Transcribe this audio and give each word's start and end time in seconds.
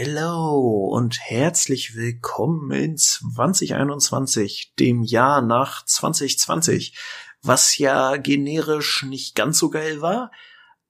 Hello 0.00 0.90
und 0.92 1.18
herzlich 1.18 1.96
willkommen 1.96 2.70
in 2.70 2.96
2021, 2.96 4.74
dem 4.78 5.02
Jahr 5.02 5.42
nach 5.42 5.84
2020, 5.84 6.96
was 7.42 7.78
ja 7.78 8.16
generisch 8.16 9.02
nicht 9.02 9.34
ganz 9.34 9.58
so 9.58 9.70
geil 9.70 10.00
war, 10.00 10.30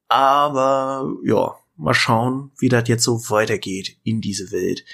aber 0.08 1.10
ja, 1.24 1.54
mal 1.76 1.94
schauen, 1.94 2.52
wie 2.58 2.68
das 2.68 2.86
jetzt 2.86 3.02
so 3.02 3.30
weitergeht 3.30 3.96
in 4.02 4.20
diese 4.20 4.52
Welt. 4.52 4.84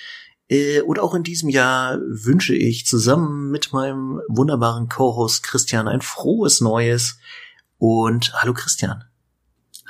Äh, 0.49 0.83
und 0.83 1.01
auch 1.01 1.15
in 1.15 1.25
diesem 1.25 1.49
Jahr 1.49 1.99
wünsche 1.99 2.55
ich 2.55 2.87
zusammen 2.87 3.51
mit 3.51 3.73
meinem 3.73 4.21
wunderbaren 4.29 4.89
Co-Host 4.89 5.43
Christian 5.43 5.89
ein 5.89 6.03
frohes 6.03 6.61
Neues 6.61 7.19
und 7.79 8.33
hallo 8.35 8.55
Christian. 8.55 9.03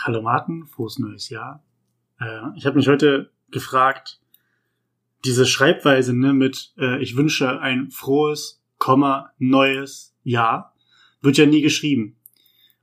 Hallo 0.03 0.23
Martin, 0.23 0.65
frohes 0.65 0.99
neues 0.99 1.29
Jahr. 1.29 1.63
Äh, 2.19 2.41
ich 2.57 2.65
habe 2.65 2.77
mich 2.77 2.89
heute 2.89 3.31
gefragt, 3.55 4.21
diese 5.25 5.47
Schreibweise 5.47 6.13
ne, 6.13 6.35
mit 6.35 6.75
äh, 6.77 7.03
ich 7.03 7.17
wünsche 7.17 7.61
ein 7.61 7.91
frohes, 7.91 8.61
Komma, 8.77 9.31
neues 9.39 10.15
Jahr 10.25 10.75
wird 11.23 11.39
ja 11.39 11.47
nie 11.47 11.63
geschrieben. 11.63 12.17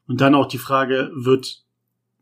Und 0.07 0.19
dann 0.19 0.33
auch 0.33 0.47
die 0.47 0.57
Frage, 0.57 1.11
wird 1.13 1.63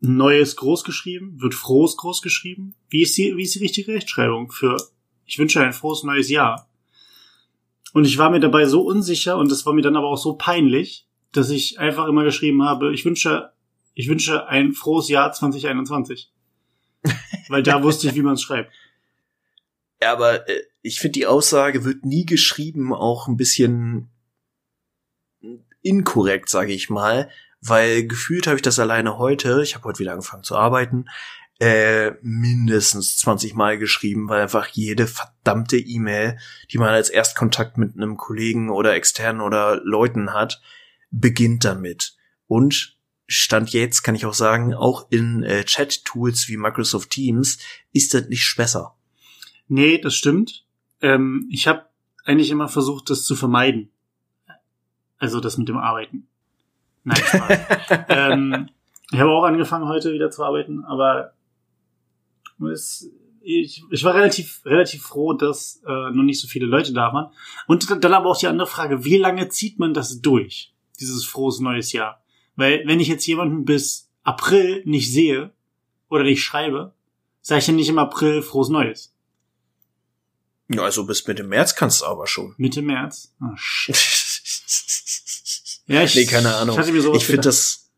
neues 0.00 0.56
groß 0.56 0.84
geschrieben? 0.84 1.40
Wird 1.40 1.54
frohes 1.54 1.96
groß 1.96 2.20
geschrieben? 2.20 2.74
Wie 2.90 3.02
ist 3.02 3.16
die, 3.16 3.36
wie 3.36 3.42
ist 3.42 3.54
die 3.54 3.60
richtige 3.60 3.92
Rechtschreibung 3.92 4.50
für 4.50 4.76
ich 5.24 5.38
wünsche 5.38 5.62
ein 5.62 5.72
frohes 5.72 6.02
neues 6.02 6.28
Jahr? 6.28 6.68
Und 7.92 8.04
ich 8.04 8.18
war 8.18 8.30
mir 8.30 8.40
dabei 8.40 8.66
so 8.66 8.82
unsicher 8.82 9.36
und 9.36 9.50
das 9.50 9.64
war 9.64 9.72
mir 9.72 9.82
dann 9.82 9.96
aber 9.96 10.08
auch 10.08 10.18
so 10.18 10.34
peinlich, 10.34 11.06
dass 11.32 11.50
ich 11.50 11.78
einfach 11.78 12.06
immer 12.06 12.24
geschrieben 12.24 12.62
habe, 12.62 12.92
ich 12.92 13.04
wünsche, 13.04 13.52
ich 13.94 14.08
wünsche 14.08 14.46
ein 14.48 14.72
frohes 14.72 15.08
Jahr 15.08 15.32
2021. 15.32 16.30
Weil 17.50 17.64
da 17.64 17.82
wusste 17.82 18.06
ich, 18.06 18.14
wie 18.14 18.22
man 18.22 18.34
es 18.34 18.42
schreibt. 18.42 18.72
Ja, 20.00 20.12
aber 20.12 20.48
äh, 20.48 20.62
ich 20.82 21.00
finde, 21.00 21.18
die 21.18 21.26
Aussage 21.26 21.84
wird 21.84 22.04
nie 22.04 22.24
geschrieben, 22.24 22.94
auch 22.94 23.26
ein 23.26 23.36
bisschen 23.36 24.08
inkorrekt, 25.82 26.48
sage 26.48 26.72
ich 26.72 26.90
mal, 26.90 27.28
weil 27.60 28.06
gefühlt 28.06 28.46
habe 28.46 28.56
ich 28.56 28.62
das 28.62 28.78
alleine 28.78 29.18
heute, 29.18 29.62
ich 29.62 29.74
habe 29.74 29.84
heute 29.84 29.98
wieder 29.98 30.12
angefangen 30.12 30.44
zu 30.44 30.56
arbeiten, 30.56 31.06
äh, 31.58 32.12
mindestens 32.22 33.18
20 33.18 33.54
Mal 33.54 33.78
geschrieben, 33.78 34.28
weil 34.28 34.42
einfach 34.42 34.68
jede 34.68 35.08
verdammte 35.08 35.76
E-Mail, 35.76 36.38
die 36.70 36.78
man 36.78 36.90
als 36.90 37.10
Erstkontakt 37.10 37.76
mit 37.76 37.96
einem 37.96 38.16
Kollegen 38.16 38.70
oder 38.70 38.94
externen 38.94 39.42
oder 39.42 39.80
Leuten 39.82 40.32
hat, 40.32 40.62
beginnt 41.10 41.64
damit. 41.64 42.14
Und 42.46 42.99
Stand 43.32 43.72
jetzt 43.72 44.02
kann 44.02 44.16
ich 44.16 44.26
auch 44.26 44.34
sagen, 44.34 44.74
auch 44.74 45.06
in 45.08 45.44
äh, 45.44 45.64
Chat-Tools 45.64 46.48
wie 46.48 46.56
Microsoft 46.56 47.10
Teams 47.10 47.58
ist 47.92 48.12
das 48.12 48.28
nicht 48.28 48.56
besser. 48.56 48.96
Nee, 49.68 49.98
das 49.98 50.16
stimmt. 50.16 50.66
Ähm, 51.00 51.48
ich 51.48 51.68
habe 51.68 51.86
eigentlich 52.24 52.50
immer 52.50 52.66
versucht, 52.66 53.08
das 53.08 53.24
zu 53.24 53.36
vermeiden. 53.36 53.90
Also 55.18 55.38
das 55.38 55.58
mit 55.58 55.68
dem 55.68 55.76
Arbeiten. 55.78 56.26
Nein, 57.04 57.22
Spaß. 57.24 57.58
ähm, 58.08 58.68
ich 59.12 59.20
habe 59.20 59.30
auch 59.30 59.44
angefangen, 59.44 59.86
heute 59.86 60.12
wieder 60.12 60.30
zu 60.30 60.42
arbeiten, 60.42 60.84
aber 60.84 61.34
es, 62.72 63.08
ich, 63.40 63.84
ich 63.92 64.02
war 64.02 64.16
relativ, 64.16 64.60
relativ 64.64 65.02
froh, 65.02 65.34
dass 65.34 65.84
äh, 65.86 66.10
noch 66.10 66.24
nicht 66.24 66.40
so 66.40 66.48
viele 66.48 66.66
Leute 66.66 66.92
da 66.92 67.12
waren. 67.12 67.32
Und 67.68 67.88
dann 67.88 68.12
aber 68.12 68.28
auch 68.28 68.38
die 68.38 68.48
andere 68.48 68.66
Frage, 68.66 69.04
wie 69.04 69.18
lange 69.18 69.48
zieht 69.50 69.78
man 69.78 69.94
das 69.94 70.20
durch, 70.20 70.74
dieses 70.98 71.24
frohes 71.24 71.60
neues 71.60 71.92
Jahr? 71.92 72.20
Weil 72.60 72.82
wenn 72.84 73.00
ich 73.00 73.08
jetzt 73.08 73.26
jemanden 73.26 73.64
bis 73.64 74.10
April 74.22 74.82
nicht 74.84 75.10
sehe 75.10 75.50
oder 76.10 76.24
nicht 76.24 76.42
schreibe, 76.42 76.92
sage 77.40 77.60
ich 77.60 77.66
ja 77.66 77.72
nicht 77.72 77.88
im 77.88 77.98
April 77.98 78.42
frohes 78.42 78.68
Neues. 78.68 79.14
Ja, 80.68 80.82
also 80.82 81.06
bis 81.06 81.26
Mitte 81.26 81.42
März 81.42 81.74
kannst 81.74 82.02
du 82.02 82.04
aber 82.04 82.26
schon. 82.26 82.54
Mitte 82.58 82.82
März? 82.82 83.34
Oh, 83.40 83.56
shit. 83.56 83.96
ja, 85.86 86.02
ich, 86.02 86.14
nee, 86.14 86.26
keine 86.26 86.54
Ahnung. 86.54 86.78
Ich, 86.78 86.88
ich 86.94 87.24
finde 87.24 87.40
das, 87.40 87.90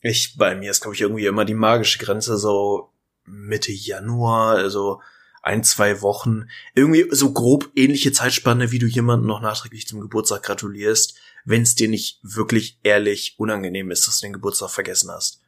ich, 0.00 0.38
bei 0.38 0.54
mir 0.54 0.70
ist, 0.70 0.80
glaube 0.80 0.94
ich, 0.94 1.02
irgendwie 1.02 1.26
immer 1.26 1.44
die 1.44 1.52
magische 1.52 1.98
Grenze 1.98 2.38
so 2.38 2.90
Mitte 3.26 3.70
Januar, 3.70 4.56
also 4.56 5.02
ein, 5.42 5.62
zwei 5.62 6.00
Wochen. 6.00 6.48
Irgendwie 6.74 7.06
so 7.10 7.34
grob 7.34 7.70
ähnliche 7.76 8.12
Zeitspanne, 8.12 8.70
wie 8.72 8.78
du 8.78 8.86
jemanden 8.86 9.26
noch 9.26 9.42
nachträglich 9.42 9.86
zum 9.86 10.00
Geburtstag 10.00 10.42
gratulierst 10.42 11.18
wenn 11.46 11.62
es 11.62 11.76
dir 11.76 11.88
nicht 11.88 12.18
wirklich 12.22 12.78
ehrlich 12.82 13.36
unangenehm 13.38 13.90
ist, 13.90 14.06
dass 14.06 14.20
du 14.20 14.26
den 14.26 14.32
Geburtstag 14.34 14.68
vergessen 14.68 15.10
hast. 15.10 15.40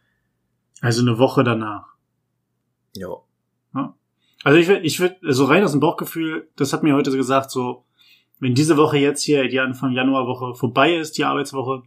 Also 0.80 1.02
eine 1.02 1.18
Woche 1.18 1.42
danach. 1.42 1.88
Ja. 2.94 3.16
ja. 3.74 3.94
Also 4.44 4.58
ich 4.58 4.68
würde, 4.68 4.82
ich 4.82 5.00
würde, 5.00 5.16
so 5.22 5.44
rein 5.44 5.64
aus 5.64 5.72
dem 5.72 5.80
Bauchgefühl, 5.80 6.48
das 6.54 6.72
hat 6.72 6.84
mir 6.84 6.94
heute 6.94 7.10
gesagt, 7.10 7.50
so, 7.50 7.84
wenn 8.38 8.54
diese 8.54 8.76
Woche 8.76 8.96
jetzt 8.96 9.24
hier, 9.24 9.48
die 9.48 9.58
Anfang 9.58 9.90
Januarwoche 9.90 10.54
vorbei 10.54 10.94
ist, 10.94 11.18
die 11.18 11.24
Arbeitswoche, 11.24 11.82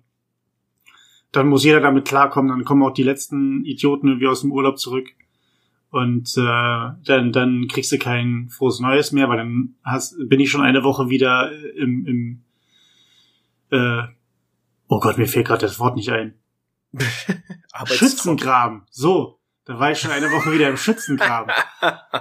dann 1.32 1.48
muss 1.48 1.64
jeder 1.64 1.80
damit 1.80 2.06
klarkommen, 2.06 2.50
dann 2.50 2.66
kommen 2.66 2.84
auch 2.84 2.94
die 2.94 3.04
letzten 3.04 3.64
Idioten 3.64 4.10
irgendwie 4.10 4.28
aus 4.28 4.42
dem 4.42 4.52
Urlaub 4.52 4.78
zurück. 4.78 5.08
Und 5.90 6.38
äh, 6.38 6.42
dann, 7.06 7.32
dann 7.32 7.68
kriegst 7.70 7.94
du 7.94 7.98
kein 7.98 8.50
frohes 8.50 8.82
Neues 8.82 9.14
mehr, 9.14 9.30
weil 9.30 9.38
dann 9.38 9.76
hast, 9.84 10.18
bin 10.28 10.42
ich 10.42 10.52
schon 10.52 10.62
eine 10.62 10.84
Woche 10.84 11.10
wieder 11.10 11.52
im, 11.78 12.06
im 12.06 12.44
äh, 13.72 14.04
oh 14.88 15.00
Gott, 15.00 15.18
mir 15.18 15.28
fällt 15.28 15.48
gerade 15.48 15.66
das 15.66 15.80
Wort 15.80 15.96
nicht 15.96 16.10
ein. 16.10 16.40
Schützengraben. 17.86 18.84
So, 18.90 19.40
da 19.66 19.80
war 19.80 19.92
ich 19.92 20.00
schon 20.00 20.12
eine 20.12 20.32
Woche 20.32 20.52
wieder 20.52 20.70
im 20.70 20.78
Schützengraben. 20.78 21.54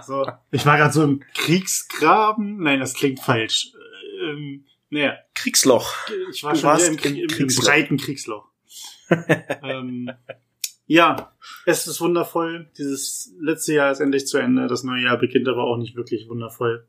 So, 0.03 0.27
ich 0.51 0.65
war 0.65 0.77
gerade 0.77 0.93
so 0.93 1.03
im 1.03 1.23
Kriegsgraben. 1.35 2.63
Nein, 2.63 2.81
das 2.81 2.95
klingt 2.95 3.21
falsch. 3.21 3.73
Ähm, 4.23 4.65
naja. 4.91 5.15
Kriegsloch. 5.35 5.93
Ich 6.33 6.45
war 6.45 6.53
du 6.53 6.61
schon 6.61 6.77
wieder 6.77 6.87
im, 6.87 6.99
im, 6.99 7.17
im, 7.23 7.29
Kriegsloch. 7.29 7.65
breiten 7.65 7.97
Kriegsloch. 7.97 8.49
ähm, 9.63 10.11
ja, 10.87 11.33
es 11.67 11.87
ist 11.87 12.01
wundervoll. 12.01 12.71
Dieses 12.77 13.33
letzte 13.41 13.75
Jahr 13.75 13.93
ist 13.93 14.01
endlich 14.01 14.27
zu 14.27 14.39
Ende. 14.39 14.67
Das 14.67 14.85
neue 14.85 15.03
Jahr 15.03 15.19
beginnt 15.19 15.49
aber 15.49 15.65
auch 15.65 15.77
nicht 15.77 15.97
wirklich 15.97 16.29
wundervoll. 16.29 16.89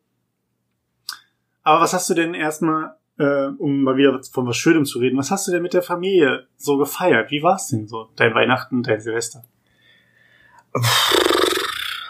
Aber 1.64 1.82
was 1.82 1.94
hast 1.94 2.10
du 2.10 2.14
denn 2.14 2.34
erstmal 2.34 2.98
äh, 3.22 3.52
um 3.60 3.84
mal 3.84 3.98
wieder 3.98 4.20
von 4.32 4.48
was 4.48 4.58
Schönem 4.58 4.86
zu 4.86 5.00
reden, 5.00 5.18
was 5.18 5.30
hast 5.30 5.48
du 5.48 5.52
denn 5.52 5.62
mit 5.62 5.74
der 5.74 5.84
Familie 5.84 6.48
so 6.58 6.78
gefeiert? 6.78 7.30
Wie 7.30 7.44
war 7.44 7.56
es 7.56 7.68
denn 7.68 7.88
so, 7.88 8.10
dein 8.16 8.34
Weihnachten, 8.34 8.84
dein 8.84 9.00
Silvester? 9.00 9.44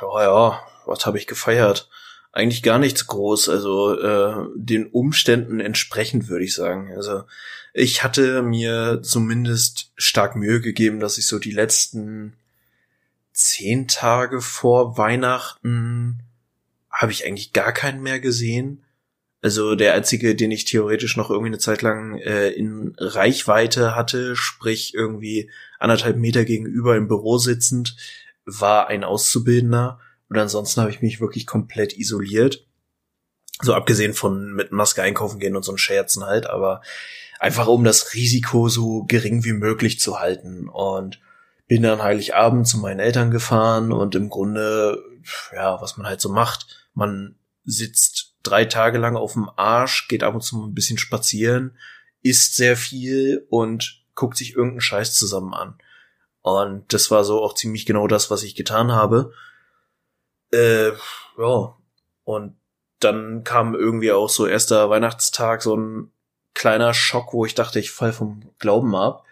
Ja, 0.01 0.23
ja, 0.23 0.59
was 0.85 1.05
habe 1.05 1.17
ich 1.17 1.27
gefeiert? 1.27 1.89
Eigentlich 2.31 2.63
gar 2.63 2.79
nichts 2.79 3.07
groß, 3.07 3.49
also 3.49 3.99
äh, 3.99 4.47
den 4.55 4.87
Umständen 4.87 5.59
entsprechend 5.59 6.29
würde 6.29 6.45
ich 6.45 6.55
sagen. 6.55 6.93
Also 6.95 7.23
ich 7.73 8.03
hatte 8.03 8.41
mir 8.41 9.01
zumindest 9.03 9.91
stark 9.97 10.35
Mühe 10.35 10.61
gegeben, 10.61 11.01
dass 11.01 11.17
ich 11.17 11.27
so 11.27 11.39
die 11.39 11.51
letzten 11.51 12.37
zehn 13.33 13.87
Tage 13.87 14.41
vor 14.41 14.97
Weihnachten 14.97 16.23
habe 16.89 17.11
ich 17.11 17.25
eigentlich 17.25 17.53
gar 17.53 17.73
keinen 17.73 18.01
mehr 18.01 18.19
gesehen. 18.19 18.83
Also 19.41 19.73
der 19.73 19.95
einzige, 19.95 20.35
den 20.35 20.51
ich 20.51 20.65
theoretisch 20.65 21.17
noch 21.17 21.31
irgendwie 21.31 21.49
eine 21.49 21.57
Zeit 21.57 21.81
lang 21.81 22.17
äh, 22.19 22.49
in 22.49 22.93
Reichweite 22.97 23.95
hatte, 23.95 24.35
sprich 24.35 24.93
irgendwie 24.93 25.49
anderthalb 25.79 26.17
Meter 26.17 26.45
gegenüber 26.45 26.95
im 26.95 27.07
Büro 27.07 27.39
sitzend, 27.39 27.95
war 28.45 28.87
ein 28.87 29.03
Auszubildender. 29.03 29.99
Und 30.29 30.37
ansonsten 30.37 30.81
habe 30.81 30.91
ich 30.91 31.01
mich 31.01 31.19
wirklich 31.19 31.47
komplett 31.47 31.97
isoliert. 31.97 32.67
So 33.61 33.73
abgesehen 33.73 34.13
von 34.13 34.53
mit 34.53 34.71
Maske 34.71 35.01
einkaufen 35.01 35.39
gehen 35.39 35.55
und 35.55 35.63
so 35.63 35.71
ein 35.71 35.77
Scherzen 35.77 36.23
halt, 36.23 36.47
aber 36.47 36.81
einfach 37.39 37.67
um 37.67 37.83
das 37.83 38.13
Risiko 38.13 38.69
so 38.69 39.03
gering 39.03 39.43
wie 39.43 39.53
möglich 39.53 39.99
zu 39.99 40.19
halten. 40.19 40.69
Und 40.69 41.19
bin 41.67 41.83
dann 41.83 42.03
Heiligabend 42.03 42.67
zu 42.67 42.77
meinen 42.77 42.99
Eltern 42.99 43.31
gefahren 43.31 43.91
und 43.91 44.13
im 44.13 44.29
Grunde, 44.29 45.01
ja, 45.53 45.81
was 45.81 45.97
man 45.97 46.05
halt 46.05 46.21
so 46.21 46.29
macht, 46.29 46.89
man 46.93 47.35
sitzt 47.63 48.30
drei 48.43 48.65
Tage 48.65 48.97
lang 48.97 49.15
auf 49.15 49.33
dem 49.33 49.49
Arsch, 49.55 50.07
geht 50.07 50.23
ab 50.23 50.33
und 50.33 50.41
zu 50.41 50.57
mal 50.57 50.65
ein 50.65 50.73
bisschen 50.73 50.97
spazieren, 50.97 51.77
isst 52.21 52.55
sehr 52.55 52.77
viel 52.77 53.45
und 53.49 54.03
guckt 54.15 54.37
sich 54.37 54.55
irgendeinen 54.55 54.81
Scheiß 54.81 55.15
zusammen 55.15 55.53
an. 55.53 55.75
Und 56.41 56.91
das 56.93 57.11
war 57.11 57.23
so 57.23 57.41
auch 57.41 57.53
ziemlich 57.53 57.85
genau 57.85 58.07
das, 58.07 58.31
was 58.31 58.43
ich 58.43 58.55
getan 58.55 58.91
habe. 58.91 59.33
Äh, 60.51 60.89
ja. 61.37 61.77
Und 62.23 62.55
dann 62.99 63.43
kam 63.43 63.75
irgendwie 63.75 64.11
auch 64.11 64.29
so 64.29 64.45
erster 64.47 64.89
Weihnachtstag 64.89 65.61
so 65.61 65.75
ein 65.75 66.11
kleiner 66.53 66.93
Schock, 66.93 67.33
wo 67.33 67.45
ich 67.45 67.55
dachte, 67.55 67.79
ich 67.79 67.91
fall 67.91 68.13
vom 68.13 68.51
Glauben 68.59 68.95
ab, 68.95 69.25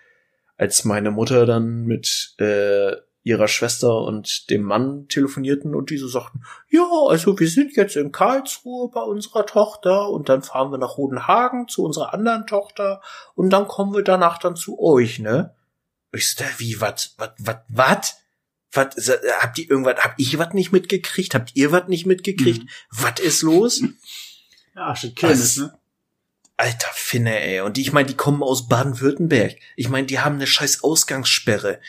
als 0.57 0.85
meine 0.85 1.11
Mutter 1.11 1.45
dann 1.45 1.85
mit 1.85 2.35
äh, 2.39 2.93
ihrer 3.29 3.47
Schwester 3.47 4.01
und 4.01 4.49
dem 4.49 4.63
Mann 4.63 5.07
telefonierten 5.07 5.75
und 5.75 5.89
diese 5.89 6.09
sagten, 6.09 6.43
ja, 6.69 6.87
also 7.07 7.39
wir 7.39 7.47
sind 7.47 7.75
jetzt 7.75 7.95
in 7.95 8.11
Karlsruhe 8.11 8.89
bei 8.89 9.01
unserer 9.01 9.45
Tochter 9.45 10.09
und 10.09 10.29
dann 10.29 10.41
fahren 10.41 10.71
wir 10.71 10.77
nach 10.77 10.97
Rodenhagen 10.97 11.67
zu 11.67 11.83
unserer 11.83 12.13
anderen 12.13 12.47
Tochter 12.47 13.01
und 13.35 13.51
dann 13.51 13.67
kommen 13.67 13.93
wir 13.93 14.03
danach 14.03 14.39
dann 14.39 14.55
zu 14.55 14.79
euch, 14.79 15.19
ne? 15.19 15.55
Ich 16.11 16.31
so, 16.31 16.43
wie, 16.57 16.81
wat, 16.81 17.13
wat, 17.17 17.35
wat, 17.37 17.63
wat? 17.69 18.15
Was, 18.71 18.95
habt 19.39 19.57
ihr 19.57 19.69
irgendwas, 19.69 19.95
habt 19.97 20.19
ich 20.19 20.37
was 20.37 20.53
nicht 20.53 20.71
mitgekriegt? 20.71 21.33
Habt 21.33 21.55
ihr 21.55 21.71
was 21.71 21.87
nicht 21.87 22.05
mitgekriegt? 22.05 22.63
Mhm. 22.63 22.69
Was 22.91 23.19
ist 23.19 23.41
los? 23.41 23.81
Ja, 24.75 24.95
schon 24.95 25.15
Kirmes, 25.15 25.57
ne? 25.57 25.79
Alter 26.57 26.89
Finne, 26.93 27.39
ey. 27.39 27.61
Und 27.61 27.77
die, 27.77 27.81
ich 27.81 27.93
meine, 27.93 28.07
die 28.07 28.17
kommen 28.17 28.43
aus 28.43 28.67
Baden-Württemberg. 28.67 29.55
Ich 29.77 29.87
meine, 29.87 30.07
die 30.07 30.19
haben 30.19 30.35
eine 30.35 30.45
scheiß 30.45 30.83
Ausgangssperre. 30.83 31.79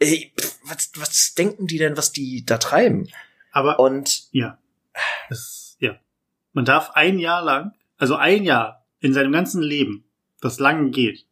Ey, 0.00 0.32
was, 0.64 0.90
was 0.96 1.34
denken 1.34 1.66
die 1.66 1.78
denn, 1.78 1.96
was 1.96 2.10
die 2.12 2.44
da 2.44 2.58
treiben? 2.58 3.08
Aber, 3.52 3.78
und, 3.78 4.24
ja. 4.32 4.58
Es, 5.28 5.76
ja. 5.78 5.96
Man 6.52 6.64
darf 6.64 6.90
ein 6.94 7.18
Jahr 7.18 7.42
lang, 7.42 7.74
also 7.98 8.16
ein 8.16 8.44
Jahr 8.44 8.86
in 9.00 9.12
seinem 9.12 9.32
ganzen 9.32 9.62
Leben, 9.62 10.04
das 10.40 10.58
lange 10.58 10.90
geht, 10.90 11.26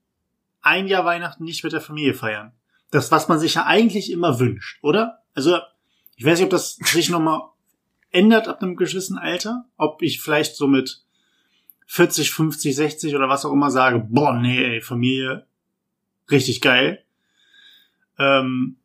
ein 0.61 0.87
Jahr 0.87 1.05
Weihnachten 1.05 1.45
nicht 1.45 1.65
mit 1.65 1.73
der 1.73 1.81
Familie 1.81 2.15
feiern. 2.15 2.53
Das, 2.91 3.11
was 3.11 3.29
man 3.29 3.39
sich 3.39 3.55
ja 3.55 3.67
eigentlich 3.67 4.11
immer 4.13 4.39
wünscht, 4.39 4.79
oder? 4.83 5.23
Also, 5.35 5.59
ich 6.17 6.25
weiß 6.25 6.39
nicht, 6.39 6.45
ob 6.45 6.51
das 6.51 6.77
sich 6.77 7.09
nochmal 7.11 7.41
ändert 8.11 8.49
ab 8.49 8.63
einem 8.63 8.77
gewissen 8.77 9.19
Alter, 9.19 9.67
ob 9.77 10.03
ich 10.03 10.21
vielleicht 10.21 10.57
so 10.57 10.67
mit 10.67 11.05
40, 11.87 12.31
50, 12.31 12.77
60 12.77 13.17
oder 13.17 13.29
was 13.29 13.45
auch 13.45 13.53
immer 13.53 13.71
sage, 13.71 14.07
boah, 14.09 14.35
nee, 14.35 14.63
ey, 14.63 14.81
Familie, 14.81 15.47
richtig 16.31 16.61
geil. 16.61 17.05
Ähm, 18.19 18.77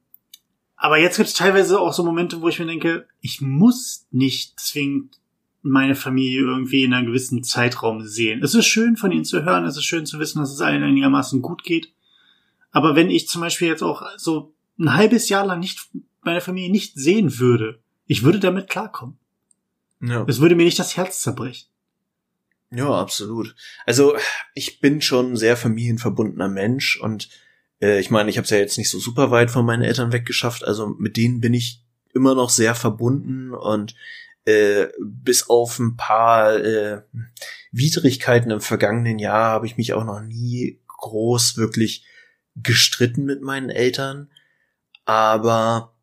aber 0.76 0.98
jetzt 0.98 1.18
gibt 1.18 1.30
es 1.30 1.36
teilweise 1.36 1.80
auch 1.80 1.94
so 1.94 2.04
Momente, 2.04 2.42
wo 2.42 2.50
ich 2.50 2.60
mir 2.60 2.66
denke, 2.66 3.08
ich 3.22 3.42
muss 3.42 4.06
nicht 4.12 4.60
zwingend 4.60 5.20
meine 5.62 5.96
Familie 5.96 6.42
irgendwie 6.42 6.84
in 6.84 6.94
einem 6.94 7.08
gewissen 7.08 7.44
Zeitraum 7.44 8.06
sehen. 8.06 8.44
Es 8.44 8.54
ist 8.54 8.66
schön 8.66 8.98
von 8.98 9.12
ihnen 9.12 9.24
zu 9.24 9.44
hören, 9.44 9.66
es 9.66 9.78
ist 9.78 9.86
schön 9.86 10.06
zu 10.06 10.20
wissen, 10.20 10.40
dass 10.40 10.52
es 10.52 10.60
allen 10.60 10.84
einigermaßen 10.84 11.42
gut 11.42 11.64
geht. 11.64 11.94
Aber 12.72 12.96
wenn 12.96 13.10
ich 13.10 13.30
zum 13.30 13.42
Beispiel 13.42 13.70
jetzt 13.70 13.82
auch 13.82 14.06
so 14.18 14.54
ein 14.78 14.94
halbes 14.94 15.30
Jahr 15.30 15.46
lang 15.46 15.60
nicht 15.62 15.88
meine 16.22 16.42
Familie 16.42 16.70
nicht 16.70 16.96
sehen 16.96 17.40
würde, 17.40 17.80
ich 18.06 18.24
würde 18.24 18.40
damit 18.40 18.70
klarkommen. 18.70 19.18
Ja. 20.02 20.26
Es 20.28 20.42
würde 20.42 20.56
mir 20.56 20.66
nicht 20.66 20.80
das 20.80 20.98
Herz 20.98 21.22
zerbrechen. 21.22 21.68
Ja, 22.72 22.90
absolut. 22.90 23.56
Also 23.86 24.18
ich 24.56 24.80
bin 24.80 25.02
schon 25.02 25.34
ein 25.34 25.38
sehr 25.38 25.56
familienverbundener 25.56 26.50
Mensch 26.50 27.00
und 27.00 27.30
äh, 27.84 28.00
ich 28.00 28.10
meine, 28.10 28.30
ich 28.30 28.38
habe 28.38 28.46
es 28.46 28.50
ja 28.50 28.58
jetzt 28.58 28.78
nicht 28.78 28.90
so 28.90 29.00
super 29.00 29.30
weit 29.30 29.52
von 29.52 29.66
meinen 29.66 29.84
Eltern 29.84 30.14
weggeschafft, 30.14 30.64
also 30.64 30.88
mit 30.88 31.18
denen 31.18 31.42
bin 31.42 31.54
ich 31.54 31.84
immer 32.14 32.34
noch 32.34 32.50
sehr 32.50 32.76
verbunden 32.76 33.54
und 33.54 33.96
äh, 34.46 34.88
bis 35.00 35.50
auf 35.50 35.80
ein 35.80 35.98
paar 35.98 36.56
äh, 36.56 37.02
Widrigkeiten 37.72 38.52
im 38.52 38.62
vergangenen 38.62 39.20
Jahr 39.20 39.52
habe 39.52 39.66
ich 39.66 39.78
mich 39.78 39.94
auch 39.94 40.06
noch 40.06 40.22
nie 40.22 40.80
groß 40.88 41.58
wirklich 41.58 42.06
gestritten 42.56 43.26
mit 43.26 43.42
meinen 43.42 43.70
Eltern, 43.70 44.30
aber 45.06 45.94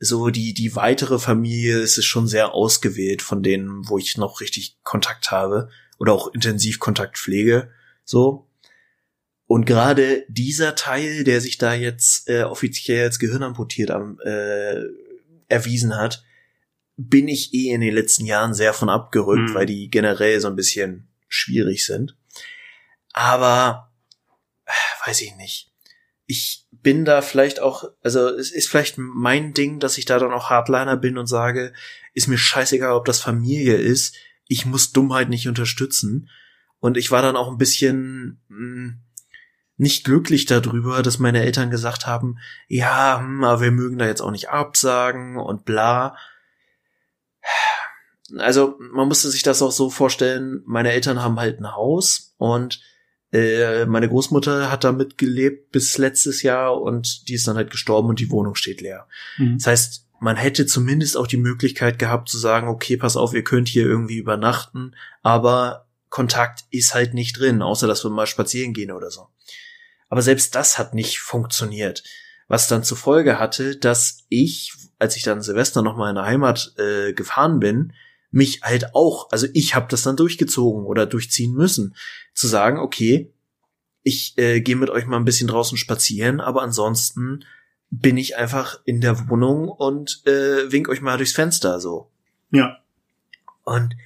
so 0.00 0.30
die 0.30 0.52
die 0.52 0.74
weitere 0.74 1.18
Familie 1.18 1.78
ist 1.78 1.96
es 1.96 2.04
schon 2.04 2.26
sehr 2.26 2.52
ausgewählt 2.52 3.22
von 3.22 3.42
denen, 3.42 3.88
wo 3.88 3.98
ich 3.98 4.18
noch 4.18 4.40
richtig 4.40 4.78
Kontakt 4.82 5.30
habe 5.30 5.70
oder 5.98 6.12
auch 6.12 6.34
intensiv 6.34 6.80
Kontakt 6.80 7.16
pflege, 7.16 7.70
so 8.04 8.48
und 9.52 9.66
gerade 9.66 10.24
dieser 10.28 10.76
Teil, 10.76 11.24
der 11.24 11.42
sich 11.42 11.58
da 11.58 11.74
jetzt 11.74 12.26
äh, 12.26 12.44
offiziell 12.44 13.04
als 13.04 13.18
Gehirnamputiert 13.18 13.90
am, 13.90 14.18
äh, 14.24 14.80
erwiesen 15.46 15.94
hat, 15.94 16.24
bin 16.96 17.28
ich 17.28 17.52
eh 17.52 17.68
in 17.68 17.82
den 17.82 17.92
letzten 17.92 18.24
Jahren 18.24 18.54
sehr 18.54 18.72
von 18.72 18.88
abgerückt, 18.88 19.50
mhm. 19.50 19.54
weil 19.54 19.66
die 19.66 19.90
generell 19.90 20.40
so 20.40 20.48
ein 20.48 20.56
bisschen 20.56 21.06
schwierig 21.28 21.84
sind. 21.84 22.16
Aber 23.12 23.92
äh, 24.64 25.06
weiß 25.06 25.20
ich 25.20 25.36
nicht. 25.36 25.70
Ich 26.24 26.66
bin 26.70 27.04
da 27.04 27.20
vielleicht 27.20 27.60
auch, 27.60 27.84
also 28.02 28.28
es 28.28 28.52
ist 28.52 28.70
vielleicht 28.70 28.94
mein 28.96 29.52
Ding, 29.52 29.80
dass 29.80 29.98
ich 29.98 30.06
da 30.06 30.18
dann 30.18 30.32
auch 30.32 30.48
Hardliner 30.48 30.96
bin 30.96 31.18
und 31.18 31.26
sage, 31.26 31.74
ist 32.14 32.26
mir 32.26 32.38
scheißegal, 32.38 32.94
ob 32.94 33.04
das 33.04 33.20
Familie 33.20 33.76
ist, 33.76 34.16
ich 34.48 34.64
muss 34.64 34.92
Dummheit 34.92 35.28
nicht 35.28 35.46
unterstützen. 35.46 36.30
Und 36.78 36.96
ich 36.96 37.10
war 37.10 37.20
dann 37.20 37.36
auch 37.36 37.50
ein 37.50 37.58
bisschen, 37.58 38.40
mh, 38.48 38.56
hm, 38.56 39.02
nicht 39.82 40.04
glücklich 40.04 40.46
darüber, 40.46 41.02
dass 41.02 41.18
meine 41.18 41.42
Eltern 41.42 41.70
gesagt 41.70 42.06
haben, 42.06 42.38
ja, 42.68 43.18
hm, 43.20 43.44
aber 43.44 43.60
wir 43.60 43.72
mögen 43.72 43.98
da 43.98 44.06
jetzt 44.06 44.22
auch 44.22 44.30
nicht 44.30 44.48
absagen 44.48 45.36
und 45.36 45.64
bla. 45.64 46.16
Also 48.38 48.78
man 48.78 49.08
musste 49.08 49.28
sich 49.28 49.42
das 49.42 49.60
auch 49.60 49.72
so 49.72 49.90
vorstellen, 49.90 50.62
meine 50.64 50.92
Eltern 50.92 51.22
haben 51.22 51.38
halt 51.38 51.60
ein 51.60 51.74
Haus 51.74 52.34
und 52.38 52.80
äh, 53.32 53.84
meine 53.86 54.08
Großmutter 54.08 54.70
hat 54.70 54.84
da 54.84 54.92
mitgelebt 54.92 55.72
bis 55.72 55.98
letztes 55.98 56.42
Jahr 56.42 56.80
und 56.80 57.28
die 57.28 57.34
ist 57.34 57.48
dann 57.48 57.56
halt 57.56 57.70
gestorben 57.70 58.08
und 58.08 58.20
die 58.20 58.30
Wohnung 58.30 58.54
steht 58.54 58.80
leer. 58.80 59.08
Mhm. 59.36 59.58
Das 59.58 59.66
heißt, 59.66 60.06
man 60.20 60.36
hätte 60.36 60.66
zumindest 60.66 61.16
auch 61.16 61.26
die 61.26 61.36
Möglichkeit 61.36 61.98
gehabt 61.98 62.28
zu 62.28 62.38
sagen, 62.38 62.68
okay, 62.68 62.96
pass 62.96 63.16
auf, 63.16 63.34
ihr 63.34 63.42
könnt 63.42 63.68
hier 63.68 63.84
irgendwie 63.84 64.18
übernachten, 64.18 64.94
aber 65.22 65.88
Kontakt 66.10 66.64
ist 66.70 66.94
halt 66.94 67.14
nicht 67.14 67.40
drin, 67.40 67.62
außer 67.62 67.88
dass 67.88 68.04
wir 68.04 68.10
mal 68.10 68.26
spazieren 68.26 68.74
gehen 68.74 68.92
oder 68.92 69.10
so. 69.10 69.28
Aber 70.12 70.20
selbst 70.20 70.54
das 70.54 70.76
hat 70.76 70.92
nicht 70.92 71.20
funktioniert. 71.20 72.02
Was 72.46 72.68
dann 72.68 72.84
zur 72.84 72.98
Folge 72.98 73.38
hatte, 73.38 73.78
dass 73.78 74.26
ich, 74.28 74.74
als 74.98 75.16
ich 75.16 75.22
dann 75.22 75.40
Silvester 75.40 75.80
nochmal 75.80 76.10
in 76.10 76.16
der 76.16 76.26
Heimat 76.26 76.74
äh, 76.76 77.14
gefahren 77.14 77.60
bin, 77.60 77.94
mich 78.30 78.60
halt 78.60 78.94
auch, 78.94 79.32
also 79.32 79.46
ich 79.54 79.74
habe 79.74 79.86
das 79.88 80.02
dann 80.02 80.18
durchgezogen 80.18 80.84
oder 80.84 81.06
durchziehen 81.06 81.54
müssen, 81.54 81.96
zu 82.34 82.46
sagen, 82.46 82.78
okay, 82.78 83.32
ich 84.02 84.36
äh, 84.36 84.60
gehe 84.60 84.76
mit 84.76 84.90
euch 84.90 85.06
mal 85.06 85.16
ein 85.16 85.24
bisschen 85.24 85.48
draußen 85.48 85.78
spazieren, 85.78 86.42
aber 86.42 86.60
ansonsten 86.60 87.46
bin 87.88 88.18
ich 88.18 88.36
einfach 88.36 88.80
in 88.84 89.00
der 89.00 89.30
Wohnung 89.30 89.70
und 89.70 90.20
äh, 90.26 90.70
wink 90.70 90.90
euch 90.90 91.00
mal 91.00 91.16
durchs 91.16 91.32
Fenster 91.32 91.80
so. 91.80 92.10
Ja. 92.50 92.82
Und 93.64 93.96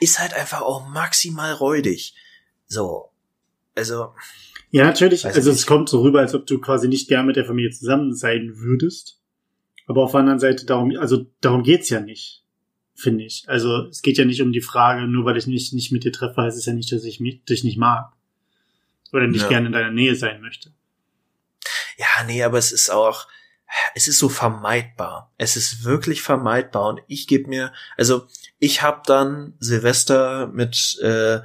ist 0.00 0.18
halt 0.18 0.32
einfach 0.32 0.62
auch 0.62 0.88
maximal 0.88 1.52
räudig. 1.52 2.14
So. 2.68 3.10
Also. 3.74 4.14
Ja, 4.70 4.84
natürlich. 4.84 5.26
Also 5.26 5.50
es 5.50 5.66
kommt 5.66 5.88
so 5.88 6.02
rüber, 6.02 6.20
als 6.20 6.34
ob 6.34 6.46
du 6.46 6.60
quasi 6.60 6.88
nicht 6.88 7.08
gern 7.08 7.26
mit 7.26 7.36
der 7.36 7.44
Familie 7.44 7.70
zusammen 7.70 8.14
sein 8.14 8.52
würdest. 8.56 9.20
Aber 9.86 10.04
auf 10.04 10.12
der 10.12 10.20
anderen 10.20 10.38
Seite, 10.38 10.66
darum, 10.66 10.96
also 10.96 11.26
darum 11.40 11.64
geht's 11.64 11.88
ja 11.88 12.00
nicht, 12.00 12.44
finde 12.94 13.24
ich. 13.24 13.44
Also 13.48 13.86
es 13.88 14.02
geht 14.02 14.18
ja 14.18 14.24
nicht 14.24 14.40
um 14.42 14.52
die 14.52 14.60
Frage, 14.60 15.08
nur 15.08 15.24
weil 15.24 15.36
ich 15.36 15.48
mich 15.48 15.72
nicht 15.72 15.90
mit 15.90 16.04
dir 16.04 16.12
treffe, 16.12 16.42
heißt 16.42 16.56
es 16.56 16.66
ja 16.66 16.72
nicht, 16.72 16.92
dass 16.92 17.02
ich 17.02 17.18
mich, 17.18 17.44
dich 17.44 17.64
nicht 17.64 17.78
mag. 17.78 18.12
Oder 19.12 19.26
nicht 19.26 19.42
ja. 19.42 19.48
gerne 19.48 19.66
in 19.66 19.72
deiner 19.72 19.90
Nähe 19.90 20.14
sein 20.14 20.40
möchte. 20.40 20.72
Ja, 21.96 22.24
nee, 22.24 22.44
aber 22.44 22.58
es 22.58 22.70
ist 22.70 22.90
auch, 22.90 23.26
es 23.96 24.06
ist 24.06 24.20
so 24.20 24.28
vermeidbar. 24.28 25.32
Es 25.36 25.56
ist 25.56 25.84
wirklich 25.84 26.22
vermeidbar. 26.22 26.88
Und 26.88 27.00
ich 27.08 27.26
gebe 27.26 27.48
mir, 27.48 27.72
also 27.96 28.28
ich 28.60 28.82
habe 28.82 29.02
dann 29.04 29.54
Silvester 29.58 30.46
mit 30.46 30.98
äh, 31.02 31.40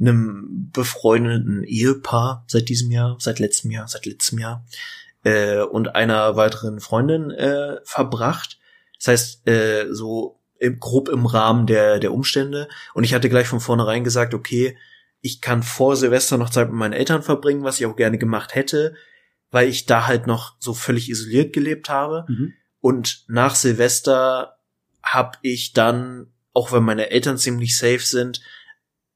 einem 0.00 0.70
befreundeten 0.72 1.64
Ehepaar 1.64 2.44
seit 2.48 2.68
diesem 2.68 2.90
Jahr, 2.90 3.16
seit 3.20 3.38
letztem 3.38 3.70
Jahr, 3.70 3.86
seit 3.88 4.06
letztem 4.06 4.38
Jahr 4.38 4.64
äh, 5.24 5.60
und 5.60 5.94
einer 5.94 6.36
weiteren 6.36 6.80
Freundin 6.80 7.30
äh, 7.30 7.76
verbracht. 7.84 8.58
Das 8.98 9.08
heißt, 9.08 9.48
äh, 9.48 9.86
so 9.90 10.40
im, 10.58 10.78
grob 10.78 11.08
im 11.08 11.26
Rahmen 11.26 11.66
der, 11.66 11.98
der 11.98 12.12
Umstände. 12.12 12.68
Und 12.94 13.04
ich 13.04 13.14
hatte 13.14 13.28
gleich 13.28 13.46
von 13.46 13.60
vornherein 13.60 14.04
gesagt, 14.04 14.34
okay, 14.34 14.76
ich 15.20 15.40
kann 15.40 15.62
vor 15.62 15.96
Silvester 15.96 16.38
noch 16.38 16.50
Zeit 16.50 16.68
mit 16.68 16.78
meinen 16.78 16.92
Eltern 16.92 17.22
verbringen, 17.22 17.64
was 17.64 17.80
ich 17.80 17.86
auch 17.86 17.96
gerne 17.96 18.18
gemacht 18.18 18.54
hätte, 18.54 18.94
weil 19.50 19.68
ich 19.68 19.86
da 19.86 20.06
halt 20.06 20.26
noch 20.26 20.54
so 20.58 20.72
völlig 20.72 21.10
isoliert 21.10 21.52
gelebt 21.52 21.88
habe. 21.90 22.24
Mhm. 22.28 22.54
Und 22.80 23.24
nach 23.28 23.54
Silvester 23.54 24.58
habe 25.02 25.38
ich 25.42 25.72
dann, 25.72 26.28
auch 26.54 26.72
wenn 26.72 26.82
meine 26.82 27.10
Eltern 27.10 27.36
ziemlich 27.36 27.76
safe 27.76 28.00
sind, 28.00 28.40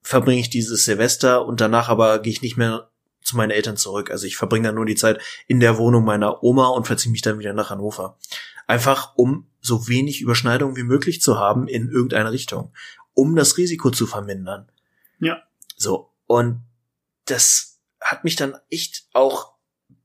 verbringe 0.05 0.41
ich 0.41 0.51
dieses 0.51 0.85
Silvester 0.85 1.45
und 1.45 1.61
danach 1.61 1.89
aber 1.89 2.21
gehe 2.21 2.33
ich 2.33 2.43
nicht 2.43 2.57
mehr 2.57 2.91
zu 3.23 3.37
meinen 3.37 3.51
Eltern 3.51 3.79
zurück. 3.79 4.11
Also 4.11 4.27
ich 4.27 4.37
verbringe 4.37 4.69
dann 4.69 4.75
nur 4.77 4.85
die 4.85 4.95
Zeit 4.95 5.19
in 5.49 5.59
der 5.59 5.79
Wohnung 5.79 6.05
meiner 6.05 6.45
Oma 6.45 6.69
und 6.69 6.87
verziehe 6.87 7.11
mich 7.11 7.23
dann 7.23 7.39
wieder 7.39 7.55
nach 7.55 7.71
Hannover. 7.71 8.19
Einfach 8.67 9.15
um 9.17 9.49
so 9.61 9.89
wenig 9.89 10.21
Überschneidung 10.21 10.77
wie 10.77 10.83
möglich 10.83 11.23
zu 11.23 11.39
haben 11.39 11.67
in 11.67 11.91
irgendeine 11.91 12.31
Richtung, 12.31 12.73
um 13.15 13.35
das 13.35 13.57
Risiko 13.57 13.91
zu 13.91 14.07
vermindern. 14.07 14.69
Ja. 15.21 15.43
So. 15.77 16.11
Und 16.27 16.63
das 17.25 17.81
hat 17.99 18.25
mich 18.25 18.37
dann 18.37 18.57
echt 18.71 19.09
auch 19.15 19.55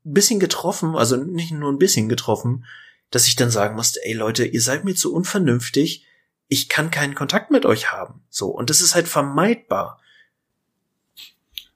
ein 0.06 0.13
bisschen 0.13 0.39
getroffen, 0.39 0.96
also 0.96 1.18
nicht 1.18 1.51
nur 1.51 1.72
ein 1.72 1.77
bisschen 1.77 2.08
getroffen, 2.08 2.65
dass 3.12 3.27
ich 3.27 3.36
dann 3.36 3.51
sagen 3.51 3.75
musste, 3.75 4.00
ey 4.06 4.13
Leute, 4.13 4.46
ihr 4.46 4.62
seid 4.62 4.86
mir 4.86 4.96
zu 4.96 5.13
unvernünftig, 5.13 6.06
ich 6.50 6.68
kann 6.68 6.91
keinen 6.91 7.15
Kontakt 7.15 7.51
mit 7.51 7.65
euch 7.65 7.91
haben. 7.91 8.24
So. 8.29 8.48
Und 8.48 8.70
das 8.70 8.82
ist 8.82 8.96
halt 8.96 9.08
vermeidbar. 9.08 10.01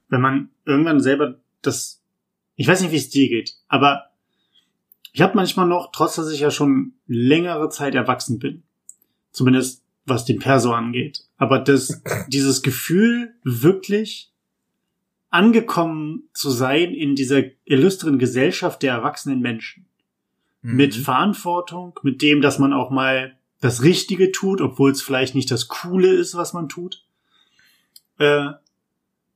Wenn 0.08 0.20
man 0.20 0.50
irgendwann 0.66 1.00
selber 1.00 1.40
das, 1.62 2.02
ich 2.56 2.68
weiß 2.68 2.82
nicht, 2.82 2.90
wie 2.90 2.96
es 2.96 3.08
dir 3.08 3.28
geht, 3.28 3.54
aber 3.68 4.10
ich 5.12 5.22
habe 5.22 5.36
manchmal 5.36 5.66
noch, 5.66 5.92
trotz 5.92 6.16
dass 6.16 6.30
ich 6.30 6.40
ja 6.40 6.50
schon 6.50 6.94
längere 7.06 7.70
Zeit 7.70 7.94
erwachsen 7.94 8.40
bin, 8.40 8.64
zumindest 9.30 9.84
was 10.06 10.24
den 10.24 10.40
Perso 10.40 10.72
angeht, 10.72 11.24
aber 11.36 11.60
das, 11.60 12.02
dieses 12.28 12.62
Gefühl 12.62 13.34
wirklich 13.44 14.32
angekommen 15.30 16.28
zu 16.32 16.50
sein 16.50 16.92
in 16.92 17.14
dieser 17.14 17.42
illustren 17.64 18.18
Gesellschaft 18.18 18.82
der 18.82 18.92
erwachsenen 18.92 19.40
Menschen. 19.40 19.86
mhm. 20.62 20.76
mit 20.76 20.94
Verantwortung, 20.94 21.98
mit 22.02 22.22
dem, 22.22 22.40
dass 22.40 22.58
man 22.58 22.72
auch 22.72 22.90
mal 22.90 23.36
das 23.60 23.82
Richtige 23.82 24.32
tut, 24.32 24.60
obwohl 24.60 24.90
es 24.90 25.02
vielleicht 25.02 25.34
nicht 25.34 25.50
das 25.50 25.68
Coole 25.68 26.12
ist, 26.12 26.36
was 26.36 26.52
man 26.52 26.68
tut. 26.68 27.04
Äh, 28.18 28.50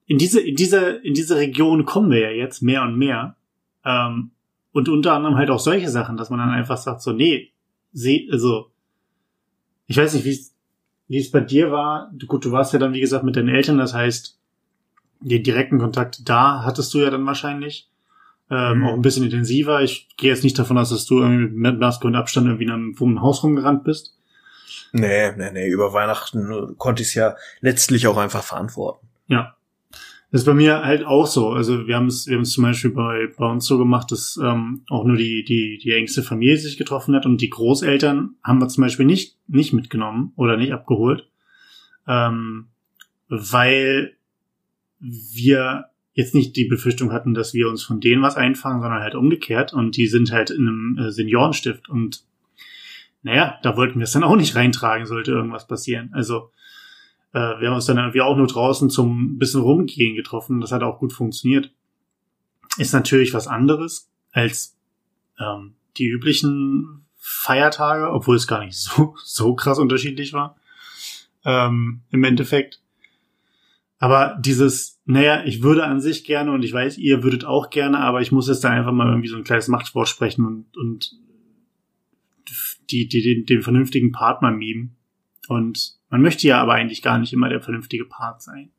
in 0.07 0.19
diese, 0.19 0.41
in 0.41 0.57
diese, 0.57 0.91
in 0.91 1.15
diese 1.15 1.37
Region 1.37 1.85
kommen 1.85 2.11
wir 2.11 2.21
ja 2.21 2.31
jetzt 2.31 2.63
mehr 2.63 2.83
und 2.83 2.97
mehr. 2.97 3.37
Ähm, 3.85 4.31
und 4.73 4.89
unter 4.89 5.13
anderem 5.13 5.37
halt 5.37 5.51
auch 5.51 5.61
solche 5.61 5.89
Sachen, 5.89 6.17
dass 6.17 6.31
man 6.31 6.39
dann 6.39 6.51
einfach 6.51 6.77
sagt, 6.77 7.03
so, 7.03 7.13
nee, 7.13 7.53
seh, 7.93 8.29
also, 8.31 8.71
ich 9.87 9.97
weiß 9.97 10.15
nicht, 10.15 10.25
wie 10.25 10.33
es, 10.33 10.55
wie 11.09 11.19
es 11.19 11.31
bei 11.31 11.41
dir 11.41 11.71
war. 11.71 12.13
Gut, 12.27 12.45
du 12.45 12.53
warst 12.53 12.73
ja 12.73 12.79
dann, 12.79 12.93
wie 12.93 13.01
gesagt, 13.01 13.25
mit 13.25 13.37
deinen 13.37 13.49
Eltern, 13.49 13.79
das 13.79 13.95
heißt, 13.95 14.39
den 15.21 15.43
direkten 15.43 15.79
Kontakt 15.79 16.29
da 16.29 16.63
hattest 16.65 16.93
du 16.95 16.99
ja 16.99 17.11
dann 17.11 17.27
wahrscheinlich. 17.27 17.89
Ähm. 18.51 18.85
Auch 18.85 18.95
ein 18.95 19.03
bisschen 19.03 19.25
intensiver. 19.25 19.83
Ich 19.83 20.09
gehe 20.17 20.31
jetzt 20.31 20.45
nicht 20.45 20.59
davon 20.59 20.79
aus, 20.79 20.91
dass 20.91 21.05
du 21.07 21.21
irgendwie 21.21 21.55
mit 21.55 21.79
Maske 21.79 22.07
und 22.07 22.17
Abstand 22.17 22.47
irgendwie 22.47 22.65
in 22.65 22.71
einem, 22.71 22.97
um 22.99 23.15
ein 23.15 23.23
Haus 23.23 23.43
rumgerannt 23.43 23.85
bist. 23.85 24.17
Nee, 24.93 25.33
nee, 25.37 25.51
nee. 25.53 25.69
Über 25.69 25.93
Weihnachten 25.93 26.77
konnte 26.79 27.03
ich 27.03 27.09
es 27.09 27.15
ja 27.15 27.37
letztlich 27.61 28.07
auch 28.07 28.17
einfach 28.17 28.43
verantworten. 28.43 29.07
Ja. 29.27 29.55
Das 30.31 30.43
ist 30.43 30.47
bei 30.47 30.55
mir 30.55 30.85
halt 30.85 31.07
auch 31.07 31.27
so. 31.27 31.51
Also 31.51 31.87
wir 31.87 31.97
haben 31.97 32.07
es, 32.07 32.27
wir 32.27 32.37
haben 32.37 32.43
es 32.43 32.53
zum 32.53 32.65
Beispiel 32.65 32.91
bei, 32.91 33.29
bei 33.39 33.47
uns 33.47 33.65
so 33.65 33.79
gemacht, 33.79 34.11
dass 34.13 34.39
ähm, 34.43 34.83
auch 34.91 35.05
nur 35.05 35.17
die, 35.17 35.43
die, 35.43 35.79
die 35.83 35.93
engste 35.93 36.23
Familie 36.23 36.59
sich 36.59 36.77
getroffen 36.77 37.15
hat 37.15 37.25
und 37.25 37.41
die 37.41 37.49
Großeltern 37.49 38.35
haben 38.45 38.61
wir 38.61 38.69
zum 38.69 38.83
Beispiel 38.83 39.07
nicht, 39.07 39.39
nicht 39.47 39.73
mitgenommen 39.73 40.33
oder 40.37 40.59
nicht 40.59 40.73
abgeholt. 40.73 41.29
Ähm, 42.07 42.69
weil 43.29 44.17
wir 45.01 45.87
jetzt 46.19 46.35
nicht 46.35 46.57
die 46.57 46.65
Befürchtung 46.65 47.13
hatten, 47.13 47.33
dass 47.33 47.55
wir 47.55 47.69
uns 47.69 47.85
von 47.85 48.01
denen 48.01 48.23
was 48.23 48.35
einfangen, 48.35 48.83
sondern 48.83 49.03
halt 49.03 49.15
umgekehrt. 49.15 49.73
Und 49.73 49.97
die 49.97 50.09
sind 50.09 50.33
halt 50.33 50.51
in 50.51 50.67
einem 50.67 50.99
äh, 50.99 51.13
Seniorenstift. 51.13 51.89
Und 51.89 52.25
naja, 53.23 53.57
da 53.63 53.77
wollten 53.77 54.01
wir 54.01 54.03
es 54.03 54.11
dann 54.11 54.25
auch 54.25 54.35
nicht 54.35 54.57
reintragen, 54.57 55.07
sollte 55.07 55.31
irgendwas 55.31 55.69
passieren. 55.69 56.11
Also 56.13 56.51
äh, 57.33 57.39
wir 57.61 57.69
haben 57.69 57.77
uns 57.77 57.87
dann 57.87 57.99
irgendwie 57.99 58.21
auch 58.21 58.37
nur 58.37 58.49
draußen 58.49 58.91
zum 58.91 59.39
bisschen 59.39 59.61
rumgehen 59.61 60.17
getroffen. 60.17 60.61
Das 60.61 60.73
hat 60.73 60.83
auch 60.83 60.99
gut 60.99 61.13
funktioniert. 61.13 61.73
Ist 62.79 62.93
natürlich 62.93 63.33
was 63.33 63.47
anderes 63.47 64.11
als 64.33 64.77
ähm, 65.39 65.75
die 65.99 66.09
üblichen 66.09 67.07
Feiertage, 67.15 68.11
obwohl 68.11 68.35
es 68.35 68.49
gar 68.49 68.65
nicht 68.65 68.77
so, 68.77 69.15
so 69.25 69.55
krass 69.55 69.79
unterschiedlich 69.79 70.33
war. 70.33 70.57
Ähm, 71.45 72.01
Im 72.11 72.25
Endeffekt. 72.25 72.81
Aber 73.99 74.39
dieses, 74.41 75.01
naja, 75.05 75.43
ich 75.45 75.63
würde 75.63 75.85
an 75.85 76.01
sich 76.01 76.25
gerne 76.25 76.53
und 76.53 76.63
ich 76.63 76.73
weiß, 76.73 76.99
ihr 76.99 77.23
würdet 77.23 77.45
auch 77.45 77.71
gerne, 77.71 77.99
aber 77.99 78.21
ich 78.21 78.31
muss 78.31 78.49
jetzt 78.49 78.63
da 78.63 78.71
einfach 78.71 78.93
mal 78.93 79.09
irgendwie 79.09 79.29
so 79.29 79.37
ein 79.37 79.45
kleines 79.45 79.69
Machtwort 79.69 80.09
sprechen 80.09 80.47
und, 80.47 80.77
und 80.77 81.13
die, 82.91 83.09
die, 83.09 83.23
den, 83.23 83.45
den 83.45 83.63
vernünftigen 83.63 84.13
Partner 84.13 84.51
mimen. 84.53 84.97
Und 85.49 85.99
man 86.11 86.23
möchte 86.23 86.47
ja 86.47 86.61
aber 86.61 86.75
eigentlich 86.75 87.03
gar 87.03 87.19
nicht 87.19 87.33
immer 87.33 87.49
der 87.49 87.61
vernünftige 87.61 88.05
Part 88.05 88.43
sein. 88.43 88.71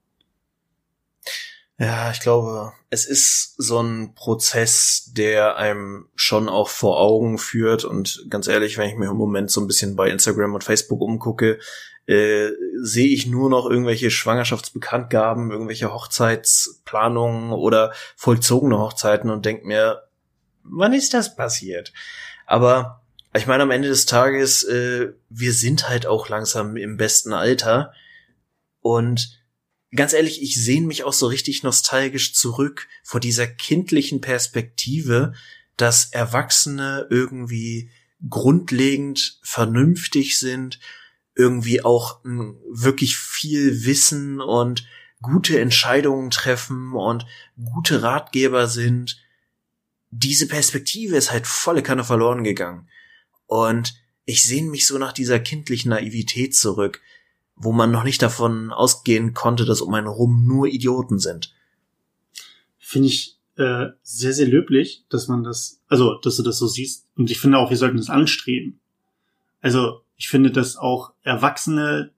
Ja, 1.78 2.12
ich 2.12 2.20
glaube, 2.20 2.74
es 2.90 3.06
ist 3.06 3.56
so 3.58 3.82
ein 3.82 4.14
Prozess, 4.14 5.12
der 5.16 5.56
einem 5.56 6.10
schon 6.16 6.50
auch 6.50 6.68
vor 6.68 7.00
Augen 7.00 7.38
führt. 7.38 7.86
Und 7.86 8.26
ganz 8.30 8.48
ehrlich, 8.48 8.78
wenn 8.78 8.90
ich 8.90 8.98
mir 8.98 9.10
im 9.10 9.16
Moment 9.16 9.50
so 9.50 9.62
ein 9.62 9.68
bisschen 9.68 9.96
bei 9.96 10.10
Instagram 10.10 10.54
und 10.54 10.64
Facebook 10.64 11.00
umgucke, 11.02 11.60
äh, 12.10 12.56
sehe 12.82 13.10
ich 13.10 13.28
nur 13.28 13.52
noch 13.52 13.70
irgendwelche 13.70 14.10
Schwangerschaftsbekanntgaben, 14.10 15.52
irgendwelche 15.52 15.94
Hochzeitsplanungen 15.94 17.52
oder 17.52 17.94
vollzogene 18.16 18.80
Hochzeiten 18.80 19.30
und 19.30 19.46
denk 19.46 19.64
mir, 19.64 20.08
wann 20.64 20.94
ist 20.94 21.14
das 21.14 21.36
passiert? 21.36 21.94
Aber 22.48 23.04
ich 23.36 23.46
meine, 23.46 23.62
am 23.62 23.70
Ende 23.70 23.90
des 23.90 24.08
Tages, 24.08 24.64
äh, 24.64 25.14
wir 25.30 25.54
sind 25.54 25.88
halt 25.88 26.08
auch 26.08 26.30
langsam 26.30 26.78
im 26.78 26.98
besten 26.98 27.32
Alter. 27.32 27.94
Und 28.80 29.40
ganz 29.96 30.14
ehrlich, 30.14 30.42
ich 30.42 30.64
sehne 30.64 30.88
mich 30.88 31.04
auch 31.04 31.14
so 31.14 31.28
richtig 31.28 31.62
nostalgisch 31.62 32.34
zurück 32.34 32.88
vor 33.04 33.20
dieser 33.20 33.46
kindlichen 33.46 34.20
Perspektive, 34.20 35.34
dass 35.78 36.12
Erwachsene 36.12 37.06
irgendwie 37.12 37.92
grundlegend 38.28 39.40
vernünftig 39.44 40.40
sind, 40.40 40.80
irgendwie 41.40 41.86
auch 41.86 42.20
wirklich 42.24 43.18
viel 43.18 43.86
wissen 43.86 44.42
und 44.42 44.86
gute 45.22 45.58
Entscheidungen 45.60 46.32
treffen 46.32 46.94
und 46.94 47.26
gute 47.74 48.04
Ratgeber 48.04 48.68
sind. 48.68 49.24
Diese 50.12 50.50
Perspektive 50.50 51.16
ist 51.16 51.32
halt 51.32 51.48
volle 51.48 51.82
Kanne 51.82 52.04
verloren 52.04 52.44
gegangen. 52.44 52.90
Und 53.48 53.96
ich 54.26 54.44
sehne 54.44 54.70
mich 54.70 54.86
so 54.86 54.98
nach 54.98 55.14
dieser 55.14 55.40
kindlichen 55.40 55.92
Naivität 55.92 56.56
zurück, 56.56 57.02
wo 57.56 57.72
man 57.72 57.90
noch 57.90 58.04
nicht 58.04 58.22
davon 58.22 58.74
ausgehen 58.74 59.34
konnte, 59.34 59.64
dass 59.64 59.80
um 59.80 59.94
einen 59.94 60.08
rum 60.08 60.46
nur 60.46 60.68
Idioten 60.68 61.20
sind. 61.20 61.56
Finde 62.78 63.08
ich 63.08 63.38
äh, 63.56 63.88
sehr, 64.04 64.34
sehr 64.34 64.48
löblich, 64.48 65.06
dass 65.08 65.30
man 65.30 65.46
das, 65.46 65.82
also, 65.88 66.16
dass 66.20 66.36
du 66.36 66.44
das 66.44 66.58
so 66.58 66.68
siehst. 66.68 67.08
Und 67.16 67.32
ich 67.32 67.40
finde 67.40 67.60
auch, 67.60 67.70
wir 67.70 67.78
sollten 67.78 67.98
das 67.98 68.10
anstreben. 68.10 68.82
Also, 69.62 70.04
ich 70.20 70.28
finde, 70.28 70.52
dass 70.52 70.76
auch 70.76 71.14
Erwachsene 71.24 72.12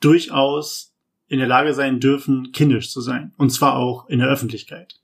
durchaus 0.00 0.92
in 1.28 1.38
der 1.38 1.46
Lage 1.46 1.72
sein 1.72 2.00
dürfen, 2.00 2.50
kindisch 2.50 2.90
zu 2.90 3.00
sein. 3.00 3.32
Und 3.38 3.50
zwar 3.50 3.76
auch 3.76 4.08
in 4.08 4.18
der 4.18 4.28
Öffentlichkeit. 4.28 5.00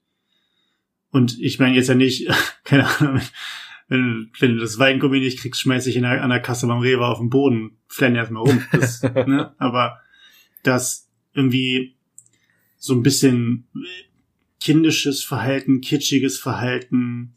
Und 1.11 1.39
ich 1.39 1.61
meine 1.61 1.77
jetzt 1.77 1.89
ja 1.89 1.95
nicht, 1.95 2.29
keine 2.65 2.87
Ahnung, 2.87 3.21
wenn, 3.87 4.31
wenn 4.41 4.55
du 4.55 4.61
das 4.61 4.79
Weingummi 4.81 5.21
nicht 5.21 5.39
kriegst, 5.39 5.61
schmeiß 5.61 5.87
ich 5.87 5.95
in 5.95 6.03
der, 6.03 6.23
an 6.23 6.31
der 6.31 6.43
Kasse 6.43 6.67
beim 6.67 6.81
Rewe 6.81 7.07
auf 7.07 7.19
den 7.19 7.31
Boden, 7.31 7.79
flenn 7.87 8.17
erstmal 8.17 8.43
rum. 8.43 8.67
Das, 8.73 9.01
ne? 9.27 9.55
Aber 9.59 10.01
das 10.65 11.09
irgendwie 11.33 11.97
so 12.79 12.95
ein 12.95 13.05
bisschen 13.05 13.69
kindisches 14.61 15.23
Verhalten, 15.23 15.81
kitschiges 15.81 16.39
Verhalten, 16.39 17.35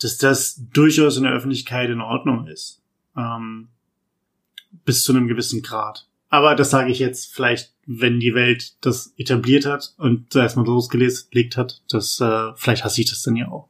dass 0.00 0.18
das 0.18 0.60
durchaus 0.72 1.16
in 1.16 1.22
der 1.22 1.32
Öffentlichkeit 1.32 1.88
in 1.88 2.00
Ordnung 2.00 2.48
ist. 2.48 2.82
Ähm, 3.16 3.68
bis 4.84 5.04
zu 5.04 5.12
einem 5.12 5.28
gewissen 5.28 5.62
Grad. 5.62 6.06
Aber 6.30 6.54
das 6.54 6.70
sage 6.70 6.90
ich 6.90 6.98
jetzt 6.98 7.34
vielleicht, 7.34 7.72
wenn 7.86 8.20
die 8.20 8.34
Welt 8.34 8.74
das 8.82 9.14
etabliert 9.16 9.64
hat 9.64 9.94
und 9.96 10.34
erstmal 10.36 10.66
losgelegt 10.66 11.56
hat, 11.56 11.82
das 11.88 12.20
äh, 12.20 12.52
vielleicht 12.54 12.84
hasse 12.84 13.00
ich 13.00 13.08
das 13.08 13.22
dann 13.22 13.36
ja 13.36 13.48
auch. 13.48 13.68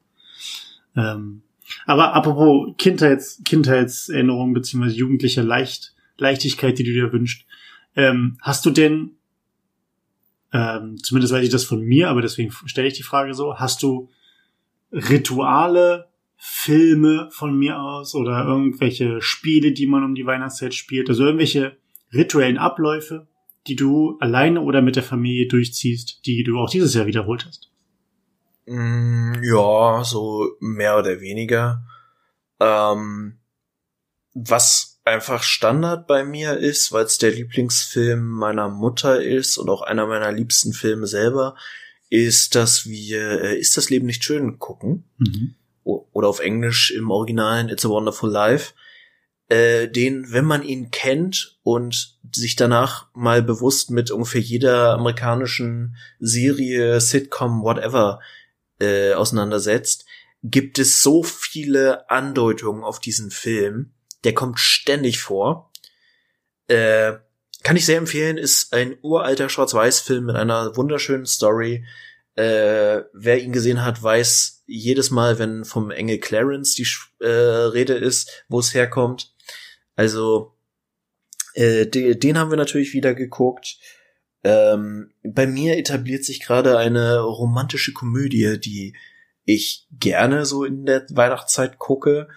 Ähm, 0.96 1.42
aber 1.86 2.14
apropos 2.14 2.74
Kindheits, 2.78 3.40
Kindheitserinnerung 3.44 4.54
beziehungsweise 4.54 4.96
jugendliche 4.96 5.42
Leicht, 5.42 5.94
Leichtigkeit, 6.16 6.78
die 6.78 6.84
du 6.84 6.92
dir 6.92 7.12
wünschst, 7.12 7.44
ähm, 7.94 8.38
hast 8.40 8.66
du 8.66 8.70
denn, 8.70 9.12
ähm, 10.52 10.96
zumindest 11.02 11.32
weiß 11.32 11.44
ich 11.44 11.50
das 11.50 11.64
von 11.64 11.80
mir, 11.80 12.08
aber 12.08 12.22
deswegen 12.22 12.50
stelle 12.66 12.88
ich 12.88 12.94
die 12.94 13.02
Frage 13.02 13.34
so, 13.34 13.56
hast 13.56 13.82
du 13.82 14.08
Rituale, 14.90 16.07
Filme 16.40 17.28
von 17.32 17.58
mir 17.58 17.80
aus 17.80 18.14
oder 18.14 18.44
irgendwelche 18.44 19.20
Spiele, 19.20 19.72
die 19.72 19.88
man 19.88 20.04
um 20.04 20.14
die 20.14 20.24
Weihnachtszeit 20.24 20.72
spielt, 20.72 21.08
also 21.08 21.24
irgendwelche 21.24 21.76
rituellen 22.12 22.58
Abläufe, 22.58 23.26
die 23.66 23.74
du 23.74 24.16
alleine 24.20 24.62
oder 24.62 24.80
mit 24.80 24.96
der 24.96 25.02
Familie 25.02 25.48
durchziehst, 25.48 26.24
die 26.26 26.44
du 26.44 26.58
auch 26.58 26.70
dieses 26.70 26.94
Jahr 26.94 27.06
wiederholt 27.06 27.44
hast? 27.44 27.70
Mm, 28.66 29.34
ja, 29.42 30.04
so 30.04 30.56
mehr 30.60 30.96
oder 30.96 31.20
weniger. 31.20 31.82
Ähm, 32.60 33.38
was 34.32 35.00
einfach 35.04 35.42
Standard 35.42 36.06
bei 36.06 36.24
mir 36.24 36.56
ist, 36.56 36.92
weil 36.92 37.04
es 37.04 37.18
der 37.18 37.32
Lieblingsfilm 37.32 38.24
meiner 38.24 38.68
Mutter 38.68 39.20
ist 39.20 39.58
und 39.58 39.68
auch 39.70 39.82
einer 39.82 40.06
meiner 40.06 40.30
liebsten 40.30 40.72
Filme 40.72 41.08
selber, 41.08 41.56
ist, 42.10 42.54
dass 42.54 42.86
wir 42.86 43.42
äh, 43.42 43.58
Ist 43.58 43.76
das 43.76 43.90
Leben 43.90 44.06
nicht 44.06 44.22
schön 44.22 44.58
gucken. 44.58 45.04
Mhm. 45.18 45.56
Oder 45.88 46.28
auf 46.28 46.40
Englisch 46.40 46.90
im 46.90 47.10
Originalen 47.10 47.68
It's 47.68 47.86
a 47.86 47.88
Wonderful 47.88 48.30
Life. 48.30 48.74
Äh, 49.48 49.88
den, 49.88 50.30
wenn 50.30 50.44
man 50.44 50.62
ihn 50.62 50.90
kennt 50.90 51.58
und 51.62 52.18
sich 52.32 52.56
danach 52.56 53.08
mal 53.14 53.42
bewusst 53.42 53.90
mit 53.90 54.10
ungefähr 54.10 54.42
jeder 54.42 54.92
amerikanischen 54.92 55.96
Serie, 56.20 57.00
Sitcom, 57.00 57.62
whatever 57.62 58.20
äh, 58.78 59.14
auseinandersetzt, 59.14 60.04
gibt 60.42 60.78
es 60.78 61.00
so 61.00 61.22
viele 61.22 62.10
Andeutungen 62.10 62.84
auf 62.84 63.00
diesen 63.00 63.30
Film. 63.30 63.92
Der 64.24 64.34
kommt 64.34 64.60
ständig 64.60 65.20
vor. 65.20 65.72
Äh, 66.66 67.14
kann 67.62 67.76
ich 67.76 67.86
sehr 67.86 67.98
empfehlen, 67.98 68.36
ist 68.36 68.72
ein 68.72 68.96
uralter 69.02 69.48
Schwarz-Weiß-Film 69.48 70.26
mit 70.26 70.36
einer 70.36 70.76
wunderschönen 70.76 71.26
Story. 71.26 71.84
Äh, 72.38 73.04
wer 73.12 73.42
ihn 73.42 73.52
gesehen 73.52 73.84
hat, 73.84 74.00
weiß 74.00 74.62
jedes 74.66 75.10
Mal, 75.10 75.40
wenn 75.40 75.64
vom 75.64 75.90
Engel 75.90 76.18
Clarence 76.18 76.74
die 76.76 76.86
äh, 77.18 77.26
Rede 77.26 77.94
ist, 77.94 78.44
wo 78.48 78.60
es 78.60 78.74
herkommt. 78.74 79.34
Also 79.96 80.54
äh, 81.54 81.86
den, 81.86 82.20
den 82.20 82.38
haben 82.38 82.50
wir 82.50 82.56
natürlich 82.56 82.92
wieder 82.94 83.14
geguckt. 83.14 83.78
Ähm, 84.44 85.10
bei 85.24 85.48
mir 85.48 85.78
etabliert 85.78 86.24
sich 86.24 86.40
gerade 86.40 86.78
eine 86.78 87.18
romantische 87.18 87.92
Komödie, 87.92 88.60
die 88.60 88.96
ich 89.44 89.88
gerne 89.90 90.46
so 90.46 90.64
in 90.64 90.86
der 90.86 91.06
Weihnachtszeit 91.10 91.78
gucke. 91.78 92.28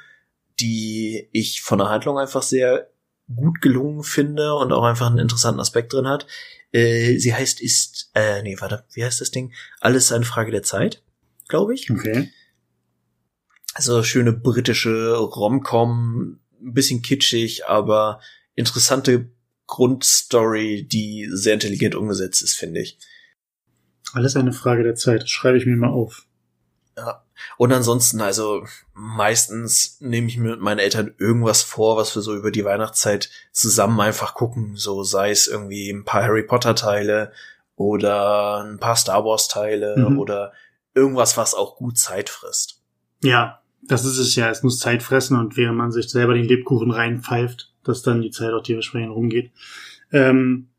die 0.60 1.30
ich 1.32 1.62
von 1.62 1.80
der 1.80 1.90
Handlung 1.90 2.18
einfach 2.18 2.44
sehr 2.44 2.90
gut 3.36 3.62
gelungen 3.62 4.04
finde 4.04 4.56
und 4.56 4.72
auch 4.72 4.84
einfach 4.84 5.08
einen 5.08 5.20
interessanten 5.20 5.60
Aspekt 5.60 5.94
drin 5.94 6.08
hat. 6.08 6.28
Äh, 6.72 7.18
sie 7.18 7.34
heißt 7.34 7.62
ist, 7.62 8.12
äh, 8.14 8.42
nee, 8.44 8.56
warte, 8.60 8.86
wie 8.94 9.04
heißt 9.04 9.22
das 9.22 9.32
Ding? 9.32 9.54
Alles 9.80 10.12
eine 10.12 10.26
Frage 10.26 10.52
der 10.52 10.64
Zeit, 10.64 11.04
glaube 11.48 11.74
ich. 11.74 11.90
Okay. 11.90 12.32
Also 13.74 14.04
schöne 14.04 14.34
britische 14.34 15.16
Romcom, 15.16 16.40
ein 16.62 16.74
bisschen 16.74 17.02
kitschig, 17.02 17.66
aber 17.66 18.22
interessante 18.56 19.30
Grundstory, 19.68 20.84
die 20.84 21.30
sehr 21.32 21.54
intelligent 21.54 21.96
umgesetzt 21.96 22.42
ist, 22.42 22.56
finde 22.56 22.82
ich. 22.82 22.98
Alles 24.14 24.36
eine 24.36 24.52
Frage 24.52 24.84
der 24.84 24.96
Zeit. 24.96 25.24
Das 25.24 25.30
schreibe 25.30 25.58
ich 25.58 25.66
mir 25.66 25.78
mal 25.78 25.90
auf. 25.90 26.28
Ja. 26.98 27.24
Und 27.58 27.72
ansonsten, 27.72 28.22
also 28.22 28.66
meistens 28.94 29.98
nehme 30.00 30.28
ich 30.28 30.38
mir 30.38 30.52
mit 30.52 30.62
meinen 30.62 30.80
Eltern 30.80 31.14
irgendwas 31.18 31.62
vor, 31.62 31.98
was 31.98 32.16
wir 32.16 32.22
so 32.22 32.36
über 32.36 32.52
die 32.52 32.66
Weihnachtszeit 32.66 33.30
zusammen 33.52 34.00
einfach 34.00 34.34
gucken. 34.34 34.76
So 34.76 35.04
sei 35.04 35.32
es 35.32 35.48
irgendwie 35.48 35.90
ein 35.90 36.06
paar 36.06 36.24
Harry 36.24 36.44
Potter 36.44 36.76
Teile 36.76 37.32
oder 37.76 38.64
ein 38.64 38.80
paar 38.80 38.96
Star 38.96 39.26
Wars 39.26 39.48
Teile 39.48 39.96
mhm. 39.98 40.20
oder 40.20 40.54
irgendwas, 40.94 41.38
was 41.38 41.54
auch 41.54 41.78
gut 41.78 41.98
Zeit 41.98 42.30
frisst. 42.30 42.82
Ja, 43.24 43.62
das 43.82 44.06
ist 44.06 44.18
es 44.18 44.36
ja. 44.36 44.50
Es 44.50 44.64
muss 44.64 44.80
Zeit 44.80 45.04
fressen 45.04 45.38
und 45.38 45.58
während 45.58 45.78
man 45.78 45.92
sich 45.92 46.10
selber 46.10 46.34
den 46.34 46.46
Lebkuchen 46.46 46.92
reinpfeift, 46.92 47.74
dass 47.84 48.04
dann 48.04 48.22
die 48.22 48.32
Zeit 48.32 48.54
auch 48.54 48.64
dementsprechend 48.64 49.12
rumgeht. 49.12 49.52
Ähm, 50.12 50.70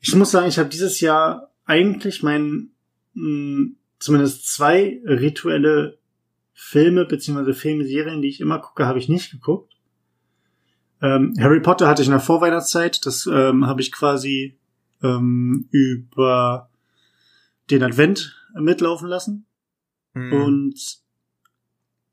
ich 0.00 0.14
muss 0.14 0.30
sagen, 0.30 0.48
ich 0.48 0.58
habe 0.58 0.68
dieses 0.68 1.00
Jahr 1.00 1.50
eigentlich 1.66 2.22
mein 2.22 2.70
mh, 3.14 3.56
hm, 3.56 3.76
zumindest 3.98 4.46
zwei 4.46 5.00
rituelle 5.04 5.97
Filme 6.60 7.04
beziehungsweise 7.04 7.54
Filmserien, 7.54 8.20
die 8.20 8.28
ich 8.28 8.40
immer 8.40 8.58
gucke, 8.58 8.84
habe 8.84 8.98
ich 8.98 9.08
nicht 9.08 9.30
geguckt. 9.30 9.76
Ähm, 11.00 11.32
Harry 11.38 11.60
Potter 11.60 11.86
hatte 11.86 12.02
ich 12.02 12.08
in 12.08 12.12
der 12.12 12.20
Vorweihnachtszeit. 12.20 13.06
Das 13.06 13.26
ähm, 13.32 13.64
habe 13.68 13.80
ich 13.80 13.92
quasi 13.92 14.58
ähm, 15.00 15.68
über 15.70 16.68
den 17.70 17.84
Advent 17.84 18.36
mitlaufen 18.54 19.08
lassen. 19.08 19.46
Mhm. 20.14 20.32
Und 20.32 20.98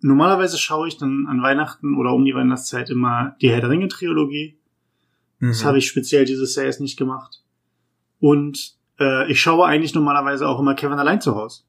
normalerweise 0.01 0.59
schaue 0.59 0.89
ich 0.89 0.97
dann 0.99 1.25
an 1.27 1.41
Weihnachten 1.41 1.97
oder 1.97 2.13
um 2.13 2.23
die 2.23 2.35
Weihnachtszeit 2.35 2.91
immer 2.91 3.35
die 3.41 3.49
Herr 3.49 3.61
der 3.61 3.71
Ringe 3.71 3.87
Trilogie. 3.87 4.59
Mhm. 5.39 5.47
Das 5.47 5.65
habe 5.65 5.79
ich 5.79 5.87
speziell 5.87 6.25
dieses 6.25 6.55
Jahr 6.55 6.67
jetzt 6.67 6.81
nicht 6.81 6.97
gemacht. 6.97 7.43
Und 8.19 8.75
äh, 8.99 9.29
ich 9.29 9.41
schaue 9.41 9.65
eigentlich 9.65 9.95
normalerweise 9.95 10.47
auch 10.47 10.59
immer 10.59 10.75
Kevin 10.75 10.99
allein 10.99 11.19
zu 11.19 11.35
Hause. 11.35 11.63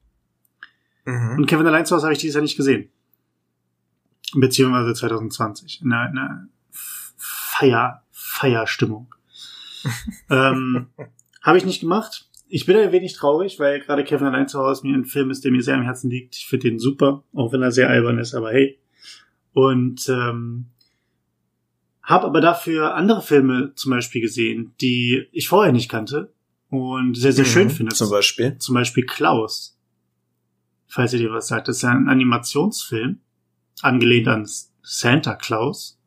Mhm. 1.07 1.37
Und 1.37 1.45
Kevin 1.45 1.65
allein 1.65 1.85
zu 1.85 1.95
Hause 1.95 2.05
habe 2.05 2.13
ich 2.13 2.19
dieses 2.19 2.35
Jahr 2.35 2.41
nicht 2.43 2.57
gesehen. 2.57 2.89
Beziehungsweise 4.35 4.93
2020. 4.93 5.81
In 5.81 5.93
einer, 5.93 6.09
in 6.11 6.17
einer 6.17 6.47
Feier, 7.17 8.03
Feierstimmung. 8.11 9.15
ähm, 10.29 10.87
habe 11.41 11.57
ich 11.57 11.65
nicht 11.65 11.79
gemacht. 11.79 12.29
Ich 12.49 12.65
bin 12.65 12.75
ein 12.75 12.91
wenig 12.91 13.13
traurig, 13.13 13.57
weil 13.57 13.79
gerade 13.79 14.03
Kevin 14.03 14.27
allein 14.27 14.49
zu 14.49 14.59
Hause 14.59 14.85
mir 14.85 14.95
ein 14.95 15.05
Film 15.05 15.31
ist, 15.31 15.45
der 15.45 15.51
mir 15.51 15.63
sehr 15.63 15.75
am 15.75 15.83
Herzen 15.83 16.09
liegt. 16.09 16.35
Ich 16.35 16.47
finde 16.47 16.69
den 16.69 16.79
super, 16.79 17.23
auch 17.33 17.53
wenn 17.53 17.61
er 17.61 17.71
sehr 17.71 17.89
albern 17.89 18.19
ist, 18.19 18.35
aber 18.35 18.51
hey. 18.51 18.77
Und 19.53 20.09
ähm, 20.09 20.67
habe 22.03 22.25
aber 22.25 22.41
dafür 22.41 22.95
andere 22.95 23.21
Filme 23.21 23.73
zum 23.75 23.91
Beispiel 23.91 24.21
gesehen, 24.21 24.73
die 24.81 25.27
ich 25.31 25.47
vorher 25.47 25.71
nicht 25.71 25.89
kannte 25.89 26.33
und 26.69 27.15
sehr, 27.15 27.31
sehr 27.31 27.45
mhm, 27.45 27.49
schön 27.49 27.69
finde. 27.69 27.95
Zum 27.95 28.09
Beispiel? 28.09 28.57
Zum 28.57 28.75
Beispiel 28.75 29.05
Klaus 29.05 29.76
falls 30.87 31.13
ihr 31.13 31.19
dir 31.19 31.31
was 31.31 31.47
sagt. 31.47 31.67
Das 31.67 31.77
ist 31.77 31.81
ja 31.83 31.91
ein 31.91 32.09
Animationsfilm, 32.09 33.19
angelehnt 33.81 34.27
an 34.27 34.47
Santa 34.81 35.35
Claus. 35.35 35.99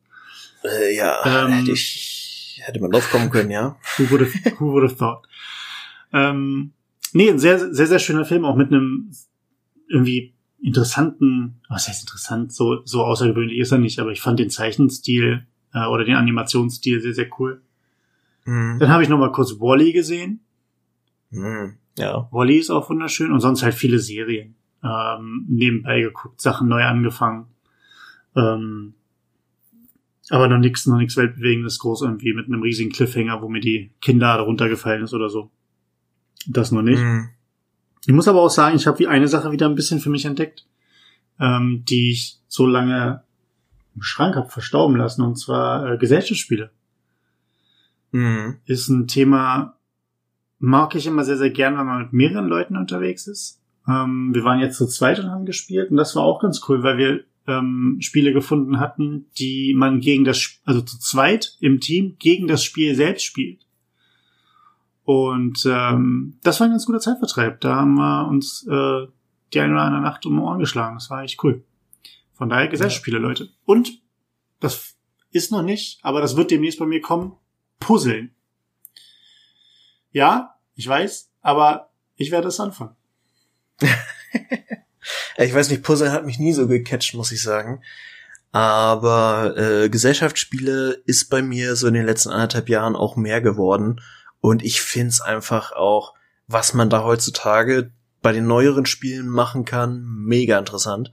Äh, 0.63 0.95
ja, 0.95 1.45
ähm, 1.45 1.51
hätte 1.51 1.71
ich, 1.71 2.61
hätte 2.63 2.79
man 2.79 2.91
drauf 2.91 3.09
kommen 3.09 3.29
können, 3.29 3.51
ja. 3.51 3.77
Who 3.97 4.09
would 4.09 4.21
have, 4.21 4.59
who 4.59 4.71
would 4.73 4.83
have 4.83 4.97
thought? 4.97 5.27
Ähm, 6.13 6.73
nee, 7.13 7.29
ein 7.29 7.39
sehr, 7.39 7.73
sehr, 7.73 7.87
sehr 7.87 7.99
schöner 7.99 8.25
Film, 8.25 8.45
auch 8.45 8.55
mit 8.55 8.67
einem 8.67 9.11
irgendwie 9.87 10.33
interessanten, 10.61 11.61
was 11.69 11.87
heißt 11.87 12.03
interessant, 12.03 12.53
so, 12.53 12.85
so 12.85 13.03
außergewöhnlich 13.03 13.57
ist 13.57 13.71
er 13.71 13.79
nicht, 13.79 13.99
aber 13.99 14.11
ich 14.11 14.21
fand 14.21 14.39
den 14.39 14.49
Zeichenstil 14.49 15.45
äh, 15.73 15.85
oder 15.85 16.05
den 16.05 16.15
Animationsstil 16.15 17.01
sehr, 17.01 17.13
sehr 17.13 17.27
cool. 17.39 17.61
Mhm. 18.45 18.77
Dann 18.79 18.89
habe 18.89 19.03
ich 19.03 19.09
noch 19.09 19.17
mal 19.17 19.31
kurz 19.31 19.59
Wally 19.59 19.91
gesehen. 19.91 20.41
Mhm, 21.31 21.77
ja. 21.97 22.27
Wally 22.31 22.57
ist 22.57 22.69
auch 22.69 22.89
wunderschön 22.89 23.31
und 23.31 23.39
sonst 23.39 23.63
halt 23.63 23.73
viele 23.73 23.99
Serien 23.99 24.55
ähm, 24.83 25.45
nebenbei 25.47 26.01
geguckt, 26.01 26.41
Sachen 26.41 26.67
neu 26.67 26.83
angefangen. 26.83 27.47
Ähm, 28.35 28.93
aber 30.29 30.47
noch 30.47 30.59
nichts, 30.59 30.87
noch 30.87 30.97
nichts 30.97 31.17
Weltbewegendes 31.17 31.79
groß 31.79 32.03
irgendwie 32.03 32.33
mit 32.33 32.47
einem 32.47 32.61
riesigen 32.61 32.91
Cliffhanger, 32.91 33.41
wo 33.41 33.49
mir 33.49 33.59
die 33.59 33.91
Kinder 34.01 34.33
runtergefallen 34.39 35.03
ist 35.03 35.13
oder 35.13 35.29
so. 35.29 35.51
Das 36.47 36.71
noch 36.71 36.81
nicht. 36.81 37.01
Mhm. 37.01 37.29
Ich 38.05 38.13
muss 38.13 38.27
aber 38.27 38.41
auch 38.41 38.49
sagen, 38.49 38.75
ich 38.75 38.87
habe 38.87 38.99
wie 38.99 39.07
eine 39.07 39.27
Sache 39.27 39.51
wieder 39.51 39.67
ein 39.67 39.75
bisschen 39.75 39.99
für 39.99 40.09
mich 40.09 40.25
entdeckt, 40.25 40.65
ähm, 41.39 41.83
die 41.87 42.11
ich 42.11 42.39
so 42.47 42.65
lange 42.65 43.23
im 43.95 44.01
Schrank 44.01 44.35
habe 44.35 44.49
verstauben 44.49 44.95
lassen, 44.95 45.21
und 45.21 45.35
zwar 45.35 45.91
äh, 45.91 45.97
Gesellschaftsspiele. 45.97 46.71
Mhm. 48.11 48.57
Ist 48.65 48.87
ein 48.89 49.07
Thema, 49.07 49.77
mag 50.59 50.95
ich 50.95 51.07
immer 51.07 51.23
sehr, 51.23 51.37
sehr 51.37 51.49
gern, 51.49 51.77
wenn 51.77 51.85
man 51.85 52.03
mit 52.03 52.13
mehreren 52.13 52.47
Leuten 52.47 52.77
unterwegs 52.77 53.27
ist. 53.27 53.60
Ähm, 53.87 54.33
wir 54.33 54.43
waren 54.43 54.59
jetzt 54.59 54.77
zu 54.77 54.87
zweit 54.87 55.19
und 55.19 55.29
haben 55.29 55.45
gespielt 55.45 55.91
und 55.91 55.97
das 55.97 56.15
war 56.15 56.23
auch 56.23 56.41
ganz 56.41 56.61
cool, 56.67 56.83
weil 56.83 56.97
wir 56.97 57.23
ähm, 57.47 57.97
Spiele 57.99 58.33
gefunden 58.33 58.79
hatten, 58.79 59.25
die 59.37 59.73
man 59.73 59.99
gegen 59.99 60.23
das, 60.23 60.59
also 60.65 60.81
zu 60.81 60.99
zweit 60.99 61.57
im 61.59 61.79
Team 61.79 62.15
gegen 62.19 62.47
das 62.47 62.63
Spiel 62.63 62.95
selbst 62.95 63.23
spielt. 63.23 63.65
Und 65.03 65.65
ähm, 65.65 66.37
das 66.43 66.59
war 66.59 66.67
ein 66.67 66.71
ganz 66.71 66.85
guter 66.85 66.99
Zeitvertreib. 66.99 67.59
Da 67.61 67.75
haben 67.77 67.95
wir 67.95 68.27
uns 68.27 68.65
äh, 68.67 69.07
die 69.53 69.59
eine 69.59 69.73
oder 69.73 69.83
andere 69.83 70.01
Nacht 70.01 70.25
um 70.25 70.35
die 70.35 70.41
Ohren 70.41 70.59
geschlagen. 70.59 70.95
Das 70.95 71.09
war 71.09 71.23
echt 71.23 71.43
cool. 71.43 71.63
Von 72.33 72.49
daher 72.49 72.67
Gesellschaftsspiele, 72.67 73.17
ja. 73.17 73.23
Leute. 73.23 73.49
Und 73.65 73.99
das 74.59 74.95
ist 75.31 75.51
noch 75.51 75.63
nicht, 75.63 75.99
aber 76.03 76.21
das 76.21 76.37
wird 76.37 76.51
demnächst 76.51 76.79
bei 76.79 76.85
mir 76.85 77.01
kommen. 77.01 77.33
Puzzeln. 77.79 78.31
Ja, 80.11 80.55
ich 80.75 80.87
weiß, 80.87 81.31
aber 81.41 81.89
ich 82.15 82.31
werde 82.31 82.49
es 82.49 82.59
anfangen. 82.59 82.95
ich 85.37 85.53
weiß 85.53 85.69
nicht, 85.69 85.83
Puzzle 85.83 86.11
hat 86.11 86.25
mich 86.25 86.39
nie 86.39 86.53
so 86.53 86.67
gecatcht, 86.67 87.13
muss 87.13 87.31
ich 87.31 87.41
sagen. 87.41 87.81
Aber 88.51 89.55
äh, 89.57 89.89
Gesellschaftsspiele 89.89 91.01
ist 91.05 91.29
bei 91.29 91.41
mir 91.41 91.75
so 91.75 91.87
in 91.87 91.93
den 91.93 92.05
letzten 92.05 92.29
anderthalb 92.29 92.67
Jahren 92.69 92.95
auch 92.95 93.15
mehr 93.15 93.41
geworden. 93.41 94.01
Und 94.41 94.63
ich 94.63 94.81
find's 94.81 95.21
einfach 95.21 95.71
auch, 95.71 96.13
was 96.47 96.73
man 96.73 96.89
da 96.89 97.03
heutzutage 97.03 97.91
bei 98.21 98.33
den 98.33 98.47
neueren 98.47 98.85
Spielen 98.85 99.27
machen 99.27 99.65
kann, 99.65 100.03
mega 100.03 100.59
interessant. 100.59 101.11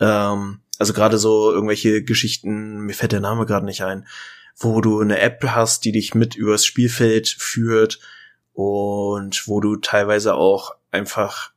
Ähm, 0.00 0.60
also 0.78 0.92
gerade 0.92 1.18
so 1.18 1.50
irgendwelche 1.50 2.02
Geschichten, 2.02 2.80
mir 2.80 2.94
fällt 2.94 3.12
der 3.12 3.20
Name 3.20 3.46
gerade 3.46 3.66
nicht 3.66 3.82
ein, 3.82 4.06
wo 4.56 4.80
du 4.80 5.00
eine 5.00 5.18
App 5.20 5.42
hast, 5.44 5.84
die 5.84 5.92
dich 5.92 6.14
mit 6.14 6.34
übers 6.34 6.66
Spielfeld 6.66 7.28
führt 7.28 8.00
und 8.52 9.46
wo 9.46 9.60
du 9.60 9.76
teilweise 9.76 10.34
auch 10.34 10.72
einfach 10.90 11.52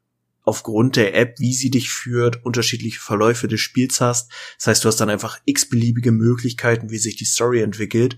aufgrund 0.49 0.95
der 0.95 1.15
App, 1.15 1.39
wie 1.39 1.53
sie 1.53 1.69
dich 1.69 1.91
führt, 1.91 2.43
unterschiedliche 2.43 2.99
Verläufe 2.99 3.47
des 3.47 3.61
Spiels 3.61 4.01
hast. 4.01 4.31
Das 4.57 4.65
heißt, 4.65 4.83
du 4.83 4.87
hast 4.87 4.97
dann 4.97 5.11
einfach 5.11 5.39
x-beliebige 5.45 6.11
Möglichkeiten, 6.11 6.89
wie 6.89 6.97
sich 6.97 7.15
die 7.15 7.25
Story 7.25 7.61
entwickelt. 7.61 8.17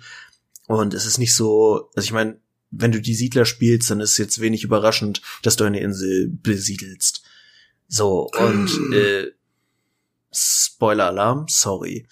Und 0.68 0.94
es 0.94 1.06
ist 1.06 1.18
nicht 1.18 1.36
so, 1.36 1.90
also 1.94 2.06
ich 2.06 2.14
meine, 2.14 2.40
wenn 2.72 2.94
du 2.94 3.02
die 3.02 3.16
Siedler 3.16 3.44
spielst, 3.44 3.92
dann 3.92 4.00
ist 4.00 4.12
es 4.12 4.18
jetzt 4.18 4.40
wenig 4.40 4.64
überraschend, 4.64 5.22
dass 5.44 5.58
du 5.58 5.66
eine 5.66 5.82
Insel 5.82 6.30
besiedelst. 6.32 7.22
So, 7.90 8.30
und 8.40 8.94
äh, 8.94 9.32
Spoiler-Alarm, 10.32 11.48
sorry. 11.50 12.08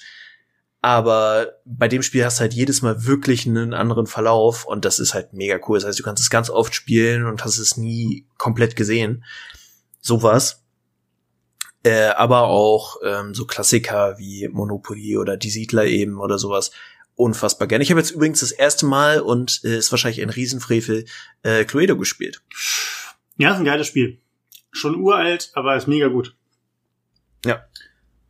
Aber 0.81 1.53
bei 1.63 1.87
dem 1.87 2.01
Spiel 2.01 2.25
hast 2.25 2.39
du 2.39 2.41
halt 2.41 2.53
jedes 2.53 2.81
Mal 2.81 3.05
wirklich 3.05 3.47
einen 3.47 3.73
anderen 3.73 4.05
Verlauf 4.05 4.65
und 4.65 4.83
das 4.83 4.99
ist 4.99 5.13
halt 5.13 5.31
mega 5.31 5.57
cool. 5.67 5.77
Das 5.77 5.87
heißt, 5.87 5.99
du 5.99 6.03
kannst 6.03 6.21
es 6.21 6.29
ganz 6.29 6.49
oft 6.49 6.75
spielen 6.75 7.25
und 7.25 7.45
hast 7.45 7.57
es 7.57 7.77
nie 7.77 8.25
komplett 8.37 8.75
gesehen 8.75 9.23
sowas. 10.01 10.63
Äh, 11.83 12.07
aber 12.07 12.43
auch 12.43 12.97
ähm, 13.05 13.33
so 13.33 13.45
Klassiker 13.45 14.17
wie 14.17 14.49
Monopoly 14.49 15.17
oder 15.17 15.37
Die 15.37 15.49
Siedler 15.49 15.85
eben 15.85 16.19
oder 16.19 16.37
sowas 16.37 16.71
unfassbar 17.15 17.67
gerne. 17.67 17.83
Ich 17.83 17.91
habe 17.91 17.99
jetzt 17.99 18.11
übrigens 18.11 18.39
das 18.39 18.51
erste 18.51 18.85
Mal 18.85 19.21
und 19.21 19.61
äh, 19.63 19.77
ist 19.77 19.91
wahrscheinlich 19.91 20.21
ein 20.21 20.29
Riesenfrevel 20.29 21.05
äh, 21.43 21.65
Cluedo 21.65 21.97
gespielt. 21.97 22.41
Ja, 23.37 23.51
ist 23.51 23.57
ein 23.57 23.65
geiles 23.65 23.87
Spiel. 23.87 24.19
Schon 24.71 24.95
uralt, 24.95 25.51
aber 25.53 25.75
ist 25.75 25.87
mega 25.87 26.07
gut. 26.07 26.35
Ja. 27.45 27.65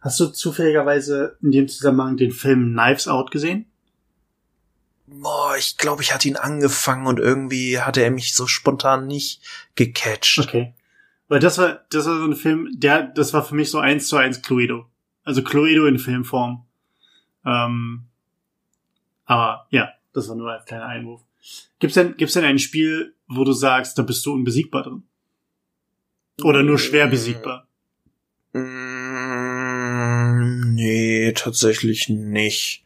Hast 0.01 0.19
du 0.19 0.27
zufälligerweise 0.27 1.37
in 1.41 1.51
dem 1.51 1.67
Zusammenhang 1.67 2.17
den 2.17 2.31
Film 2.31 2.73
Knives 2.73 3.07
Out 3.07 3.31
gesehen? 3.31 3.65
Boah, 5.05 5.55
ich 5.57 5.77
glaube, 5.77 6.03
ich 6.03 6.13
hatte 6.13 6.27
ihn 6.27 6.35
angefangen 6.35 7.07
und 7.07 7.19
irgendwie 7.19 7.79
hatte 7.79 8.01
er 8.01 8.11
mich 8.11 8.35
so 8.35 8.47
spontan 8.47 9.07
nicht 9.07 9.41
gecatcht. 9.75 10.39
Okay. 10.39 10.73
Weil 11.29 11.39
das 11.39 11.57
war, 11.59 11.85
das 11.91 12.07
war 12.07 12.17
so 12.17 12.25
ein 12.25 12.35
Film, 12.35 12.69
der, 12.73 13.03
das 13.03 13.33
war 13.33 13.45
für 13.45 13.55
mich 13.55 13.69
so 13.69 13.79
eins 13.79 14.07
zu 14.07 14.17
eins 14.17 14.41
Cluedo. 14.41 14.87
Also 15.23 15.43
Cluedo 15.43 15.85
in 15.85 15.99
Filmform. 15.99 16.65
Ähm, 17.45 18.05
aber 19.25 19.67
ja, 19.69 19.91
das 20.11 20.27
war 20.27 20.35
nur 20.35 20.51
als 20.51 20.65
kleiner 20.65 20.87
Einwurf. 20.87 21.21
Gibt's 21.77 21.93
denn, 21.93 22.17
gibt's 22.17 22.33
denn 22.33 22.43
ein 22.43 22.57
Spiel, 22.57 23.13
wo 23.27 23.43
du 23.43 23.53
sagst, 23.53 23.97
da 23.99 24.01
bist 24.01 24.25
du 24.25 24.33
unbesiegbar 24.33 24.83
drin? 24.83 25.03
Oder 26.41 26.63
nur 26.63 26.79
schwer 26.79 27.07
besiegbar? 27.07 27.67
Mm, 28.53 30.73
nee, 30.73 31.31
tatsächlich 31.33 32.09
nicht. 32.09 32.83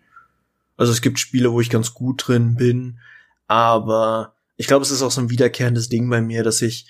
Also 0.75 0.91
es 0.91 1.01
gibt 1.01 1.19
Spiele, 1.19 1.53
wo 1.53 1.61
ich 1.61 1.69
ganz 1.69 1.93
gut 1.93 2.27
drin 2.27 2.55
bin, 2.55 2.99
aber 3.47 4.35
ich 4.57 4.67
glaube, 4.67 4.83
es 4.83 4.91
ist 4.91 5.01
auch 5.01 5.11
so 5.11 5.21
ein 5.21 5.29
wiederkehrendes 5.29 5.87
Ding 5.87 6.09
bei 6.09 6.21
mir, 6.21 6.43
dass 6.43 6.61
ich 6.61 6.87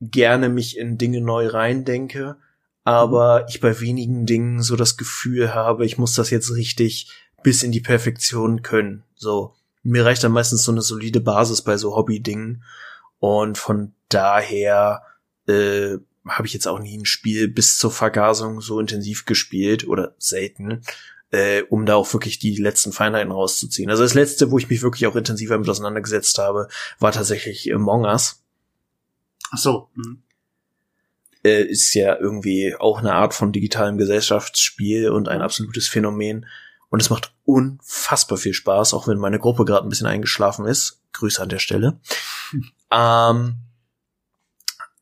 gerne 0.00 0.48
mich 0.48 0.76
in 0.78 0.98
Dinge 0.98 1.20
neu 1.20 1.46
reindenke, 1.48 2.36
aber 2.84 3.46
ich 3.48 3.60
bei 3.60 3.80
wenigen 3.80 4.26
Dingen 4.26 4.62
so 4.62 4.76
das 4.76 4.96
Gefühl 4.96 5.54
habe, 5.54 5.84
ich 5.84 5.98
muss 5.98 6.14
das 6.14 6.30
jetzt 6.30 6.54
richtig 6.54 7.10
bis 7.42 7.62
in 7.62 7.72
die 7.72 7.80
Perfektion 7.80 8.62
können. 8.62 9.04
So, 9.14 9.54
mir 9.82 10.04
reicht 10.04 10.24
dann 10.24 10.32
meistens 10.32 10.62
so 10.62 10.72
eine 10.72 10.82
solide 10.82 11.20
Basis 11.20 11.62
bei 11.62 11.76
so 11.76 11.94
Hobby-Dingen 11.94 12.64
und 13.18 13.58
von 13.58 13.92
daher 14.08 15.02
äh, 15.46 15.98
habe 16.26 16.46
ich 16.46 16.52
jetzt 16.52 16.68
auch 16.68 16.78
nie 16.78 16.96
ein 16.96 17.06
Spiel 17.06 17.48
bis 17.48 17.78
zur 17.78 17.90
Vergasung 17.90 18.60
so 18.60 18.80
intensiv 18.80 19.24
gespielt 19.24 19.86
oder 19.86 20.14
selten, 20.18 20.82
äh, 21.30 21.62
um 21.62 21.86
da 21.86 21.94
auch 21.94 22.12
wirklich 22.12 22.38
die 22.38 22.56
letzten 22.56 22.92
Feinheiten 22.92 23.32
rauszuziehen. 23.32 23.90
Also 23.90 24.02
das 24.02 24.14
letzte, 24.14 24.50
wo 24.50 24.58
ich 24.58 24.68
mich 24.68 24.82
wirklich 24.82 25.06
auch 25.06 25.16
intensiver 25.16 25.58
mit 25.58 25.68
auseinandergesetzt 25.68 26.38
habe, 26.38 26.68
war 26.98 27.12
tatsächlich 27.12 27.72
Among 27.74 28.04
Us. 28.04 28.42
Ach 29.50 29.58
so. 29.58 29.90
Hm. 29.94 30.22
Äh, 31.42 31.62
ist 31.62 31.94
ja 31.94 32.16
irgendwie 32.18 32.74
auch 32.78 32.98
eine 32.98 33.14
Art 33.14 33.34
von 33.34 33.52
digitalem 33.52 33.96
Gesellschaftsspiel 33.96 35.10
und 35.10 35.28
ein 35.28 35.40
absolutes 35.40 35.88
Phänomen. 35.88 36.46
Und 36.90 37.00
es 37.00 37.08
macht 37.08 37.32
unfassbar 37.44 38.36
viel 38.36 38.52
Spaß, 38.52 38.94
auch 38.94 39.08
wenn 39.08 39.18
meine 39.18 39.38
Gruppe 39.38 39.64
gerade 39.64 39.86
ein 39.86 39.88
bisschen 39.88 40.06
eingeschlafen 40.06 40.66
ist. 40.66 41.00
Grüße 41.12 41.40
an 41.40 41.48
der 41.48 41.58
Stelle. 41.58 42.00
ähm, 42.90 43.56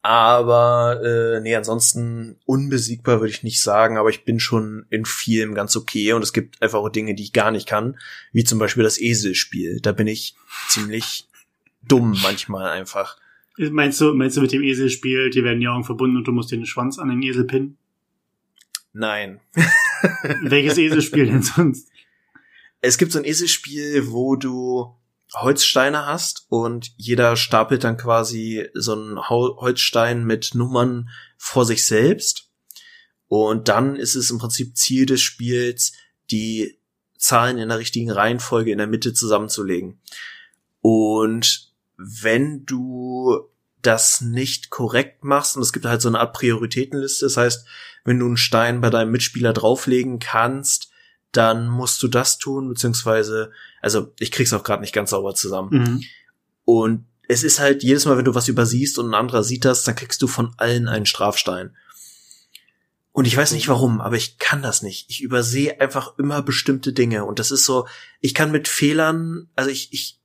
aber 0.03 1.01
äh, 1.03 1.41
nee, 1.41 1.57
ansonsten 1.57 2.37
unbesiegbar 2.47 3.21
würde 3.21 3.33
ich 3.33 3.43
nicht 3.43 3.61
sagen, 3.61 3.99
aber 3.99 4.11
ich 4.11 4.25
bin 4.25 4.39
schon 4.39 4.87
in 4.91 5.05
vielem 5.05 5.55
ganz 5.55 5.77
okay 5.77 6.13
und 6.13 6.23
es 6.23 6.33
gibt 6.33 6.63
einfach 6.63 6.79
auch 6.79 6.89
Dinge, 6.89 7.15
die 7.15 7.25
ich 7.25 7.33
gar 7.33 7.51
nicht 7.51 7.67
kann, 7.67 7.99
wie 8.33 8.45
zum 8.45 8.59
Beispiel 8.59 8.85
das 8.85 9.01
Eselspiel. 9.01 9.81
Da 9.81 9.93
bin 9.93 10.07
ich 10.07 10.37
ziemlich 10.69 11.29
dumm 11.83 12.17
manchmal 12.23 12.71
einfach. 12.71 13.19
Meinst 13.59 14.01
du, 14.01 14.15
meinst 14.15 14.37
du 14.37 14.41
mit 14.41 14.53
dem 14.53 14.63
Eselspiel, 14.63 15.31
die 15.31 15.43
werden 15.43 15.61
ja 15.61 15.73
auch 15.73 15.85
verbunden 15.85 16.17
und 16.17 16.29
du 16.29 16.33
musst 16.33 16.53
den 16.53 16.65
Schwanz 16.65 16.99
an 16.99 17.09
den 17.09 17.23
Esel 17.23 17.45
pinnen? 17.45 17.77
Nein. 18.93 19.41
Welches 20.43 20.79
Eselspiel 20.79 21.27
denn 21.27 21.43
sonst? 21.43 21.89
Es 22.81 22.99
gibt 22.99 23.11
so 23.11 23.19
ein 23.19 23.25
Eselspiel, 23.25 24.11
wo 24.11 24.37
du 24.37 24.95
Holzsteine 25.35 26.07
hast 26.07 26.47
und 26.49 26.93
jeder 26.97 27.37
stapelt 27.37 27.85
dann 27.85 27.97
quasi 27.97 28.69
so 28.75 28.93
einen 28.93 29.19
Holzstein 29.29 30.25
mit 30.25 30.55
Nummern 30.55 31.11
vor 31.37 31.65
sich 31.65 31.85
selbst. 31.85 32.51
Und 33.27 33.69
dann 33.69 33.97
ist 33.97 34.15
es 34.15 34.31
im 34.31 34.39
Prinzip 34.39 34.77
Ziel 34.77 35.05
des 35.05 35.21
Spiels, 35.21 35.93
die 36.31 36.79
Zahlen 37.19 37.59
in 37.59 37.69
der 37.69 37.79
richtigen 37.79 38.11
Reihenfolge 38.11 38.71
in 38.71 38.79
der 38.79 38.87
Mitte 38.87 39.13
zusammenzulegen. 39.13 40.01
Und 40.81 41.68
wenn 41.99 42.65
du 42.65 43.51
das 43.83 44.21
nicht 44.21 44.71
korrekt 44.71 45.25
machst, 45.25 45.57
und 45.57 45.63
es 45.63 45.73
gibt 45.73 45.85
halt 45.85 46.01
so 46.01 46.09
eine 46.09 46.21
Art 46.21 46.33
Prioritätenliste, 46.33 47.27
das 47.27 47.37
heißt, 47.37 47.67
wenn 48.05 48.19
du 48.19 48.27
einen 48.27 48.37
Stein 48.37 48.81
bei 48.81 48.91
deinem 48.91 49.11
Mitspieler 49.11 49.53
drauflegen 49.53 50.19
kannst, 50.19 50.91
dann 51.33 51.69
musst 51.69 52.03
du 52.03 52.09
das 52.09 52.39
tun, 52.39 52.69
beziehungsweise, 52.69 53.51
also 53.83 54.15
ich 54.19 54.31
krieg's 54.31 54.53
auch 54.53 54.65
gerade 54.65 54.81
nicht 54.81 54.95
ganz 54.95 55.11
sauber 55.11 55.35
zusammen. 55.35 55.71
Mhm. 55.71 56.05
Und 56.65 57.05
es 57.29 57.43
ist 57.43 57.61
halt 57.61 57.83
jedes 57.83 58.07
Mal, 58.07 58.17
wenn 58.17 58.25
du 58.25 58.35
was 58.35 58.49
übersiehst 58.49 58.99
und 58.99 59.11
ein 59.11 59.15
anderer 59.15 59.45
sieht 59.45 59.65
das, 59.65 59.85
dann 59.85 59.95
kriegst 59.95 60.23
du 60.23 60.27
von 60.27 60.55
allen 60.57 60.89
einen 60.89 61.07
Strafstein. 61.07 61.77
Und 63.13 63.27
ich 63.27 63.37
weiß 63.37 63.53
nicht 63.53 63.69
warum, 63.69 64.01
aber 64.01 64.17
ich 64.17 64.39
kann 64.39 64.63
das 64.63 64.81
nicht. 64.83 65.11
Ich 65.11 65.23
übersehe 65.23 65.81
einfach 65.81 66.17
immer 66.19 66.41
bestimmte 66.41 66.93
Dinge. 66.93 67.25
Und 67.25 67.39
das 67.39 67.51
ist 67.51 67.65
so, 67.65 67.87
ich 68.21 68.33
kann 68.33 68.53
mit 68.53 68.69
Fehlern, 68.69 69.49
also 69.57 69.71
ich, 69.71 69.93
ich, 69.93 70.18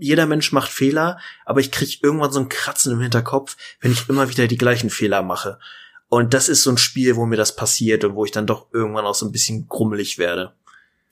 jeder 0.00 0.26
Mensch 0.26 0.52
macht 0.52 0.70
Fehler, 0.70 1.18
aber 1.44 1.60
ich 1.60 1.70
krieg 1.70 2.02
irgendwann 2.02 2.32
so 2.32 2.40
ein 2.40 2.48
Kratzen 2.48 2.92
im 2.92 3.00
Hinterkopf, 3.00 3.56
wenn 3.80 3.92
ich 3.92 4.08
immer 4.08 4.28
wieder 4.28 4.46
die 4.46 4.58
gleichen 4.58 4.90
Fehler 4.90 5.22
mache. 5.22 5.58
Und 6.08 6.34
das 6.34 6.48
ist 6.48 6.62
so 6.62 6.70
ein 6.70 6.78
Spiel, 6.78 7.16
wo 7.16 7.26
mir 7.26 7.36
das 7.36 7.56
passiert 7.56 8.04
und 8.04 8.14
wo 8.14 8.24
ich 8.24 8.30
dann 8.30 8.46
doch 8.46 8.72
irgendwann 8.72 9.04
auch 9.04 9.14
so 9.14 9.26
ein 9.26 9.32
bisschen 9.32 9.68
grummelig 9.68 10.18
werde. 10.18 10.52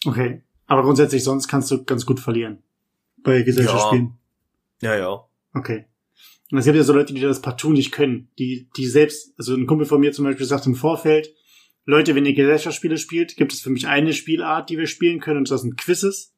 Okay. 0.05 0.43
Aber 0.67 0.83
grundsätzlich 0.83 1.25
sonst 1.25 1.49
kannst 1.49 1.71
du 1.71 1.85
ganz 1.85 2.07
gut 2.07 2.21
verlieren. 2.21 2.63
Bei 3.23 3.43
Gesellschaftsspielen. 3.43 4.15
Ja, 4.81 4.95
ja. 4.95 5.01
ja. 5.01 5.25
Okay. 5.55 5.87
Und 6.51 6.59
es 6.59 6.65
gibt 6.67 6.77
ja 6.77 6.83
so 6.83 6.93
Leute, 6.93 7.15
die 7.15 7.21
das 7.21 7.41
partout 7.41 7.73
nicht 7.73 7.93
können. 7.93 8.29
Die, 8.39 8.69
die 8.77 8.87
selbst, 8.87 9.33
also 9.39 9.55
ein 9.55 9.67
Kumpel 9.67 9.87
von 9.87 10.01
mir 10.01 10.13
zum 10.13 10.25
Beispiel 10.25 10.47
sagt 10.47 10.67
im 10.67 10.75
Vorfeld, 10.75 11.35
Leute, 11.85 12.15
wenn 12.15 12.27
ihr 12.27 12.35
Gesellschaftsspiele 12.35 12.99
spielt, 12.99 13.37
gibt 13.37 13.53
es 13.53 13.61
für 13.61 13.71
mich 13.71 13.89
eine 13.89 14.13
Spielart, 14.13 14.71
die 14.71 14.79
wir 14.79 14.87
spielen 14.87 15.19
können, 15.19 15.39
und 15.39 15.51
das 15.51 15.63
sind 15.63 15.77
Quizzes. 15.77 16.33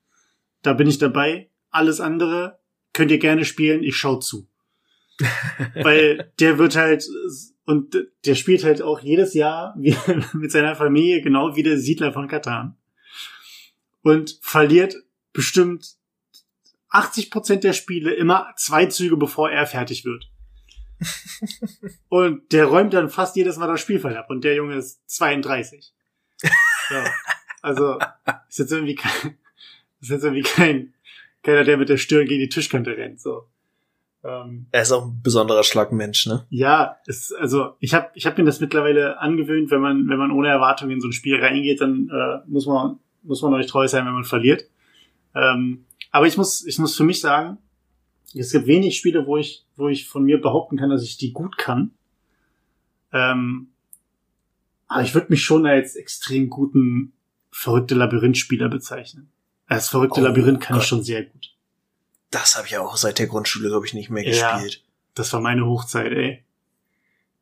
Da 0.62 0.72
bin 0.72 0.86
ich 0.86 0.98
dabei. 0.98 1.50
Alles 1.74 2.00
andere 2.00 2.60
könnt 2.92 3.10
ihr 3.10 3.18
gerne 3.18 3.44
spielen, 3.44 3.82
ich 3.82 3.96
schau 3.96 4.16
zu. 4.16 4.48
Weil 5.74 6.32
der 6.38 6.58
wird 6.58 6.76
halt 6.76 7.04
und 7.66 7.96
der 8.24 8.34
spielt 8.34 8.62
halt 8.62 8.82
auch 8.82 9.00
jedes 9.00 9.34
Jahr 9.34 9.74
wie, 9.76 9.96
mit 10.34 10.52
seiner 10.52 10.76
Familie 10.76 11.20
genau 11.22 11.56
wie 11.56 11.62
der 11.62 11.78
Siedler 11.78 12.12
von 12.12 12.28
Katan. 12.28 12.76
Und 14.02 14.38
verliert 14.42 14.94
bestimmt 15.32 15.96
80 16.90 17.30
Prozent 17.30 17.64
der 17.64 17.72
Spiele 17.72 18.14
immer 18.14 18.52
zwei 18.56 18.86
Züge, 18.86 19.16
bevor 19.16 19.50
er 19.50 19.66
fertig 19.66 20.04
wird. 20.04 20.30
und 22.08 22.52
der 22.52 22.66
räumt 22.66 22.94
dann 22.94 23.10
fast 23.10 23.34
jedes 23.34 23.56
Mal 23.56 23.66
das 23.66 23.80
Spielfeld 23.80 24.16
ab. 24.16 24.30
Und 24.30 24.44
der 24.44 24.54
Junge 24.54 24.76
ist 24.76 25.00
32. 25.10 25.92
So. 26.40 26.96
Also, 27.62 27.98
ist 28.48 28.58
jetzt 28.58 28.72
irgendwie 28.72 28.94
kein, 28.94 29.38
ist 30.00 30.10
jetzt 30.10 30.22
irgendwie 30.22 30.42
kein, 30.42 30.93
keiner, 31.44 31.64
der 31.64 31.76
mit 31.76 31.88
der 31.88 31.96
Stirn 31.96 32.26
gegen 32.26 32.40
die 32.40 32.48
Tischkante 32.48 32.96
rennt, 32.96 33.20
so. 33.20 33.44
Ähm, 34.24 34.66
er 34.72 34.82
ist 34.82 34.90
auch 34.90 35.04
ein 35.04 35.20
besonderer 35.22 35.62
Schlagmensch, 35.62 36.26
ne? 36.26 36.46
Ja, 36.48 36.96
es, 37.06 37.30
also 37.32 37.76
ich 37.78 37.92
habe 37.92 38.08
ich 38.14 38.24
hab 38.24 38.38
mir 38.38 38.44
das 38.44 38.58
mittlerweile 38.58 39.20
angewöhnt, 39.20 39.70
wenn 39.70 39.82
man 39.82 40.08
wenn 40.08 40.18
man 40.18 40.30
ohne 40.30 40.48
Erwartung 40.48 40.90
in 40.90 41.00
so 41.00 41.08
ein 41.08 41.12
Spiel 41.12 41.36
reingeht, 41.36 41.82
dann 41.82 42.08
äh, 42.10 42.38
muss 42.48 42.66
man 42.66 42.98
muss 43.22 43.42
man 43.42 43.52
euch 43.52 43.66
treu 43.66 43.86
sein, 43.86 44.06
wenn 44.06 44.14
man 44.14 44.24
verliert. 44.24 44.64
Ähm, 45.34 45.84
aber 46.10 46.26
ich 46.26 46.38
muss 46.38 46.66
ich 46.66 46.78
muss 46.78 46.96
für 46.96 47.04
mich 47.04 47.20
sagen, 47.20 47.58
es 48.34 48.50
gibt 48.50 48.66
wenig 48.66 48.96
Spiele, 48.96 49.26
wo 49.26 49.36
ich 49.36 49.66
wo 49.76 49.88
ich 49.88 50.08
von 50.08 50.24
mir 50.24 50.40
behaupten 50.40 50.78
kann, 50.78 50.88
dass 50.88 51.02
ich 51.02 51.18
die 51.18 51.32
gut 51.32 51.58
kann. 51.58 51.90
Ähm, 53.12 53.68
aber 54.88 55.02
ich 55.02 55.14
würde 55.14 55.28
mich 55.28 55.42
schon 55.42 55.66
als 55.66 55.96
extrem 55.96 56.48
guten 56.48 57.12
verrückte 57.50 57.94
Labyrinthspieler 57.94 58.70
bezeichnen. 58.70 59.30
Als 59.66 59.88
verrückte 59.88 60.20
oh, 60.20 60.24
Labyrinth 60.24 60.60
kann 60.60 60.74
Gott. 60.74 60.82
ich 60.82 60.88
schon 60.88 61.02
sehr 61.02 61.24
gut. 61.24 61.54
Das 62.30 62.56
habe 62.56 62.66
ich 62.66 62.76
auch 62.76 62.96
seit 62.96 63.18
der 63.18 63.26
Grundschule, 63.26 63.68
glaube 63.68 63.86
ich, 63.86 63.94
nicht 63.94 64.10
mehr 64.10 64.26
ja, 64.28 64.56
gespielt. 64.56 64.84
Das 65.14 65.32
war 65.32 65.40
meine 65.40 65.66
Hochzeit, 65.66 66.12
ey. 66.12 66.44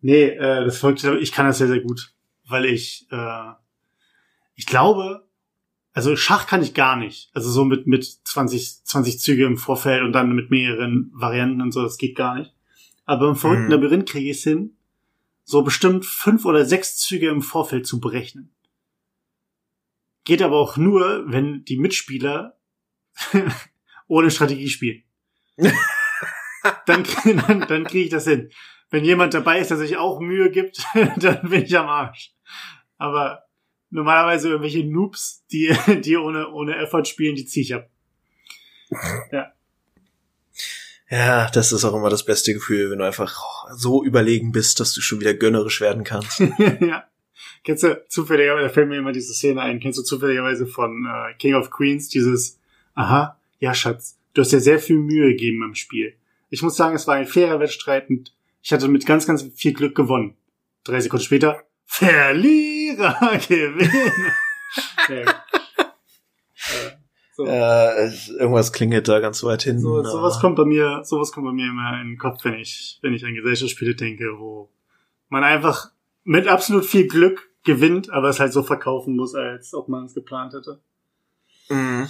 Nee, 0.01 0.25
äh, 0.25 0.65
das 0.65 0.79
folgt, 0.79 1.03
ich 1.05 1.33
kann 1.33 1.47
das 1.47 1.59
sehr, 1.59 1.69
sehr 1.69 1.81
gut. 1.81 2.13
Weil 2.47 2.67
ich, 2.67 3.07
äh, 3.11 3.53
ich 4.55 4.67
glaube, 4.67 5.27
also 5.95 6.17
Schach 6.17 6.47
kann 6.47 6.63
ich 6.63 6.75
gar 6.75 6.97
nicht. 6.97 7.31
Also 7.35 7.51
so 7.51 7.65
mit, 7.65 7.87
mit 7.87 8.05
20, 8.05 8.85
20 8.85 9.21
Züge 9.21 9.45
im 9.45 9.57
Vorfeld 9.57 10.03
und 10.03 10.13
dann 10.13 10.33
mit 10.33 10.51
mehreren 10.51 11.11
Varianten 11.15 11.61
und 11.61 11.73
so, 11.73 11.83
das 11.83 11.99
geht 11.99 12.17
gar 12.17 12.35
nicht. 12.35 12.53
Aber 13.05 13.29
im 13.29 13.37
verrückten 13.37 13.65
mhm. 13.65 13.71
Labyrinth 13.71 14.09
kriege 14.09 14.31
ich 14.31 14.39
es 14.39 14.45
hin, 14.45 14.77
so 15.45 15.63
bestimmt 15.63 16.05
fünf 16.05 16.45
oder 16.45 16.65
sechs 16.65 16.97
Züge 16.99 17.29
im 17.29 17.43
Vorfeld 17.43 17.87
zu 17.87 18.01
berechnen. 18.01 18.51
Geht 20.25 20.43
aber 20.43 20.57
auch 20.57 20.77
nur, 20.77 21.25
wenn 21.27 21.65
die 21.65 21.79
Mitspieler 21.79 22.57
ohne 24.07 24.31
Strategie 24.31 24.69
spielen. 24.69 25.03
dann, 26.87 27.05
dann, 27.25 27.61
dann 27.61 27.85
kriege 27.85 28.05
ich 28.05 28.11
das 28.11 28.25
hin. 28.25 28.51
Wenn 28.91 29.05
jemand 29.05 29.35
dabei 29.35 29.59
ist, 29.59 29.71
der 29.71 29.79
sich 29.79 29.97
auch 29.97 30.21
Mühe 30.21 30.51
gibt, 30.51 30.85
dann 31.17 31.49
bin 31.49 31.65
ich 31.65 31.77
am 31.77 31.89
Arsch. 31.89 32.33
Aber 32.99 33.45
normalerweise 33.91 34.49
irgendwelche 34.49 34.85
Noobs, 34.85 35.45
die, 35.51 35.75
die 36.05 36.17
ohne, 36.17 36.51
ohne 36.51 36.77
Effort 36.77 37.05
spielen, 37.05 37.35
die 37.35 37.47
ziehe 37.47 37.65
ich 37.65 37.75
ab. 37.75 37.91
Ja. 39.33 39.53
Ja, 41.09 41.51
das 41.51 41.73
ist 41.73 41.85
auch 41.85 41.95
immer 41.95 42.09
das 42.09 42.25
beste 42.25 42.55
Gefühl, 42.55 42.91
wenn 42.91 42.99
du 42.99 43.05
einfach 43.05 43.67
so 43.75 44.03
überlegen 44.03 44.51
bist, 44.51 44.81
dass 44.81 44.95
du 44.95 45.03
schon 45.03 45.21
wieder 45.21 45.35
gönnerisch 45.35 45.83
werden 45.83 46.05
kannst. 46.05 46.41
ja. 46.81 47.05
Kennst 47.65 47.85
du 47.85 48.05
zufälligerweise, 48.09 48.67
da 48.67 48.73
fällt 48.73 48.89
mir 48.89 48.99
immer 48.99 49.13
diese 49.13 49.35
Szene 49.35 49.61
ein, 49.61 49.79
kennst 49.79 49.99
du 49.99 50.03
zufälligerweise 50.03 50.67
von 50.67 51.07
äh, 51.07 51.35
King 51.35 51.55
of 51.55 51.71
Queens 51.71 52.09
dieses, 52.09 52.59
aha, 52.95 53.39
ja, 53.61 53.73
Schatz, 53.73 54.19
du 54.35 54.41
hast 54.41 54.53
dir 54.53 54.61
sehr 54.61 54.81
viel 54.81 54.97
Mühe 54.97 55.29
gegeben 55.29 55.63
im 55.63 55.75
Spiel. 55.75 56.15
Ich 56.51 56.63
muss 56.63 56.77
sagen, 56.77 56.97
es 56.97 57.07
war 57.07 57.15
ein 57.15 57.27
fairer 57.27 57.61
Wettstreit 57.61 58.11
und 58.11 58.35
ich 58.63 58.73
hatte 58.73 58.89
mit 58.89 59.07
ganz, 59.07 59.27
ganz 59.27 59.49
viel 59.55 59.73
Glück 59.73 59.95
gewonnen. 59.95 60.35
Drei 60.85 61.01
Sekunden 61.01 61.25
später, 61.25 61.63
Verlierer 61.87 63.39
gewinnen. 63.49 63.93
so. 67.37 67.45
Äh, 67.45 68.11
irgendwas 68.39 68.73
klingelt 68.73 69.07
da 69.07 69.21
ganz 69.21 69.45
weit 69.45 69.63
hin. 69.63 69.79
So, 69.79 70.03
sowas 70.03 70.41
kommt 70.41 70.57
bei 70.57 70.65
mir, 70.65 71.03
sowas 71.05 71.31
kommt 71.31 71.47
bei 71.47 71.53
mir 71.53 71.67
immer 71.67 72.01
in 72.01 72.09
den 72.09 72.19
Kopf, 72.19 72.45
wenn 72.45 72.55
ich, 72.55 72.99
wenn 73.03 73.15
ich 73.15 73.25
an 73.25 73.35
Gesellschaftsspiele 73.35 73.95
denke, 73.95 74.39
wo 74.39 74.69
man 75.29 75.45
einfach 75.45 75.93
mit 76.25 76.49
absolut 76.49 76.87
viel 76.87 77.07
Glück 77.07 77.52
gewinnt, 77.65 78.11
aber 78.11 78.29
es 78.29 78.41
halt 78.41 78.53
so 78.53 78.63
verkaufen 78.63 79.17
muss, 79.17 79.35
als 79.35 79.75
ob 79.75 79.89
man 79.89 80.07
es 80.07 80.15
geplant 80.15 80.55
hätte. 80.55 80.81
Mhm. 81.69 82.09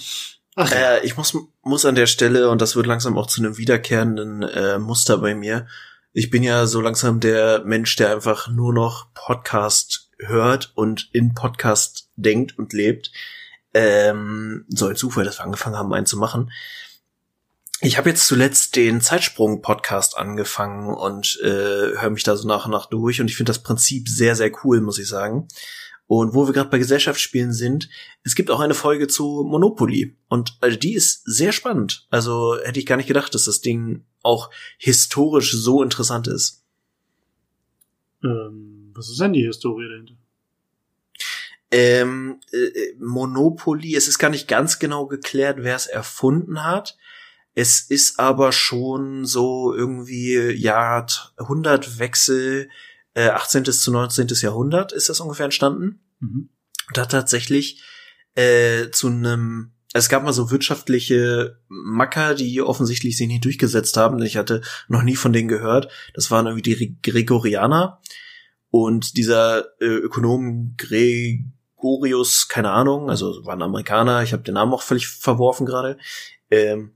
Ach, 0.54 0.70
äh, 0.72 1.04
ich 1.04 1.16
muss, 1.16 1.36
muss 1.62 1.86
an 1.86 1.94
der 1.94 2.06
Stelle, 2.06 2.50
und 2.50 2.60
das 2.60 2.76
wird 2.76 2.86
langsam 2.86 3.16
auch 3.16 3.26
zu 3.26 3.40
einem 3.40 3.56
wiederkehrenden 3.56 4.42
äh, 4.42 4.78
Muster 4.78 5.18
bei 5.18 5.34
mir, 5.34 5.66
ich 6.12 6.28
bin 6.28 6.42
ja 6.42 6.66
so 6.66 6.82
langsam 6.82 7.20
der 7.20 7.62
Mensch, 7.64 7.96
der 7.96 8.12
einfach 8.12 8.48
nur 8.48 8.74
noch 8.74 9.14
Podcast 9.14 10.10
hört 10.18 10.72
und 10.74 11.08
in 11.12 11.34
Podcast 11.34 12.10
denkt 12.16 12.58
und 12.58 12.74
lebt. 12.74 13.10
Ähm, 13.72 14.66
so 14.68 14.88
ein 14.88 14.96
Zufall, 14.96 15.24
dass 15.24 15.38
wir 15.38 15.44
angefangen 15.44 15.76
haben, 15.76 15.94
einen 15.94 16.04
zu 16.04 16.18
machen. 16.18 16.52
Ich 17.84 17.98
habe 17.98 18.10
jetzt 18.10 18.28
zuletzt 18.28 18.76
den 18.76 19.00
Zeitsprung-Podcast 19.00 20.16
angefangen 20.16 20.94
und 20.94 21.40
äh, 21.42 21.98
höre 21.98 22.10
mich 22.10 22.22
da 22.22 22.36
so 22.36 22.46
nach 22.46 22.66
und 22.66 22.70
nach 22.70 22.86
durch 22.86 23.20
und 23.20 23.26
ich 23.26 23.34
finde 23.34 23.50
das 23.50 23.64
Prinzip 23.64 24.08
sehr, 24.08 24.36
sehr 24.36 24.52
cool, 24.62 24.80
muss 24.80 25.00
ich 25.00 25.08
sagen. 25.08 25.48
Und 26.06 26.32
wo 26.32 26.46
wir 26.46 26.52
gerade 26.52 26.70
bei 26.70 26.78
Gesellschaftsspielen 26.78 27.52
sind, 27.52 27.88
es 28.22 28.36
gibt 28.36 28.52
auch 28.52 28.60
eine 28.60 28.74
Folge 28.74 29.08
zu 29.08 29.44
Monopoly. 29.44 30.16
Und 30.28 30.56
also 30.60 30.76
die 30.76 30.94
ist 30.94 31.24
sehr 31.24 31.50
spannend. 31.50 32.06
Also 32.10 32.56
hätte 32.62 32.78
ich 32.78 32.86
gar 32.86 32.96
nicht 32.96 33.08
gedacht, 33.08 33.34
dass 33.34 33.46
das 33.46 33.62
Ding 33.62 34.04
auch 34.22 34.50
historisch 34.78 35.50
so 35.52 35.82
interessant 35.82 36.28
ist. 36.28 36.62
Ähm, 38.22 38.92
was 38.94 39.10
ist 39.10 39.20
denn 39.20 39.32
die 39.32 39.44
Historie 39.44 39.88
dahinter? 39.88 40.14
Ähm, 41.72 42.38
äh, 42.52 42.94
Monopoly, 43.00 43.96
es 43.96 44.06
ist 44.06 44.20
gar 44.20 44.30
nicht 44.30 44.46
ganz 44.46 44.78
genau 44.78 45.06
geklärt, 45.06 45.58
wer 45.62 45.74
es 45.74 45.88
erfunden 45.88 46.62
hat. 46.62 46.96
Es 47.54 47.80
ist 47.80 48.18
aber 48.18 48.52
schon 48.52 49.26
so 49.26 49.74
irgendwie 49.74 50.52
Jahrhundertwechsel, 50.52 52.70
äh, 53.14 53.28
18. 53.28 53.64
zu 53.64 53.92
19. 53.92 54.28
Jahrhundert 54.40 54.92
ist 54.92 55.08
das 55.08 55.20
ungefähr 55.20 55.44
entstanden. 55.44 56.00
Mhm. 56.20 56.48
Und 56.88 56.98
hat 56.98 57.10
tatsächlich 57.10 57.82
äh, 58.34 58.90
zu 58.90 59.08
einem 59.08 59.72
es 59.94 60.08
gab 60.08 60.24
mal 60.24 60.32
so 60.32 60.50
wirtschaftliche 60.50 61.58
Macker, 61.68 62.34
die 62.34 62.62
offensichtlich 62.62 63.16
sich 63.16 63.28
nicht 63.28 63.44
durchgesetzt 63.44 63.96
haben. 63.96 64.22
Ich 64.22 64.38
hatte 64.38 64.62
noch 64.88 65.02
nie 65.02 65.16
von 65.16 65.34
denen 65.34 65.48
gehört. 65.48 65.92
Das 66.14 66.30
waren 66.30 66.46
irgendwie 66.46 66.74
die 66.74 66.98
Gregorianer. 67.02 68.00
Und 68.70 69.18
dieser 69.18 69.66
äh, 69.82 69.84
Ökonom 69.84 70.76
Gregorius, 70.78 72.48
keine 72.48 72.70
Ahnung, 72.70 73.10
also 73.10 73.44
war 73.44 73.54
ein 73.54 73.62
Amerikaner, 73.62 74.22
ich 74.22 74.32
habe 74.32 74.42
den 74.42 74.54
Namen 74.54 74.72
auch 74.72 74.80
völlig 74.80 75.08
verworfen 75.08 75.66
gerade, 75.66 75.98
ähm, 76.50 76.92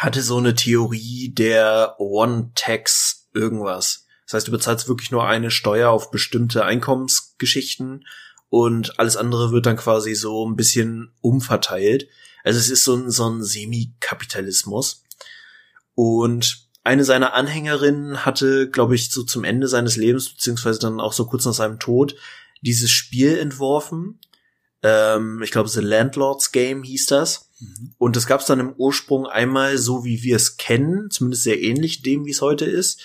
hatte 0.00 0.22
so 0.22 0.38
eine 0.38 0.54
Theorie 0.54 1.30
der 1.34 1.96
One-Tax 1.98 3.28
irgendwas. 3.34 4.06
Das 4.24 4.34
heißt, 4.34 4.48
du 4.48 4.52
bezahlst 4.52 4.88
wirklich 4.88 5.10
nur 5.10 5.26
eine 5.26 5.50
Steuer 5.50 5.90
auf 5.90 6.10
bestimmte 6.10 6.64
Einkommensgeschichten 6.64 8.06
und 8.48 8.98
alles 8.98 9.16
andere 9.16 9.52
wird 9.52 9.66
dann 9.66 9.76
quasi 9.76 10.14
so 10.14 10.48
ein 10.48 10.56
bisschen 10.56 11.12
umverteilt. 11.20 12.08
Also 12.44 12.58
es 12.58 12.70
ist 12.70 12.84
so 12.84 12.96
ein, 12.96 13.10
so 13.10 13.28
ein 13.28 13.42
Semi-Kapitalismus. 13.42 15.04
Und 15.94 16.66
eine 16.82 17.04
seiner 17.04 17.34
Anhängerinnen 17.34 18.24
hatte, 18.24 18.70
glaube 18.70 18.94
ich, 18.94 19.10
so 19.10 19.22
zum 19.22 19.44
Ende 19.44 19.68
seines 19.68 19.96
Lebens, 19.96 20.30
beziehungsweise 20.30 20.80
dann 20.80 20.98
auch 20.98 21.12
so 21.12 21.26
kurz 21.26 21.44
nach 21.44 21.52
seinem 21.52 21.78
Tod, 21.78 22.16
dieses 22.62 22.90
Spiel 22.90 23.38
entworfen. 23.38 24.18
Ähm, 24.82 25.42
ich 25.42 25.50
glaube, 25.50 25.68
The 25.68 25.80
Landlord's 25.80 26.52
Game 26.52 26.82
hieß 26.84 27.06
das. 27.06 27.49
Mhm. 27.60 27.94
Und 27.98 28.16
das 28.16 28.26
gab 28.26 28.40
es 28.40 28.46
dann 28.46 28.60
im 28.60 28.72
Ursprung 28.72 29.26
einmal 29.26 29.78
so, 29.78 30.04
wie 30.04 30.22
wir 30.22 30.36
es 30.36 30.56
kennen, 30.56 31.10
zumindest 31.10 31.44
sehr 31.44 31.60
ähnlich 31.60 32.02
dem, 32.02 32.26
wie 32.26 32.30
es 32.30 32.40
heute 32.40 32.64
ist 32.64 33.04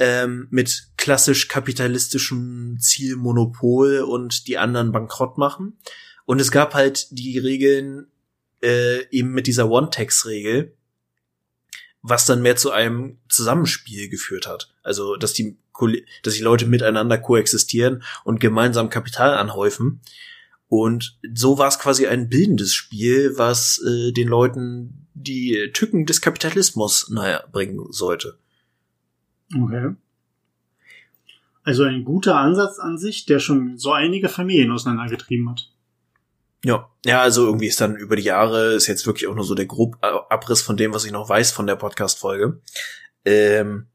ähm, 0.00 0.48
mit 0.50 0.88
klassisch 0.96 1.46
kapitalistischem 1.46 2.78
Ziel 2.80 3.16
Monopol 3.16 4.00
und 4.00 4.48
die 4.48 4.56
anderen 4.58 4.92
bankrott 4.92 5.38
machen. 5.38 5.78
Und 6.24 6.40
es 6.40 6.50
gab 6.50 6.74
halt 6.74 7.06
die 7.10 7.38
Regeln 7.38 8.06
äh, 8.62 9.06
eben 9.10 9.30
mit 9.32 9.46
dieser 9.46 9.68
One-Tax-Regel, 9.70 10.74
was 12.00 12.24
dann 12.24 12.40
mehr 12.40 12.56
zu 12.56 12.70
einem 12.70 13.18
Zusammenspiel 13.28 14.08
geführt 14.08 14.46
hat. 14.46 14.72
Also, 14.82 15.16
dass 15.16 15.34
die, 15.34 15.58
dass 16.22 16.34
die 16.34 16.42
Leute 16.42 16.64
miteinander 16.64 17.18
koexistieren 17.18 18.02
und 18.24 18.40
gemeinsam 18.40 18.88
Kapital 18.88 19.34
anhäufen. 19.34 20.00
Und 20.70 21.18
so 21.34 21.58
war 21.58 21.66
es 21.66 21.80
quasi 21.80 22.06
ein 22.06 22.28
bildendes 22.28 22.72
Spiel, 22.72 23.36
was 23.36 23.82
äh, 23.84 24.12
den 24.12 24.28
Leuten 24.28 25.08
die 25.14 25.68
Tücken 25.74 26.06
des 26.06 26.20
Kapitalismus 26.20 27.10
naja 27.10 27.42
bringen 27.50 27.84
sollte. 27.90 28.38
Okay. 29.52 29.96
Also 31.64 31.82
ein 31.82 32.04
guter 32.04 32.36
Ansatz 32.36 32.78
an 32.78 32.98
sich, 32.98 33.26
der 33.26 33.40
schon 33.40 33.78
so 33.78 33.92
einige 33.92 34.28
Familien 34.28 34.70
auseinandergetrieben 34.70 35.50
hat. 35.50 35.68
Ja, 36.64 36.88
ja, 37.04 37.20
also 37.20 37.46
irgendwie 37.46 37.66
ist 37.66 37.80
dann 37.80 37.96
über 37.96 38.14
die 38.14 38.22
Jahre 38.22 38.74
ist 38.74 38.86
jetzt 38.86 39.06
wirklich 39.08 39.26
auch 39.26 39.34
nur 39.34 39.44
so 39.44 39.56
der 39.56 39.66
grob 39.66 39.96
Abriss 40.02 40.62
von 40.62 40.76
dem, 40.76 40.94
was 40.94 41.04
ich 41.04 41.10
noch 41.10 41.28
weiß 41.28 41.50
von 41.50 41.66
der 41.66 41.74
Podcast-Folge, 41.74 42.60
ähm, 43.24 43.86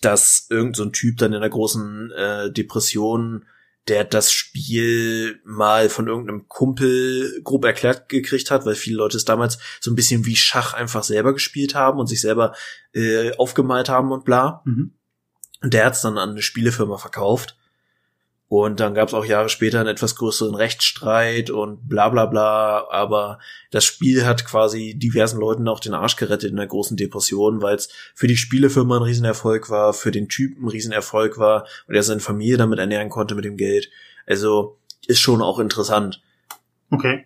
dass 0.00 0.46
irgend 0.48 0.76
so 0.76 0.84
ein 0.84 0.94
Typ 0.94 1.18
dann 1.18 1.34
in 1.34 1.42
der 1.42 1.50
großen 1.50 2.10
äh, 2.12 2.50
Depression, 2.50 3.44
der 3.88 4.04
das 4.04 4.32
Spiel 4.32 5.40
mal 5.44 5.88
von 5.88 6.06
irgendeinem 6.06 6.46
Kumpel 6.48 7.40
grob 7.42 7.64
erklärt 7.64 8.08
gekriegt 8.08 8.50
hat, 8.50 8.64
weil 8.64 8.76
viele 8.76 8.96
Leute 8.96 9.16
es 9.16 9.24
damals 9.24 9.58
so 9.80 9.90
ein 9.90 9.96
bisschen 9.96 10.24
wie 10.24 10.36
Schach 10.36 10.72
einfach 10.72 11.02
selber 11.02 11.32
gespielt 11.32 11.74
haben 11.74 11.98
und 11.98 12.06
sich 12.06 12.20
selber 12.20 12.54
äh, 12.94 13.32
aufgemalt 13.36 13.88
haben 13.88 14.12
und 14.12 14.24
bla. 14.24 14.62
Mhm. 14.64 14.94
Und 15.62 15.74
der 15.74 15.86
hat's 15.86 16.02
dann 16.02 16.18
an 16.18 16.30
eine 16.30 16.42
Spielefirma 16.42 16.96
verkauft. 16.96 17.56
Und 18.52 18.80
dann 18.80 18.92
gab's 18.92 19.14
auch 19.14 19.24
Jahre 19.24 19.48
später 19.48 19.80
einen 19.80 19.88
etwas 19.88 20.14
größeren 20.14 20.54
Rechtsstreit 20.54 21.48
und 21.48 21.88
bla 21.88 22.10
bla 22.10 22.26
bla. 22.26 22.86
Aber 22.90 23.38
das 23.70 23.86
Spiel 23.86 24.26
hat 24.26 24.44
quasi 24.44 24.94
diversen 24.94 25.40
Leuten 25.40 25.66
auch 25.68 25.80
den 25.80 25.94
Arsch 25.94 26.16
gerettet 26.16 26.50
in 26.50 26.58
der 26.58 26.66
großen 26.66 26.98
Depression, 26.98 27.62
weil 27.62 27.76
es 27.76 27.88
für 28.14 28.26
die 28.26 28.36
Spielefirma 28.36 28.98
ein 28.98 29.04
Riesenerfolg 29.04 29.70
war, 29.70 29.94
für 29.94 30.10
den 30.10 30.28
Typen 30.28 30.66
ein 30.66 30.68
Riesenerfolg 30.68 31.38
war 31.38 31.66
und 31.88 31.94
er 31.94 32.02
seine 32.02 32.20
Familie 32.20 32.58
damit 32.58 32.78
ernähren 32.78 33.08
konnte 33.08 33.34
mit 33.34 33.46
dem 33.46 33.56
Geld. 33.56 33.88
Also 34.26 34.76
ist 35.06 35.20
schon 35.20 35.40
auch 35.40 35.58
interessant. 35.58 36.20
Okay. 36.90 37.24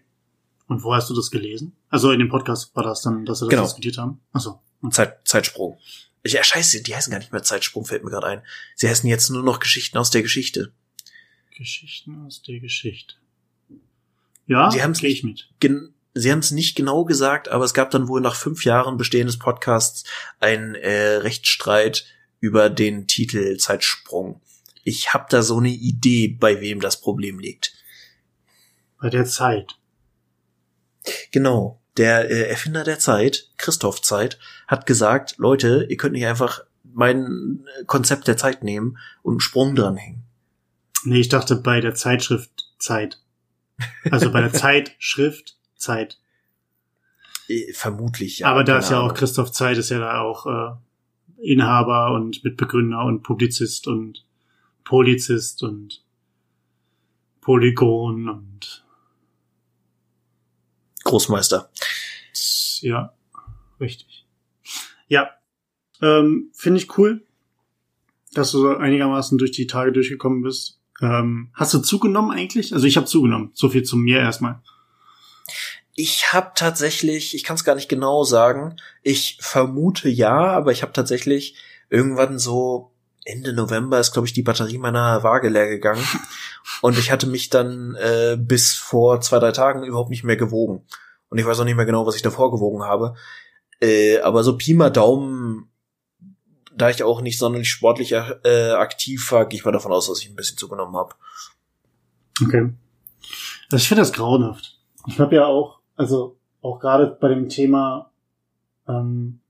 Und 0.69 0.85
wo 0.85 0.95
hast 0.95 1.11
du 1.11 1.15
das 1.17 1.33
gelesen? 1.33 1.77
Also 1.89 2.13
in 2.13 2.21
dem 2.21 2.29
Podcast 2.29 2.71
war 2.77 2.85
das 2.85 3.03
dann, 3.03 3.25
dass 3.25 3.41
sie 3.41 3.47
das 3.47 3.51
genau. 3.51 3.63
diskutiert 3.65 3.99
haben? 3.99 4.21
Achso. 4.33 4.61
Zeit, 4.91 5.19
Zeitsprung. 5.25 5.77
Ja, 6.25 6.45
scheiße, 6.45 6.85
die 6.85 6.95
heißen 6.95 7.11
gar 7.11 7.19
nicht 7.19 7.33
mehr 7.33 7.43
Zeitsprung, 7.43 7.85
fällt 7.85 8.05
mir 8.05 8.11
gerade 8.11 8.29
ein. 8.29 8.43
Sie 8.77 8.89
heißen 8.89 9.09
jetzt 9.11 9.29
nur 9.31 9.43
noch 9.43 9.59
Geschichten 9.59 9.99
aus 9.99 10.11
der 10.11 10.23
Geschichte. 10.23 10.73
Geschichten 11.57 12.25
aus 12.27 12.43
der 12.43 12.61
Geschichte. 12.61 13.15
Ja, 14.47 14.71
sie 14.71 14.79
gehe 14.79 15.11
ich 15.11 15.25
mit. 15.25 15.49
Sie 16.15 16.33
haben 16.33 16.39
es 16.39 16.51
nicht 16.51 16.77
genau 16.77 17.05
gesagt, 17.05 17.49
aber 17.49 17.65
es 17.65 17.75
gab 17.75 17.91
dann 17.91 18.09
wohl 18.09 18.21
nach 18.21 18.37
fünf 18.37 18.65
Jahren 18.65 18.97
Bestehen 18.97 19.27
des 19.27 19.39
Podcasts 19.39 20.05
einen 20.41 20.75
äh, 20.75 21.17
Rechtsstreit 21.17 22.07
über 22.41 22.71
den 22.71 23.07
Titel 23.07 23.57
Zeitsprung. 23.59 24.41
Ich 24.83 25.13
habe 25.13 25.27
da 25.29 25.43
so 25.43 25.59
eine 25.59 25.71
Idee, 25.71 26.29
bei 26.29 26.61
wem 26.61 26.81
das 26.81 27.01
Problem 27.01 27.39
liegt. 27.39 27.75
Bei 28.99 29.11
der 29.11 29.27
Zeit. 29.27 29.77
Genau 31.33 31.81
der 31.97 32.31
äh, 32.31 32.49
Erfinder 32.49 32.85
der 32.85 32.99
Zeit, 32.99 33.51
Christoph 33.57 34.03
Zeit, 34.03 34.39
hat 34.67 34.87
gesagt, 34.87 35.37
Leute, 35.39 35.87
ihr 35.89 35.97
könnt 35.97 36.13
nicht 36.13 36.27
einfach 36.27 36.61
mein 36.85 37.65
Konzept 37.87 38.29
der 38.29 38.37
Zeit 38.37 38.63
nehmen 38.63 38.99
und 39.23 39.35
einen 39.35 39.41
Sprung 39.41 39.75
dranhängen. 39.75 40.26
Nee, 41.05 41.21
ich 41.21 41.29
dachte 41.29 41.57
bei 41.57 41.81
der 41.81 41.95
Zeitschrift 41.95 42.73
Zeit. 42.79 43.21
Also 44.11 44.31
bei 44.33 44.41
der 44.41 44.53
Zeitschrift 44.55 45.57
Zeit. 45.77 46.19
Äh, 47.49 47.73
vermutlich, 47.73 48.41
ja. 48.41 48.49
Aber 48.49 48.65
da 48.65 48.79
ist 48.79 48.91
ja 48.91 49.01
auch 49.01 49.15
Christoph 49.15 49.53
Zeit, 49.53 49.77
ist 49.79 49.91
ja 49.91 49.99
da 49.99 50.21
auch 50.21 50.47
äh, 50.47 50.77
Inhaber 51.43 52.13
und 52.13 52.43
Mitbegründer 52.45 53.05
und 53.05 53.23
Publizist 53.23 53.87
und 53.87 54.25
Polizist 54.85 55.63
und 55.63 56.03
Polygon 57.41 58.29
und 58.29 58.85
Großmeister. 61.05 61.71
Ja, 62.81 63.15
richtig. 63.81 64.27
Ja, 65.09 65.31
ähm, 66.03 66.51
finde 66.53 66.81
ich 66.81 66.99
cool, 66.99 67.25
dass 68.33 68.51
du 68.51 68.59
so 68.59 68.77
einigermaßen 68.77 69.39
durch 69.39 69.53
die 69.53 69.67
Tage 69.67 69.93
durchgekommen 69.93 70.43
bist. 70.43 70.76
Ähm, 71.01 71.51
hast 71.55 71.75
du 71.75 71.79
zugenommen 71.79 72.31
eigentlich? 72.31 72.73
Also 72.73 72.87
ich 72.87 72.97
habe 72.97 73.07
zugenommen. 73.07 73.51
So 73.55 73.69
viel 73.69 73.83
zu 73.83 73.97
mir 73.97 74.21
erstmal. 74.21 74.61
Ich 75.95 76.33
habe 76.33 76.53
tatsächlich, 76.55 77.35
ich 77.35 77.45
kann 77.45 77.57
es 77.57 77.65
gar 77.65 77.75
nicht 77.75 77.89
genau 77.89 78.25
sagen. 78.25 78.77
Ich 79.03 79.39
vermute 79.41 80.09
ja, 80.09 80.37
aber 80.37 80.73
ich 80.73 80.83
habe 80.83 80.93
tatsächlich 80.93 81.57
irgendwann 81.89 82.39
so 82.39 82.93
Ende 83.25 83.53
November 83.53 83.99
ist, 83.99 84.13
glaube 84.13 84.27
ich, 84.27 84.33
die 84.33 84.43
Batterie 84.43 84.79
meiner 84.79 85.23
Waage 85.23 85.49
leer 85.49 85.69
gegangen. 85.69 86.05
Und 86.81 86.99
ich 86.99 87.11
hatte 87.11 87.27
mich 87.27 87.51
dann 87.51 87.97
äh, 87.97 88.37
bis 88.39 88.75
vor 88.75 89.21
zwei, 89.21 89.39
drei 89.39 89.53
Tagen 89.53 89.85
überhaupt 89.85 90.11
nicht 90.11 90.25
mehr 90.25 90.37
gewogen. 90.37 90.87
Und 91.29 91.39
ich 91.39 91.47
weiß 91.47 91.59
auch 91.59 91.65
nicht 91.65 91.77
mehr 91.77 91.87
genau, 91.87 92.07
was 92.07 92.15
ich 92.15 92.23
davor 92.23 92.53
gewogen 92.53 92.85
habe. 92.85 93.15
Äh, 93.81 94.21
aber 94.21 94.45
so 94.45 94.57
Pi 94.57 94.75
mal 94.75 94.91
Daumen, 94.91 95.71
da 96.77 96.91
ich 96.91 97.03
auch 97.03 97.21
nicht 97.21 97.39
sonderlich 97.39 97.71
sportlich 97.71 98.13
äh, 98.13 98.71
aktiv 98.73 99.33
war, 99.33 99.47
gehe 99.47 99.59
ich 99.59 99.65
mal 99.65 99.73
davon 99.73 99.93
aus, 99.93 100.09
dass 100.09 100.21
ich 100.21 100.29
ein 100.29 100.37
bisschen 100.37 100.59
zugenommen 100.59 100.97
habe. 100.97 101.15
Okay. 102.43 102.71
Also 103.71 103.83
ich 103.83 103.89
finde 103.89 104.03
das 104.03 104.13
grauenhaft. 104.13 104.79
Ich 105.07 105.19
habe 105.19 105.37
ja 105.37 105.47
auch, 105.47 105.81
also 105.97 106.37
auch 106.61 106.79
gerade 106.79 107.17
bei 107.21 107.29
dem 107.29 107.49
Thema 107.49 108.11
ähm, 108.87 109.41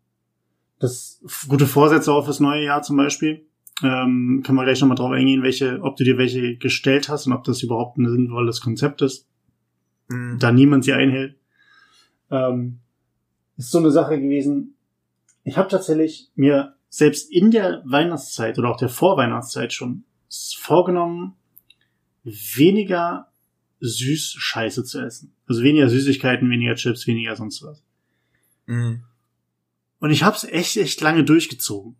das 0.78 1.20
gute 1.48 1.66
Vorsätze 1.66 2.12
auf 2.12 2.26
das 2.26 2.40
neue 2.40 2.64
Jahr 2.64 2.82
zum 2.82 2.96
Beispiel. 2.96 3.44
Ähm, 3.82 4.42
können 4.44 4.56
wir 4.56 4.64
gleich 4.64 4.80
nochmal 4.80 4.96
drauf 4.96 5.10
eingehen, 5.10 5.42
welche, 5.42 5.80
ob 5.82 5.96
du 5.96 6.04
dir 6.04 6.16
welche 6.16 6.56
gestellt 6.56 7.08
hast 7.08 7.26
und 7.26 7.32
ob 7.32 7.44
das 7.44 7.62
überhaupt 7.62 7.98
ein 7.98 8.08
sinnvolles 8.08 8.60
Konzept 8.60 9.02
ist. 9.02 9.26
Mhm. 10.08 10.38
Da 10.38 10.52
niemand 10.52 10.84
sie 10.84 10.92
einhält. 10.92 11.36
Ähm, 12.30 12.78
ist 13.56 13.70
so 13.70 13.78
eine 13.78 13.90
Sache 13.90 14.20
gewesen. 14.20 14.76
Ich 15.44 15.58
habe 15.58 15.68
tatsächlich 15.68 16.30
mir 16.34 16.75
selbst 16.96 17.30
in 17.30 17.50
der 17.50 17.82
Weihnachtszeit 17.84 18.58
oder 18.58 18.70
auch 18.70 18.78
der 18.78 18.88
Vorweihnachtszeit 18.88 19.74
schon 19.74 20.04
vorgenommen, 20.58 21.34
weniger 22.24 23.30
süß 23.80 24.36
Scheiße 24.38 24.82
zu 24.82 25.02
essen. 25.02 25.34
Also 25.46 25.62
weniger 25.62 25.90
Süßigkeiten, 25.90 26.48
weniger 26.48 26.74
Chips, 26.74 27.06
weniger 27.06 27.36
sonst 27.36 27.62
was. 27.62 27.84
Mhm. 28.64 29.02
Und 29.98 30.10
ich 30.10 30.22
habe 30.22 30.36
es 30.36 30.44
echt, 30.44 30.78
echt 30.78 30.98
lange 31.02 31.22
durchgezogen, 31.22 31.96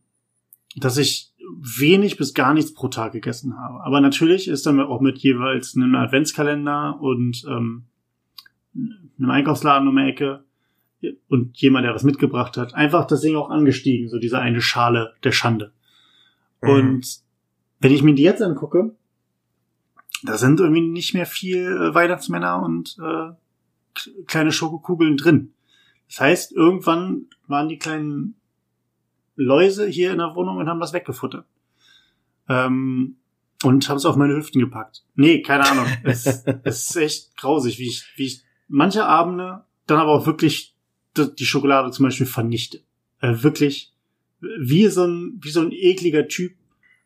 dass 0.77 0.97
ich 0.97 1.35
wenig 1.79 2.17
bis 2.17 2.33
gar 2.33 2.55
nichts 2.55 2.73
pro 2.73 2.89
Tag 2.89 3.13
gegessen 3.13 3.59
habe. 3.59 3.85
Aber 3.85 4.01
natürlich 4.01 4.49
ist 4.49 4.65
dann 4.65 4.81
auch 4.81 5.03
mit 5.03 5.19
jeweils 5.19 5.77
einem 5.77 5.95
Adventskalender 5.95 6.99
und 7.03 7.45
ähm, 7.47 7.85
einem 8.75 9.31
Einkaufsladen 9.31 9.89
um 9.89 9.97
die 9.97 10.05
Ecke 10.05 10.46
und 11.29 11.57
jemand, 11.59 11.85
der 11.85 11.95
was 11.95 12.05
mitgebracht 12.05 12.57
hat, 12.57 12.75
einfach 12.75 13.07
das 13.07 13.21
Ding 13.21 13.37
auch 13.37 13.51
angestiegen, 13.51 14.09
so 14.09 14.19
diese 14.19 14.39
eine 14.39 14.61
Schale 14.61 15.15
der 15.25 15.33
Schande. 15.33 15.73
Mhm. 16.63 16.71
Und 16.71 17.19
wenn 17.81 17.93
ich 17.93 18.03
mir 18.03 18.15
die 18.15 18.23
jetzt 18.23 18.43
angucke, 18.43 18.95
da 20.23 20.39
sind 20.39 20.61
irgendwie 20.61 20.81
nicht 20.81 21.15
mehr 21.15 21.27
viel 21.27 21.67
äh, 21.67 21.95
Weihnachtsmänner 21.95 22.63
und 22.63 22.97
äh, 23.01 23.33
kleine 24.27 24.53
Schokokugeln 24.53 25.17
drin. 25.17 25.53
Das 26.09 26.21
heißt, 26.21 26.53
irgendwann 26.53 27.27
waren 27.47 27.69
die 27.69 27.79
kleinen 27.79 28.37
Läuse 29.35 29.87
hier 29.87 30.13
in 30.13 30.19
der 30.19 30.35
Wohnung 30.35 30.57
und 30.57 30.69
haben 30.69 30.81
das 30.81 30.93
weggefuttert. 30.93 31.47
Ähm, 32.49 33.17
und 33.63 33.89
haben 33.89 33.97
es 33.97 34.05
auf 34.05 34.17
meine 34.17 34.37
Hüften 34.37 34.61
gepackt. 34.61 35.05
Nee, 35.15 35.43
keine 35.43 35.69
Ahnung. 35.69 35.87
es, 36.05 36.27
es 36.65 36.91
ist 36.91 36.97
echt 36.97 37.37
grausig, 37.37 37.79
wie 37.79 37.89
ich, 37.89 38.05
wie 38.17 38.27
ich 38.27 38.43
manche 38.69 39.07
Abende 39.07 39.65
dann 39.87 39.99
aber 39.99 40.13
auch 40.13 40.27
wirklich 40.27 40.76
die 41.19 41.47
Schokolade 41.47 41.91
zum 41.91 42.05
Beispiel 42.05 42.27
vernichte. 42.27 42.81
Äh, 43.21 43.43
wirklich 43.43 43.93
wie 44.41 44.87
so 44.89 45.05
ein, 45.05 45.41
wie 45.43 45.51
so 45.51 45.61
ein 45.61 45.73
ekliger 45.73 46.29
Typ 46.29 46.55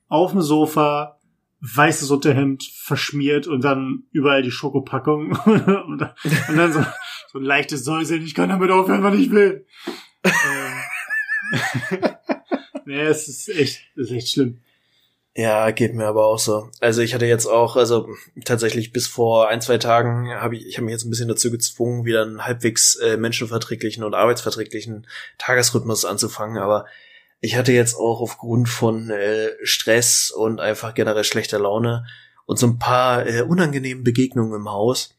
auf 0.09 0.33
dem 0.33 0.43
Sofa, 0.43 1.19
weißes 1.61 2.11
Unterhemd 2.11 2.65
verschmiert 2.65 3.47
und 3.47 3.63
dann 3.63 4.05
überall 4.13 4.43
die 4.43 4.51
Schokopackung 4.51 5.33
und, 5.45 5.67
dann, 6.01 6.13
und 6.49 6.57
dann 6.57 6.73
so, 6.73 6.85
so 7.33 7.39
ein 7.39 7.45
leichtes 7.45 7.85
Säuseln, 7.85 8.25
ich 8.25 8.35
kann 8.35 8.49
damit 8.49 8.71
aufhören, 8.71 9.03
wann 9.03 9.21
ich 9.21 9.31
will. 9.31 9.67
ähm, 10.25 10.33
nee, 12.87 13.03
es 13.03 13.29
ist 13.29 13.49
echt, 13.49 13.83
es 13.95 14.11
ist 14.11 14.13
echt 14.13 14.29
schlimm. 14.31 14.59
Ja, 15.41 15.71
geht 15.71 15.95
mir 15.95 16.07
aber 16.07 16.27
auch 16.27 16.39
so. 16.39 16.69
Also 16.81 17.01
ich 17.01 17.15
hatte 17.15 17.25
jetzt 17.25 17.47
auch, 17.47 17.77
also 17.77 18.11
tatsächlich 18.45 18.93
bis 18.93 19.07
vor 19.07 19.49
ein, 19.49 19.63
zwei 19.63 19.79
Tagen 19.79 20.29
habe 20.35 20.55
ich, 20.55 20.67
ich 20.67 20.77
habe 20.77 20.85
mich 20.85 20.93
jetzt 20.93 21.07
ein 21.07 21.09
bisschen 21.11 21.29
dazu 21.29 21.51
gezwungen, 21.51 22.05
wieder 22.05 22.21
einen 22.21 22.45
halbwegs 22.45 22.97
äh, 22.97 23.17
menschenverträglichen 23.17 24.05
und 24.05 24.13
arbeitsverträglichen 24.13 25.07
Tagesrhythmus 25.39 26.05
anzufangen, 26.05 26.59
aber 26.59 26.85
ich 27.41 27.57
hatte 27.57 27.73
jetzt 27.73 27.95
auch 27.95 28.21
aufgrund 28.21 28.69
von 28.69 29.09
äh, 29.09 29.53
Stress 29.63 30.31
und 30.31 30.61
einfach 30.61 30.93
generell 30.93 31.25
schlechter 31.25 31.59
Laune 31.59 32.05
und 32.45 32.59
so 32.59 32.67
ein 32.67 32.79
paar 32.79 33.27
äh, 33.27 33.41
unangenehmen 33.41 34.05
Begegnungen 34.05 34.53
im 34.53 34.71
Haus, 34.71 35.15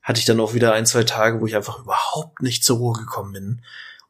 hatte 0.00 0.20
ich 0.20 0.24
dann 0.24 0.40
auch 0.40 0.54
wieder 0.54 0.72
ein, 0.72 0.86
zwei 0.86 1.04
Tage, 1.04 1.38
wo 1.42 1.46
ich 1.46 1.54
einfach 1.54 1.80
überhaupt 1.80 2.40
nicht 2.40 2.64
zur 2.64 2.78
Ruhe 2.78 2.98
gekommen 2.98 3.32
bin. 3.34 3.62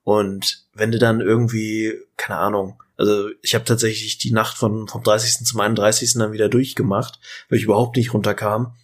Und 0.05 0.65
wenn 0.75 0.93
du 0.93 1.01
dann 1.01 1.21
irgendwie, 1.21 1.95
keine 2.17 2.39
Ahnung, 2.39 2.81
also 3.01 3.31
ich 3.41 3.55
habe 3.55 3.65
tatsächlich 3.65 4.19
die 4.19 4.31
Nacht 4.31 4.59
von, 4.59 4.87
vom 4.87 5.03
30. 5.03 5.47
zum 5.47 5.59
31. 5.59 6.13
dann 6.15 6.33
wieder 6.33 6.51
durchgemacht, 6.51 7.19
weil 7.49 7.59
ich 7.59 7.65
überhaupt 7.65 7.97
nicht 7.97 8.13
runterkam. 8.13 8.77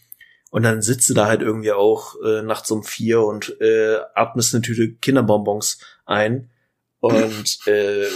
Und 0.51 0.63
dann 0.63 0.81
sitzt 0.81 1.11
du 1.11 1.15
da 1.15 1.27
halt 1.27 1.43
irgendwie 1.43 1.73
auch 1.73 2.15
äh, 2.25 2.41
nachts 2.41 2.71
um 2.71 2.83
vier 2.83 3.21
und 3.21 3.61
äh, 3.61 3.99
atmest 4.15 4.55
eine 4.55 4.63
Tüte 4.63 4.95
Kinderbonbons 4.95 5.81
ein. 6.07 6.51
Und 7.01 7.59
äh, 7.67 8.07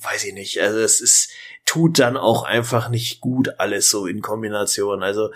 weiß 0.00 0.24
ich 0.24 0.32
nicht, 0.32 0.58
also 0.62 0.78
es 0.78 1.02
ist, 1.02 1.32
tut 1.66 1.98
dann 1.98 2.16
auch 2.16 2.44
einfach 2.44 2.88
nicht 2.88 3.20
gut 3.20 3.60
alles 3.60 3.90
so 3.90 4.06
in 4.06 4.22
Kombination. 4.22 5.02
Also 5.02 5.28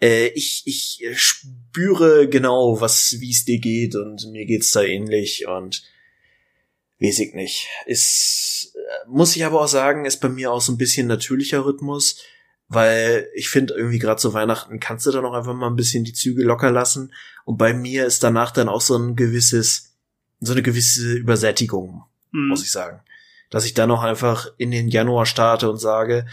äh, 0.00 0.28
ich, 0.28 0.62
ich 0.64 1.04
spüre 1.20 2.30
genau, 2.30 2.80
was, 2.80 3.16
wie 3.20 3.30
es 3.30 3.44
dir 3.44 3.58
geht 3.58 3.94
und 3.94 4.26
mir 4.32 4.46
geht's 4.46 4.70
da 4.70 4.80
ähnlich 4.80 5.46
und 5.46 5.82
weiß 7.00 7.18
ich 7.18 7.34
nicht. 7.34 7.68
Ist, 7.84 8.75
muss 9.08 9.36
ich 9.36 9.44
aber 9.44 9.60
auch 9.60 9.68
sagen, 9.68 10.04
ist 10.04 10.20
bei 10.20 10.28
mir 10.28 10.52
auch 10.52 10.60
so 10.60 10.72
ein 10.72 10.78
bisschen 10.78 11.06
natürlicher 11.06 11.64
Rhythmus, 11.64 12.22
weil 12.68 13.28
ich 13.34 13.48
finde 13.48 13.74
irgendwie 13.74 13.98
gerade 13.98 14.20
zu 14.20 14.34
Weihnachten 14.34 14.80
kannst 14.80 15.06
du 15.06 15.10
dann 15.10 15.24
auch 15.24 15.34
einfach 15.34 15.54
mal 15.54 15.68
ein 15.68 15.76
bisschen 15.76 16.04
die 16.04 16.12
Züge 16.12 16.42
locker 16.42 16.70
lassen 16.70 17.12
und 17.44 17.58
bei 17.58 17.74
mir 17.74 18.06
ist 18.06 18.22
danach 18.22 18.50
dann 18.50 18.68
auch 18.68 18.80
so 18.80 18.96
ein 18.96 19.16
gewisses, 19.16 19.96
so 20.40 20.52
eine 20.52 20.62
gewisse 20.62 21.14
Übersättigung, 21.14 22.04
mhm. 22.32 22.48
muss 22.48 22.62
ich 22.62 22.70
sagen 22.70 23.00
dass 23.50 23.64
ich 23.64 23.74
dann 23.74 23.90
auch 23.90 24.02
einfach 24.02 24.48
in 24.58 24.70
den 24.70 24.88
Januar 24.88 25.26
starte 25.26 25.70
und 25.70 25.78
sage, 25.78 26.26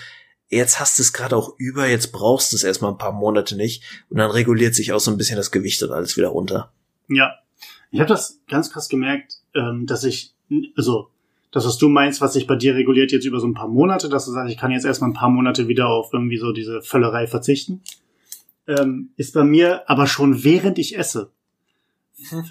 jetzt 0.50 0.80
hast 0.80 1.00
du 1.00 1.04
es 1.04 1.14
gerade 1.14 1.36
auch 1.36 1.56
über, 1.58 1.88
jetzt 1.88 2.12
brauchst 2.12 2.52
du 2.52 2.56
es 2.56 2.64
erstmal 2.64 2.92
ein 2.92 2.98
paar 2.98 3.12
Monate 3.12 3.56
nicht 3.56 3.84
und 4.10 4.18
dann 4.18 4.32
reguliert 4.32 4.76
sich 4.76 4.92
auch 4.92 5.00
so 5.00 5.12
ein 5.12 5.18
bisschen 5.18 5.38
das 5.38 5.52
Gewicht 5.52 5.82
und 5.84 5.92
alles 5.92 6.18
wieder 6.18 6.30
runter. 6.30 6.72
Ja, 7.08 7.36
ich 7.92 8.00
habe 8.00 8.10
das 8.10 8.40
ganz 8.48 8.72
krass 8.72 8.90
gemerkt, 8.90 9.40
ähm, 9.56 9.86
dass 9.86 10.04
ich, 10.04 10.34
also 10.76 11.10
das, 11.54 11.68
was 11.68 11.78
du 11.78 11.88
meinst, 11.88 12.20
was 12.20 12.34
sich 12.34 12.48
bei 12.48 12.56
dir 12.56 12.74
reguliert 12.74 13.12
jetzt 13.12 13.26
über 13.26 13.40
so 13.40 13.46
ein 13.46 13.54
paar 13.54 13.68
Monate, 13.68 14.10
dass 14.10 14.26
du 14.26 14.32
sagst, 14.32 14.52
ich 14.52 14.58
kann 14.58 14.72
jetzt 14.72 14.86
erstmal 14.86 15.12
ein 15.12 15.16
paar 15.16 15.30
Monate 15.30 15.68
wieder 15.68 15.88
auf 15.88 16.12
irgendwie 16.12 16.38
so 16.38 16.52
diese 16.52 16.82
Völlerei 16.82 17.28
verzichten, 17.28 17.82
ähm, 18.68 19.12
ist 19.18 19.36
bei 19.36 19.44
mir 19.44 19.88
aber 19.88 20.08
schon 20.08 20.44
während 20.44 20.80
ich 20.80 20.98
esse. 20.98 21.32
Hm. 22.30 22.44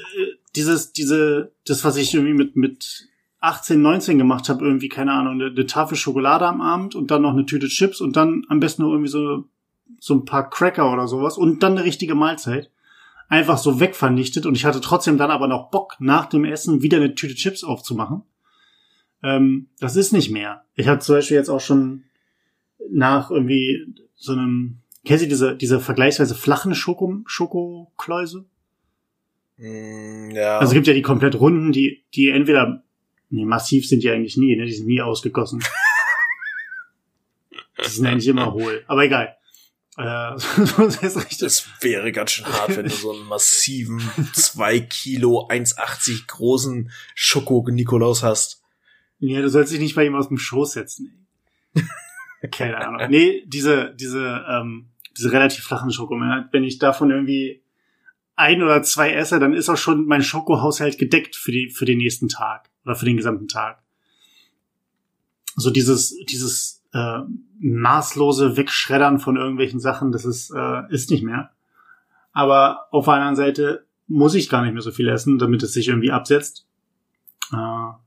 Dieses, 0.54 0.92
diese, 0.92 1.50
das, 1.66 1.84
was 1.84 1.96
ich 1.96 2.14
irgendwie 2.14 2.34
mit, 2.34 2.54
mit 2.54 3.08
18, 3.40 3.82
19 3.82 4.18
gemacht 4.18 4.48
habe, 4.48 4.64
irgendwie, 4.64 4.88
keine 4.88 5.12
Ahnung, 5.12 5.34
eine, 5.34 5.46
eine, 5.46 5.66
Tafel 5.66 5.96
Schokolade 5.96 6.46
am 6.46 6.60
Abend 6.60 6.94
und 6.94 7.10
dann 7.10 7.22
noch 7.22 7.32
eine 7.32 7.44
Tüte 7.44 7.66
Chips 7.66 8.00
und 8.00 8.14
dann 8.14 8.44
am 8.48 8.60
besten 8.60 8.82
nur 8.82 8.92
irgendwie 8.92 9.10
so, 9.10 9.46
so 9.98 10.14
ein 10.14 10.24
paar 10.24 10.48
Cracker 10.48 10.92
oder 10.92 11.08
sowas 11.08 11.36
und 11.36 11.64
dann 11.64 11.72
eine 11.72 11.84
richtige 11.84 12.14
Mahlzeit. 12.14 12.70
Einfach 13.28 13.58
so 13.58 13.80
wegvernichtet 13.80 14.46
und 14.46 14.54
ich 14.54 14.64
hatte 14.64 14.80
trotzdem 14.80 15.18
dann 15.18 15.30
aber 15.30 15.48
noch 15.48 15.70
Bock, 15.70 15.96
nach 15.98 16.26
dem 16.26 16.44
Essen 16.44 16.82
wieder 16.82 16.98
eine 16.98 17.16
Tüte 17.16 17.34
Chips 17.34 17.64
aufzumachen. 17.64 18.22
Ähm, 19.22 19.68
das 19.78 19.96
ist 19.96 20.12
nicht 20.12 20.30
mehr. 20.30 20.64
Ich 20.74 20.88
habe 20.88 21.00
zum 21.00 21.16
Beispiel 21.16 21.36
jetzt 21.36 21.48
auch 21.48 21.60
schon 21.60 22.04
nach 22.90 23.30
irgendwie 23.30 23.94
so 24.14 24.32
einem, 24.32 24.78
kennst 25.04 25.24
du 25.24 25.28
diese, 25.28 25.56
diese 25.56 25.80
vergleichsweise 25.80 26.34
flachen 26.34 26.74
Schoko, 26.74 27.22
Schokokläuse? 27.26 28.44
Mm, 29.56 30.30
ja. 30.32 30.58
Also 30.58 30.70
es 30.70 30.74
gibt 30.74 30.86
ja 30.86 30.94
die 30.94 31.02
komplett 31.02 31.38
runden, 31.38 31.72
die, 31.72 32.04
die 32.14 32.28
entweder 32.28 32.82
Nee, 33.32 33.46
massiv 33.46 33.88
sind 33.88 34.02
die 34.02 34.10
eigentlich 34.10 34.36
nie, 34.36 34.54
ne? 34.56 34.66
Die 34.66 34.74
sind 34.74 34.86
nie 34.86 35.00
ausgegossen. 35.00 35.64
die 37.82 37.88
sind 37.88 38.06
eigentlich 38.06 38.28
immer 38.28 38.52
hohl. 38.52 38.84
Aber 38.86 39.04
egal. 39.04 39.38
Äh, 39.96 40.02
das 41.40 41.66
wäre 41.80 42.12
ganz 42.12 42.32
schön 42.32 42.44
hart, 42.44 42.76
wenn 42.76 42.84
du 42.84 42.90
so 42.90 43.10
einen 43.10 43.24
massiven, 43.24 44.02
zwei 44.34 44.80
Kilo, 44.80 45.48
1,80 45.48 46.26
großen 46.26 46.90
Schoko-Nikolaus 47.14 48.22
hast. 48.22 48.61
Ja, 49.24 49.40
du 49.40 49.48
sollst 49.48 49.72
dich 49.72 49.78
nicht 49.78 49.94
bei 49.94 50.04
ihm 50.04 50.16
aus 50.16 50.26
dem 50.26 50.36
Schoß 50.36 50.72
setzen. 50.72 51.28
Ey. 51.74 51.84
Keine 52.50 52.76
Ahnung. 52.78 53.08
Nee, 53.08 53.44
diese, 53.46 53.94
diese, 53.94 54.44
ähm, 54.48 54.88
diese 55.16 55.30
relativ 55.30 55.62
flachen 55.62 55.92
Schoko. 55.92 56.16
Wenn 56.16 56.64
ich 56.64 56.80
davon 56.80 57.12
irgendwie 57.12 57.62
ein 58.34 58.64
oder 58.64 58.82
zwei 58.82 59.12
esse, 59.12 59.38
dann 59.38 59.52
ist 59.52 59.68
auch 59.68 59.76
schon 59.76 60.06
mein 60.06 60.24
Schokohaushalt 60.24 60.98
gedeckt 60.98 61.36
für 61.36 61.52
die, 61.52 61.70
für 61.70 61.84
den 61.84 61.98
nächsten 61.98 62.28
Tag 62.28 62.70
oder 62.84 62.96
für 62.96 63.04
den 63.04 63.16
gesamten 63.16 63.46
Tag. 63.46 63.80
So 65.54 65.70
dieses, 65.70 66.16
dieses 66.24 66.82
äh, 66.92 67.20
maßlose 67.60 68.56
Wegschreddern 68.56 69.20
von 69.20 69.36
irgendwelchen 69.36 69.78
Sachen, 69.78 70.10
das 70.10 70.24
ist, 70.24 70.50
äh, 70.50 70.92
ist 70.92 71.12
nicht 71.12 71.22
mehr. 71.22 71.52
Aber 72.32 72.88
auf 72.90 73.04
der 73.04 73.14
anderen 73.14 73.36
Seite 73.36 73.86
muss 74.08 74.34
ich 74.34 74.48
gar 74.48 74.62
nicht 74.62 74.72
mehr 74.72 74.82
so 74.82 74.90
viel 74.90 75.08
essen, 75.08 75.38
damit 75.38 75.62
es 75.62 75.74
sich 75.74 75.86
irgendwie 75.86 76.10
absetzt. 76.10 76.66
Äh, 77.52 78.01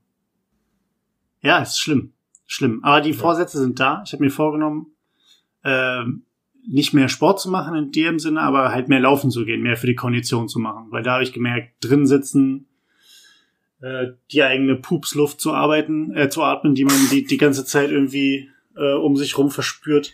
ja, 1.46 1.58
ist 1.58 1.78
schlimm. 1.78 2.12
Schlimm. 2.46 2.82
Aber 2.82 3.00
die 3.00 3.12
Vorsätze 3.12 3.58
sind 3.58 3.80
da. 3.80 4.02
Ich 4.04 4.12
habe 4.12 4.22
mir 4.22 4.30
vorgenommen, 4.30 4.86
äh, 5.62 6.04
nicht 6.68 6.92
mehr 6.92 7.08
Sport 7.08 7.40
zu 7.40 7.50
machen 7.50 7.76
in 7.76 7.92
dem 7.92 8.18
Sinne, 8.18 8.40
aber 8.40 8.72
halt 8.72 8.88
mehr 8.88 9.00
laufen 9.00 9.30
zu 9.30 9.44
gehen, 9.44 9.62
mehr 9.62 9.76
für 9.76 9.86
die 9.86 9.94
Kondition 9.94 10.48
zu 10.48 10.58
machen. 10.58 10.86
Weil 10.90 11.02
da 11.02 11.14
habe 11.14 11.22
ich 11.22 11.32
gemerkt, 11.32 11.74
drin 11.80 12.06
sitzen, 12.06 12.66
äh, 13.80 14.08
die 14.32 14.42
eigene 14.42 14.76
Pupsluft 14.76 15.40
zu 15.40 15.52
arbeiten, 15.52 16.14
äh, 16.14 16.28
zu 16.28 16.42
atmen, 16.42 16.74
die 16.74 16.84
man 16.84 16.96
die, 17.10 17.24
die 17.24 17.36
ganze 17.36 17.64
Zeit 17.64 17.90
irgendwie 17.90 18.48
äh, 18.76 18.94
um 18.94 19.16
sich 19.16 19.38
rum 19.38 19.50
verspürt, 19.50 20.12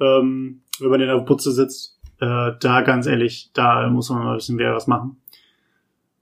ähm, 0.00 0.62
wenn 0.80 0.90
man 0.90 1.00
in 1.00 1.08
der 1.08 1.20
Putze 1.20 1.52
sitzt. 1.52 2.00
Äh, 2.20 2.52
da 2.60 2.80
ganz 2.80 3.06
ehrlich, 3.06 3.50
da 3.52 3.88
muss 3.90 4.08
man 4.08 4.24
mal 4.24 4.32
ein 4.32 4.36
bisschen 4.36 4.56
mehr 4.56 4.74
was 4.74 4.86
machen. 4.86 5.18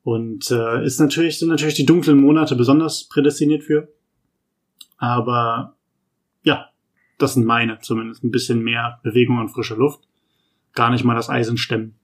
Und 0.03 0.51
äh, 0.51 0.84
ist 0.84 0.98
natürlich, 0.98 1.38
sind 1.38 1.51
natürlich 1.51 1.74
die 1.74 1.86
dunklen 1.86 2.18
Monate 2.18 2.57
besonders 2.57 3.09
prädestiniert 3.09 3.62
für. 3.62 3.88
Aber 5.01 5.76
ja, 6.42 6.70
das 7.18 7.34
sind 7.34 7.46
meine 7.46 7.80
zumindest. 7.80 8.22
Ein 8.22 8.30
bisschen 8.30 8.62
mehr 8.62 9.01
Bewegung 9.03 9.38
und 9.38 9.48
frische 9.48 9.74
Luft. 9.74 10.07
Gar 10.74 10.90
nicht 10.90 11.05
mal 11.05 11.16
das 11.16 11.30
Eisen 11.30 11.57
stemmen. 11.57 11.98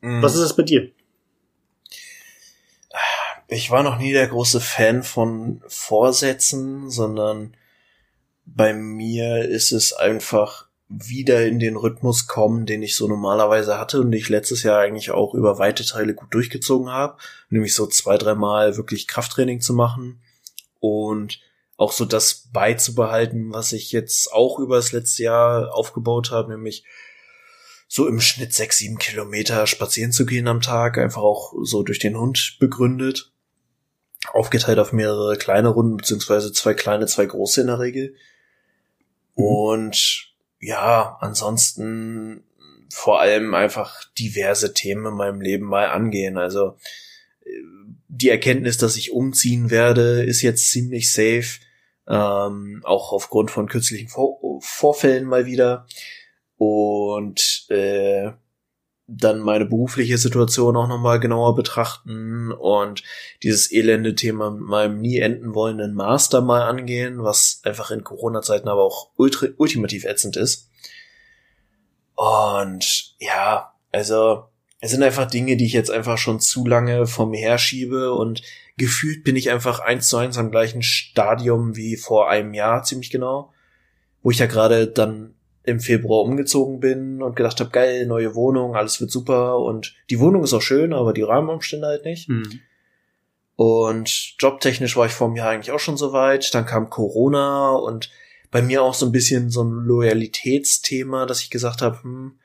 Mhm. 0.00 0.20
Was 0.20 0.34
ist 0.34 0.42
das 0.42 0.56
bei 0.56 0.64
dir? 0.64 0.90
Ich 3.48 3.70
war 3.70 3.82
noch 3.82 3.98
nie 3.98 4.12
der 4.12 4.28
große 4.28 4.60
Fan 4.60 5.02
von 5.02 5.62
Vorsätzen, 5.66 6.90
sondern 6.90 7.56
bei 8.44 8.74
mir 8.74 9.44
ist 9.48 9.72
es 9.72 9.92
einfach 9.92 10.68
wieder 10.88 11.46
in 11.46 11.60
den 11.60 11.76
Rhythmus 11.76 12.26
kommen, 12.26 12.66
den 12.66 12.82
ich 12.82 12.96
so 12.96 13.06
normalerweise 13.06 13.78
hatte 13.78 14.00
und 14.00 14.12
ich 14.12 14.28
letztes 14.28 14.64
Jahr 14.64 14.80
eigentlich 14.80 15.12
auch 15.12 15.34
über 15.34 15.58
weite 15.58 15.84
Teile 15.84 16.14
gut 16.14 16.34
durchgezogen 16.34 16.90
habe, 16.90 17.16
nämlich 17.48 17.74
so 17.74 17.86
zwei, 17.86 18.18
dreimal 18.18 18.76
wirklich 18.76 19.06
Krafttraining 19.06 19.60
zu 19.60 19.74
machen 19.74 20.20
und 20.80 21.40
auch 21.80 21.92
so 21.92 22.04
das 22.04 22.50
beizubehalten, 22.52 23.54
was 23.54 23.72
ich 23.72 23.90
jetzt 23.90 24.34
auch 24.34 24.58
über 24.58 24.76
das 24.76 24.92
letzte 24.92 25.22
Jahr 25.22 25.74
aufgebaut 25.74 26.30
habe, 26.30 26.50
nämlich 26.52 26.84
so 27.88 28.06
im 28.06 28.20
Schnitt 28.20 28.52
sechs, 28.52 28.76
sieben 28.76 28.98
Kilometer 28.98 29.66
spazieren 29.66 30.12
zu 30.12 30.26
gehen 30.26 30.46
am 30.46 30.60
Tag, 30.60 30.98
einfach 30.98 31.22
auch 31.22 31.54
so 31.62 31.82
durch 31.82 31.98
den 31.98 32.18
Hund 32.18 32.58
begründet. 32.60 33.32
Aufgeteilt 34.30 34.78
auf 34.78 34.92
mehrere 34.92 35.38
kleine 35.38 35.70
Runden, 35.70 35.96
beziehungsweise 35.96 36.52
zwei 36.52 36.74
kleine, 36.74 37.06
zwei 37.06 37.24
große 37.24 37.62
in 37.62 37.68
der 37.68 37.78
Regel. 37.78 38.14
Mhm. 39.36 39.44
Und 39.44 40.34
ja, 40.60 41.16
ansonsten 41.22 42.44
vor 42.90 43.22
allem 43.22 43.54
einfach 43.54 44.04
diverse 44.18 44.74
Themen 44.74 45.06
in 45.06 45.14
meinem 45.14 45.40
Leben 45.40 45.64
mal 45.64 45.86
angehen. 45.86 46.36
Also 46.36 46.76
die 48.08 48.28
Erkenntnis, 48.28 48.76
dass 48.76 48.96
ich 48.96 49.12
umziehen 49.12 49.70
werde, 49.70 50.22
ist 50.22 50.42
jetzt 50.42 50.70
ziemlich 50.70 51.10
safe 51.10 51.60
ähm, 52.10 52.82
auch 52.84 53.12
aufgrund 53.12 53.50
von 53.50 53.68
kürzlichen 53.68 54.08
Vor 54.08 54.60
Vorfällen 54.60 55.24
mal 55.24 55.46
wieder. 55.46 55.86
Und 56.56 57.66
äh, 57.70 58.32
dann 59.06 59.40
meine 59.40 59.64
berufliche 59.64 60.18
Situation 60.18 60.76
auch 60.76 60.86
nochmal 60.86 61.18
genauer 61.18 61.54
betrachten 61.56 62.52
und 62.52 63.02
dieses 63.42 63.72
elende 63.72 64.14
Thema 64.14 64.50
mit 64.50 64.62
meinem 64.62 65.00
nie 65.00 65.18
enden 65.18 65.54
wollenden 65.54 65.94
Master 65.94 66.42
mal 66.42 66.62
angehen, 66.62 67.22
was 67.22 67.60
einfach 67.64 67.90
in 67.90 68.04
Corona-Zeiten 68.04 68.68
aber 68.68 68.84
auch 68.84 69.10
ultra, 69.16 69.48
ultimativ 69.56 70.04
ätzend 70.04 70.36
ist. 70.36 70.68
Und 72.14 73.16
ja, 73.18 73.72
also 73.90 74.44
es 74.80 74.92
sind 74.92 75.02
einfach 75.02 75.26
Dinge, 75.26 75.56
die 75.56 75.66
ich 75.66 75.72
jetzt 75.72 75.90
einfach 75.90 76.18
schon 76.18 76.38
zu 76.38 76.64
lange 76.66 77.06
vor 77.06 77.26
mir 77.26 77.40
herschiebe 77.40 78.12
und 78.14 78.42
gefühlt 78.80 79.24
bin 79.24 79.36
ich 79.36 79.50
einfach 79.50 79.80
eins 79.80 80.08
zu 80.08 80.16
eins 80.16 80.38
am 80.38 80.50
gleichen 80.50 80.82
Stadium 80.82 81.76
wie 81.76 81.98
vor 81.98 82.30
einem 82.30 82.54
Jahr 82.54 82.82
ziemlich 82.82 83.10
genau, 83.10 83.52
wo 84.22 84.30
ich 84.30 84.38
ja 84.38 84.46
gerade 84.46 84.86
dann 84.86 85.34
im 85.64 85.80
Februar 85.80 86.22
umgezogen 86.22 86.80
bin 86.80 87.22
und 87.22 87.36
gedacht 87.36 87.60
habe, 87.60 87.68
geil, 87.68 88.06
neue 88.06 88.34
Wohnung, 88.34 88.74
alles 88.74 88.98
wird 88.98 89.10
super 89.10 89.58
und 89.58 89.94
die 90.08 90.18
Wohnung 90.18 90.42
ist 90.44 90.54
auch 90.54 90.62
schön, 90.62 90.94
aber 90.94 91.12
die 91.12 91.20
Rahmenumstände 91.20 91.86
halt 91.86 92.06
nicht. 92.06 92.30
Mhm. 92.30 92.60
Und 93.54 94.36
jobtechnisch 94.38 94.96
war 94.96 95.04
ich 95.04 95.12
vor 95.12 95.26
einem 95.26 95.36
Jahr 95.36 95.50
eigentlich 95.50 95.72
auch 95.72 95.78
schon 95.78 95.98
so 95.98 96.14
weit. 96.14 96.54
Dann 96.54 96.64
kam 96.64 96.88
Corona 96.88 97.72
und 97.72 98.10
bei 98.50 98.62
mir 98.62 98.82
auch 98.82 98.94
so 98.94 99.04
ein 99.04 99.12
bisschen 99.12 99.50
so 99.50 99.62
ein 99.62 99.84
Loyalitätsthema, 99.84 101.26
dass 101.26 101.42
ich 101.42 101.50
gesagt 101.50 101.82
habe, 101.82 102.02
hm, 102.02 102.38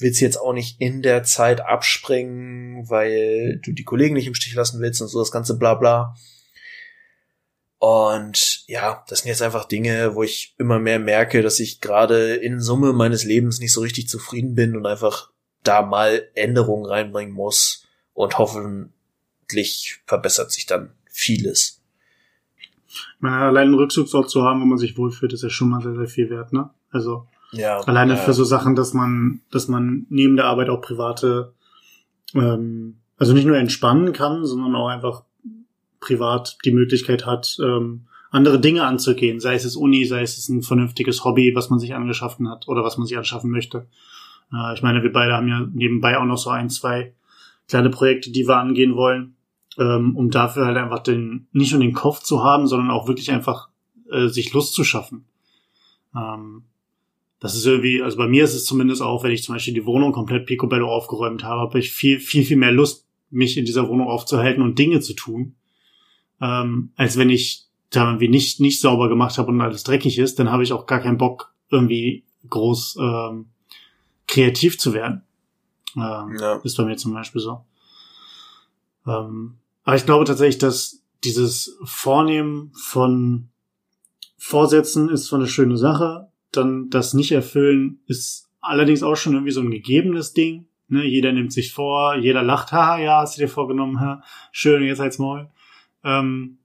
willst 0.00 0.20
jetzt 0.20 0.40
auch 0.40 0.52
nicht 0.52 0.80
in 0.80 1.02
der 1.02 1.24
Zeit 1.24 1.60
abspringen, 1.60 2.88
weil 2.88 3.60
du 3.64 3.72
die 3.72 3.84
Kollegen 3.84 4.14
nicht 4.14 4.26
im 4.26 4.34
Stich 4.34 4.54
lassen 4.54 4.80
willst 4.80 5.00
und 5.00 5.08
so 5.08 5.18
das 5.18 5.32
ganze 5.32 5.58
Blabla. 5.58 6.14
Und 7.78 8.64
ja, 8.66 9.04
das 9.08 9.20
sind 9.20 9.28
jetzt 9.28 9.40
einfach 9.40 9.64
Dinge, 9.64 10.14
wo 10.14 10.22
ich 10.22 10.54
immer 10.58 10.78
mehr 10.78 10.98
merke, 10.98 11.40
dass 11.40 11.60
ich 11.60 11.80
gerade 11.80 12.34
in 12.34 12.60
Summe 12.60 12.92
meines 12.92 13.24
Lebens 13.24 13.58
nicht 13.58 13.72
so 13.72 13.80
richtig 13.80 14.08
zufrieden 14.08 14.54
bin 14.54 14.76
und 14.76 14.84
einfach 14.84 15.30
da 15.62 15.82
mal 15.82 16.28
Änderungen 16.34 16.84
reinbringen 16.84 17.32
muss. 17.32 17.86
Und 18.12 18.36
hoffentlich 18.36 20.00
verbessert 20.04 20.52
sich 20.52 20.66
dann 20.66 20.92
vieles. 21.10 21.80
Ich 22.86 23.20
meine, 23.20 23.36
allein 23.36 23.68
einen 23.68 23.74
Rückzugsort 23.74 24.28
zu 24.28 24.42
haben, 24.42 24.60
wo 24.60 24.66
man 24.66 24.76
sich 24.76 24.98
wohlfühlt, 24.98 25.32
ist 25.32 25.42
ja 25.42 25.48
schon 25.48 25.70
mal 25.70 25.80
sehr, 25.80 25.94
sehr 25.94 26.08
viel 26.08 26.28
wert, 26.28 26.52
ne? 26.52 26.70
Also 26.90 27.28
ja, 27.52 27.80
Alleine 27.80 28.14
ja. 28.14 28.18
für 28.18 28.32
so 28.32 28.44
Sachen, 28.44 28.76
dass 28.76 28.94
man, 28.94 29.40
dass 29.50 29.68
man 29.68 30.06
neben 30.08 30.36
der 30.36 30.46
Arbeit 30.46 30.68
auch 30.68 30.80
private, 30.80 31.52
ähm, 32.34 32.98
also 33.18 33.32
nicht 33.32 33.46
nur 33.46 33.56
entspannen 33.56 34.12
kann, 34.12 34.44
sondern 34.44 34.74
auch 34.74 34.88
einfach 34.88 35.24
privat 35.98 36.56
die 36.64 36.72
Möglichkeit 36.72 37.26
hat, 37.26 37.56
ähm, 37.62 38.06
andere 38.30 38.60
Dinge 38.60 38.84
anzugehen, 38.84 39.40
sei 39.40 39.54
es 39.54 39.64
das 39.64 39.76
Uni, 39.76 40.04
sei 40.04 40.22
es 40.22 40.48
ein 40.48 40.62
vernünftiges 40.62 41.24
Hobby, 41.24 41.52
was 41.54 41.68
man 41.68 41.80
sich 41.80 41.94
angeschaffen 41.94 42.48
hat 42.48 42.68
oder 42.68 42.84
was 42.84 42.96
man 42.96 43.06
sich 43.06 43.18
anschaffen 43.18 43.50
möchte. 43.50 43.88
Äh, 44.52 44.74
ich 44.74 44.82
meine, 44.82 45.02
wir 45.02 45.12
beide 45.12 45.34
haben 45.34 45.48
ja 45.48 45.66
nebenbei 45.72 46.18
auch 46.18 46.24
noch 46.24 46.38
so 46.38 46.50
ein, 46.50 46.70
zwei 46.70 47.12
kleine 47.68 47.90
Projekte, 47.90 48.30
die 48.30 48.46
wir 48.46 48.56
angehen 48.56 48.94
wollen, 48.94 49.34
ähm, 49.78 50.16
um 50.16 50.30
dafür 50.30 50.66
halt 50.66 50.76
einfach 50.76 51.00
den, 51.00 51.48
nicht 51.52 51.72
nur 51.72 51.80
den 51.80 51.92
Kopf 51.92 52.20
zu 52.20 52.42
haben, 52.44 52.66
sondern 52.66 52.90
auch 52.90 53.08
wirklich 53.08 53.30
einfach 53.30 53.68
äh, 54.10 54.28
sich 54.28 54.52
Lust 54.52 54.74
zu 54.74 54.84
schaffen. 54.84 55.24
Ähm, 56.14 56.64
das 57.40 57.54
ist 57.54 57.64
irgendwie, 57.66 58.02
also 58.02 58.18
bei 58.18 58.28
mir 58.28 58.44
ist 58.44 58.54
es 58.54 58.66
zumindest 58.66 59.00
auch, 59.00 59.24
wenn 59.24 59.32
ich 59.32 59.42
zum 59.42 59.54
Beispiel 59.54 59.74
die 59.74 59.86
Wohnung 59.86 60.12
komplett 60.12 60.46
picobello 60.46 60.88
aufgeräumt 60.88 61.42
habe, 61.42 61.62
habe 61.62 61.78
ich 61.78 61.90
viel, 61.90 62.20
viel, 62.20 62.44
viel 62.44 62.58
mehr 62.58 62.70
Lust, 62.70 63.06
mich 63.30 63.56
in 63.56 63.64
dieser 63.64 63.88
Wohnung 63.88 64.08
aufzuhalten 64.08 64.62
und 64.62 64.78
Dinge 64.78 65.00
zu 65.00 65.14
tun, 65.14 65.54
ähm, 66.40 66.92
als 66.96 67.16
wenn 67.16 67.30
ich 67.30 67.64
da 67.90 68.06
irgendwie 68.06 68.28
nicht, 68.28 68.60
nicht 68.60 68.80
sauber 68.80 69.08
gemacht 69.08 69.38
habe 69.38 69.48
und 69.48 69.60
alles 69.60 69.84
dreckig 69.84 70.18
ist, 70.18 70.38
dann 70.38 70.50
habe 70.50 70.62
ich 70.62 70.72
auch 70.72 70.86
gar 70.86 71.00
keinen 71.00 71.18
Bock, 71.18 71.52
irgendwie 71.70 72.24
groß 72.48 72.98
ähm, 73.00 73.46
kreativ 74.26 74.78
zu 74.78 74.92
werden. 74.92 75.22
Ähm, 75.96 76.36
ja. 76.38 76.60
Ist 76.62 76.76
bei 76.76 76.84
mir 76.84 76.96
zum 76.96 77.14
Beispiel 77.14 77.40
so. 77.40 77.64
Ähm, 79.06 79.56
aber 79.84 79.96
ich 79.96 80.06
glaube 80.06 80.24
tatsächlich, 80.24 80.58
dass 80.58 81.02
dieses 81.24 81.76
Vornehmen 81.84 82.72
von 82.74 83.48
Vorsätzen 84.38 85.08
ist 85.08 85.26
zwar 85.26 85.38
eine 85.38 85.48
schöne 85.48 85.76
Sache, 85.76 86.29
dann 86.52 86.90
das 86.90 87.14
nicht 87.14 87.32
erfüllen 87.32 88.00
ist 88.06 88.50
allerdings 88.60 89.02
auch 89.02 89.16
schon 89.16 89.34
irgendwie 89.34 89.52
so 89.52 89.60
ein 89.60 89.70
gegebenes 89.70 90.32
Ding. 90.32 90.66
Ne? 90.88 91.04
Jeder 91.04 91.32
nimmt 91.32 91.52
sich 91.52 91.72
vor, 91.72 92.16
jeder 92.16 92.42
lacht, 92.42 92.72
haha, 92.72 92.98
ja, 92.98 93.20
hast 93.20 93.36
du 93.36 93.42
dir 93.42 93.48
vorgenommen, 93.48 94.00
ha, 94.00 94.22
schön, 94.52 94.82
jetzt 94.82 95.00
halt's 95.00 95.18
Maul. 95.18 95.48
Ähm, 96.04 96.58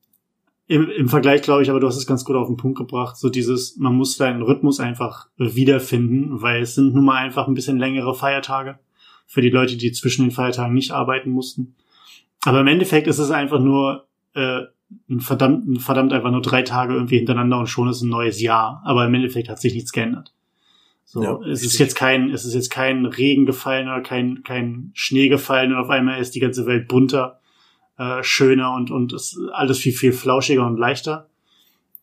im, 0.67 0.89
Im 0.89 1.09
Vergleich 1.09 1.43
glaube 1.43 1.61
ich, 1.61 1.69
aber 1.69 1.79
du 1.79 1.87
hast 1.87 1.97
es 1.97 2.07
ganz 2.07 2.25
gut 2.25 2.35
auf 2.35 2.47
den 2.47 2.57
Punkt 2.57 2.77
gebracht, 2.77 3.17
so 3.17 3.29
dieses, 3.29 3.77
man 3.77 3.93
muss 3.93 4.17
seinen 4.17 4.41
Rhythmus 4.41 4.79
einfach 4.79 5.27
wiederfinden, 5.37 6.41
weil 6.41 6.63
es 6.63 6.73
sind 6.73 6.95
nun 6.95 7.05
mal 7.05 7.17
einfach 7.17 7.47
ein 7.47 7.53
bisschen 7.53 7.77
längere 7.77 8.15
Feiertage 8.15 8.79
für 9.27 9.41
die 9.41 9.51
Leute, 9.51 9.77
die 9.77 9.91
zwischen 9.91 10.23
den 10.23 10.31
Feiertagen 10.31 10.73
nicht 10.73 10.91
arbeiten 10.91 11.29
mussten. 11.29 11.75
Aber 12.43 12.61
im 12.61 12.67
Endeffekt 12.67 13.05
ist 13.05 13.19
es 13.19 13.29
einfach 13.29 13.59
nur 13.59 14.07
äh, 14.33 14.61
verdammt, 15.19 15.67
ein 15.67 15.79
verdammt 15.79 16.13
einfach 16.13 16.31
nur 16.31 16.41
drei 16.41 16.61
Tage 16.61 16.93
irgendwie 16.93 17.17
hintereinander 17.17 17.59
und 17.59 17.67
schon 17.67 17.89
ist 17.89 18.01
ein 18.01 18.09
neues 18.09 18.41
Jahr. 18.41 18.81
Aber 18.85 19.05
im 19.05 19.13
Endeffekt 19.13 19.49
hat 19.49 19.59
sich 19.59 19.73
nichts 19.73 19.91
geändert. 19.91 20.33
So, 21.05 21.23
ja, 21.23 21.39
es 21.47 21.63
ist 21.63 21.77
jetzt 21.77 21.95
kein, 21.95 22.31
es 22.31 22.45
ist 22.45 22.55
jetzt 22.55 22.71
kein 22.71 23.05
Regen 23.05 23.45
gefallen 23.45 23.87
oder 23.87 24.01
kein, 24.01 24.43
kein 24.43 24.91
Schnee 24.93 25.29
gefallen 25.29 25.71
und 25.71 25.79
auf 25.79 25.89
einmal 25.89 26.19
ist 26.19 26.33
die 26.33 26.39
ganze 26.39 26.65
Welt 26.65 26.87
bunter, 26.87 27.39
äh, 27.97 28.23
schöner 28.23 28.73
und, 28.73 28.89
und 28.89 29.13
ist 29.13 29.39
alles 29.53 29.77
viel, 29.77 29.93
viel 29.93 30.13
flauschiger 30.13 30.65
und 30.65 30.77
leichter. 30.77 31.29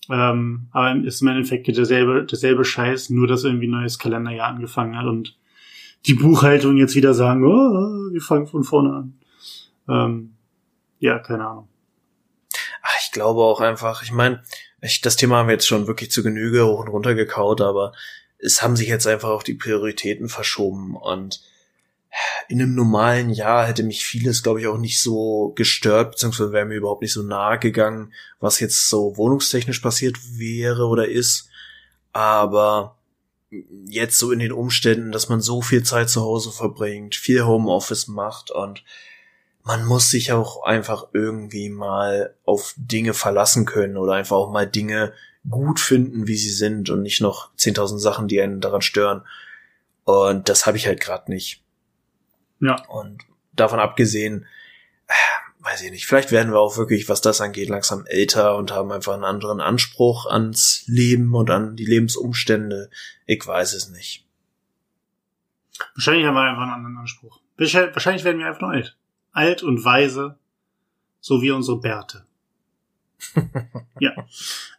Ähm, 0.08 0.68
aber 0.70 0.96
ist 1.04 1.20
im 1.20 1.28
Endeffekt 1.28 1.66
derselbe, 1.66 2.24
derselbe 2.24 2.64
Scheiß, 2.64 3.10
nur 3.10 3.26
dass 3.26 3.44
irgendwie 3.44 3.66
ein 3.66 3.72
neues 3.72 3.98
Kalenderjahr 3.98 4.48
angefangen 4.48 4.96
hat 4.96 5.06
und 5.06 5.36
die 6.06 6.14
Buchhaltung 6.14 6.76
jetzt 6.76 6.96
wieder 6.96 7.14
sagen, 7.14 7.44
oh, 7.44 8.12
wir 8.12 8.20
fangen 8.20 8.46
von 8.46 8.64
vorne 8.64 8.92
an. 8.92 9.14
Ähm, 9.88 10.34
ja, 10.98 11.18
keine 11.18 11.46
Ahnung 11.46 11.68
ich 13.12 13.14
glaube 13.14 13.42
auch 13.42 13.60
einfach, 13.60 14.02
ich 14.02 14.10
meine, 14.10 14.42
das 15.02 15.16
Thema 15.16 15.36
haben 15.36 15.48
wir 15.48 15.52
jetzt 15.52 15.66
schon 15.66 15.86
wirklich 15.86 16.10
zu 16.10 16.22
Genüge 16.22 16.66
hoch 16.66 16.80
und 16.80 16.88
runter 16.88 17.14
gekaut, 17.14 17.60
aber 17.60 17.92
es 18.38 18.62
haben 18.62 18.74
sich 18.74 18.88
jetzt 18.88 19.06
einfach 19.06 19.28
auch 19.28 19.42
die 19.42 19.52
Prioritäten 19.52 20.30
verschoben 20.30 20.96
und 20.96 21.42
in 22.48 22.62
einem 22.62 22.74
normalen 22.74 23.28
Jahr 23.28 23.66
hätte 23.66 23.82
mich 23.82 24.02
vieles, 24.02 24.42
glaube 24.42 24.62
ich, 24.62 24.66
auch 24.66 24.78
nicht 24.78 24.98
so 24.98 25.52
gestört, 25.56 26.12
beziehungsweise 26.12 26.52
wäre 26.52 26.64
mir 26.64 26.76
überhaupt 26.76 27.02
nicht 27.02 27.12
so 27.12 27.22
nahe 27.22 27.58
gegangen, 27.58 28.14
was 28.40 28.60
jetzt 28.60 28.88
so 28.88 29.14
wohnungstechnisch 29.18 29.80
passiert 29.80 30.16
wäre 30.38 30.86
oder 30.86 31.06
ist. 31.06 31.50
Aber 32.14 32.96
jetzt 33.88 34.16
so 34.16 34.32
in 34.32 34.38
den 34.38 34.52
Umständen, 34.52 35.12
dass 35.12 35.28
man 35.28 35.42
so 35.42 35.60
viel 35.60 35.82
Zeit 35.82 36.08
zu 36.08 36.22
Hause 36.22 36.50
verbringt, 36.50 37.14
viel 37.14 37.44
Homeoffice 37.44 38.08
macht 38.08 38.50
und 38.50 38.82
man 39.64 39.84
muss 39.84 40.10
sich 40.10 40.32
auch 40.32 40.64
einfach 40.64 41.08
irgendwie 41.12 41.68
mal 41.68 42.34
auf 42.44 42.74
Dinge 42.76 43.14
verlassen 43.14 43.64
können 43.64 43.96
oder 43.96 44.14
einfach 44.14 44.36
auch 44.36 44.50
mal 44.50 44.66
Dinge 44.66 45.12
gut 45.48 45.80
finden, 45.80 46.26
wie 46.26 46.36
sie 46.36 46.50
sind 46.50 46.90
und 46.90 47.02
nicht 47.02 47.20
noch 47.20 47.54
10.000 47.56 47.98
Sachen, 47.98 48.28
die 48.28 48.40
einen 48.40 48.60
daran 48.60 48.82
stören. 48.82 49.22
Und 50.04 50.48
das 50.48 50.66
habe 50.66 50.76
ich 50.76 50.86
halt 50.86 51.00
gerade 51.00 51.30
nicht. 51.30 51.62
Ja. 52.60 52.84
Und 52.88 53.22
davon 53.52 53.80
abgesehen, 53.80 54.46
äh, 55.06 55.12
weiß 55.64 55.82
ich 55.82 55.90
nicht, 55.90 56.06
vielleicht 56.06 56.32
werden 56.32 56.52
wir 56.52 56.58
auch 56.58 56.76
wirklich, 56.76 57.08
was 57.08 57.20
das 57.20 57.40
angeht, 57.40 57.68
langsam 57.68 58.04
älter 58.06 58.56
und 58.56 58.72
haben 58.72 58.90
einfach 58.90 59.14
einen 59.14 59.24
anderen 59.24 59.60
Anspruch 59.60 60.26
ans 60.26 60.84
Leben 60.86 61.34
und 61.34 61.50
an 61.50 61.76
die 61.76 61.84
Lebensumstände. 61.84 62.90
Ich 63.26 63.46
weiß 63.46 63.74
es 63.74 63.90
nicht. 63.90 64.26
Wahrscheinlich 65.94 66.26
haben 66.26 66.34
wir 66.34 66.42
einfach 66.42 66.62
einen 66.62 66.72
anderen 66.72 66.98
Anspruch. 66.98 67.40
Wahrscheinlich 67.56 68.24
werden 68.24 68.38
wir 68.38 68.46
einfach 68.46 68.60
nur 68.60 68.70
alt. 68.70 68.96
Alt 69.32 69.62
und 69.62 69.84
weise, 69.84 70.38
so 71.20 71.42
wie 71.42 71.50
unsere 71.50 71.80
Bärte. 71.80 72.26
ja. 74.00 74.12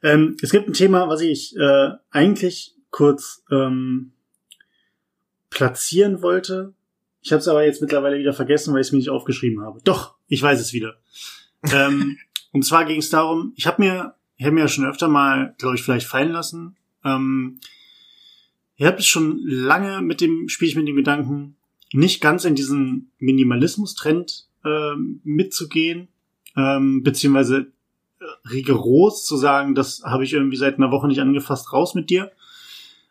Ähm, 0.01 0.37
es 0.41 0.51
gibt 0.51 0.67
ein 0.67 0.73
Thema, 0.73 1.07
was 1.07 1.21
ich 1.21 1.55
äh, 1.57 1.91
eigentlich 2.11 2.75
kurz 2.91 3.43
ähm, 3.51 4.11
platzieren 5.49 6.21
wollte. 6.21 6.73
Ich 7.21 7.31
habe 7.31 7.39
es 7.39 7.47
aber 7.47 7.65
jetzt 7.65 7.81
mittlerweile 7.81 8.19
wieder 8.19 8.33
vergessen, 8.33 8.73
weil 8.73 8.81
ich 8.81 8.87
es 8.87 8.91
mir 8.91 8.99
nicht 8.99 9.09
aufgeschrieben 9.09 9.63
habe. 9.63 9.79
Doch, 9.83 10.15
ich 10.27 10.41
weiß 10.41 10.59
es 10.59 10.73
wieder. 10.73 10.95
ähm, 11.71 12.17
und 12.51 12.65
zwar 12.65 12.85
ging 12.85 12.99
es 12.99 13.09
darum, 13.09 13.53
ich 13.55 13.65
habe 13.65 13.81
mir, 13.81 14.15
ich 14.35 14.45
habe 14.45 14.55
mir 14.55 14.61
ja 14.61 14.67
schon 14.67 14.85
öfter 14.85 15.07
mal, 15.07 15.55
glaube 15.57 15.75
ich, 15.75 15.83
vielleicht 15.83 16.07
fallen 16.07 16.31
lassen. 16.31 16.75
Ähm, 17.03 17.59
ich 18.75 18.85
habe 18.85 18.97
es 18.97 19.05
schon 19.05 19.39
lange 19.45 20.01
mit 20.01 20.19
dem, 20.19 20.49
spiele 20.49 20.69
ich 20.69 20.75
mit 20.75 20.87
dem 20.87 20.95
Gedanken, 20.95 21.55
nicht 21.93 22.21
ganz 22.21 22.45
in 22.45 22.55
diesen 22.55 23.11
Minimalismus-Trend 23.19 24.47
ähm, 24.65 25.21
mitzugehen, 25.23 26.07
ähm, 26.55 27.03
beziehungsweise 27.03 27.71
rigoros 28.49 29.25
zu 29.25 29.37
sagen, 29.37 29.75
das 29.75 30.03
habe 30.03 30.23
ich 30.23 30.33
irgendwie 30.33 30.57
seit 30.57 30.77
einer 30.77 30.91
Woche 30.91 31.07
nicht 31.07 31.21
angefasst, 31.21 31.73
raus 31.73 31.95
mit 31.95 32.09
dir. 32.09 32.31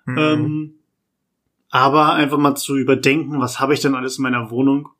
Mhm. 0.04 0.18
Ähm, 0.18 0.74
aber 1.70 2.12
einfach 2.12 2.38
mal 2.38 2.54
zu 2.54 2.76
überdenken, 2.76 3.40
was 3.40 3.60
habe 3.60 3.74
ich 3.74 3.80
denn 3.80 3.94
alles 3.94 4.18
in 4.18 4.22
meiner 4.22 4.50
Wohnung 4.50 4.90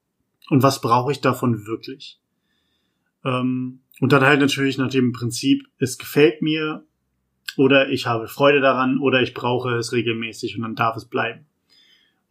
und 0.49 0.63
was 0.63 0.81
brauche 0.81 1.13
ich 1.13 1.21
davon 1.21 1.67
wirklich. 1.67 2.19
Ähm, 3.25 3.81
und 4.01 4.13
dann 4.13 4.23
halt 4.23 4.41
natürlich 4.41 4.79
nach 4.79 4.91
dem 4.91 5.13
Prinzip, 5.13 5.67
es 5.79 5.99
gefällt 5.99 6.43
mir 6.43 6.85
oder 7.57 7.91
ich 7.91 8.07
habe 8.07 8.27
Freude 8.27 8.61
daran 8.61 8.99
oder 8.99 9.21
ich 9.21 9.35
brauche 9.35 9.75
es 9.77 9.93
regelmäßig 9.93 10.57
und 10.57 10.63
dann 10.63 10.75
darf 10.75 10.97
es 10.97 11.05
bleiben. 11.05 11.47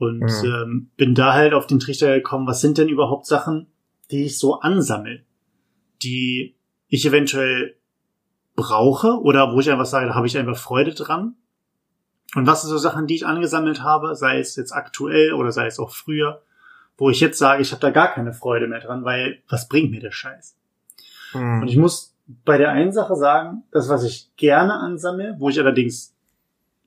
Und 0.01 0.21
mhm. 0.21 0.45
ähm, 0.45 0.89
bin 0.97 1.13
da 1.13 1.33
halt 1.33 1.53
auf 1.53 1.67
den 1.67 1.79
Trichter 1.79 2.11
gekommen, 2.15 2.47
was 2.47 2.59
sind 2.59 2.79
denn 2.79 2.89
überhaupt 2.89 3.27
Sachen, 3.27 3.67
die 4.09 4.25
ich 4.25 4.39
so 4.39 4.59
ansammel, 4.59 5.23
die 6.01 6.55
ich 6.87 7.05
eventuell 7.05 7.75
brauche 8.55 9.21
oder 9.21 9.53
wo 9.53 9.59
ich 9.59 9.69
einfach 9.69 9.85
sage, 9.85 10.07
da 10.07 10.15
habe 10.15 10.25
ich 10.25 10.35
einfach 10.35 10.57
Freude 10.57 10.95
dran. 10.95 11.35
Und 12.33 12.47
was 12.47 12.61
sind 12.61 12.71
so 12.71 12.79
Sachen, 12.79 13.05
die 13.05 13.13
ich 13.13 13.27
angesammelt 13.27 13.83
habe, 13.83 14.15
sei 14.15 14.39
es 14.39 14.55
jetzt 14.55 14.71
aktuell 14.71 15.33
oder 15.33 15.51
sei 15.51 15.67
es 15.67 15.77
auch 15.77 15.91
früher, 15.91 16.41
wo 16.97 17.11
ich 17.11 17.19
jetzt 17.19 17.37
sage, 17.37 17.61
ich 17.61 17.71
habe 17.71 17.81
da 17.81 17.91
gar 17.91 18.11
keine 18.11 18.33
Freude 18.33 18.65
mehr 18.65 18.79
dran, 18.79 19.05
weil 19.05 19.43
was 19.49 19.67
bringt 19.67 19.91
mir 19.91 20.01
der 20.01 20.09
Scheiß? 20.09 20.57
Mhm. 21.35 21.61
Und 21.61 21.67
ich 21.67 21.77
muss 21.77 22.17
bei 22.43 22.57
der 22.57 22.71
einen 22.71 22.91
Sache 22.91 23.15
sagen, 23.15 23.65
das, 23.71 23.87
was 23.87 24.03
ich 24.03 24.31
gerne 24.35 24.79
ansammle, 24.79 25.35
wo 25.37 25.49
ich 25.49 25.59
allerdings 25.59 26.15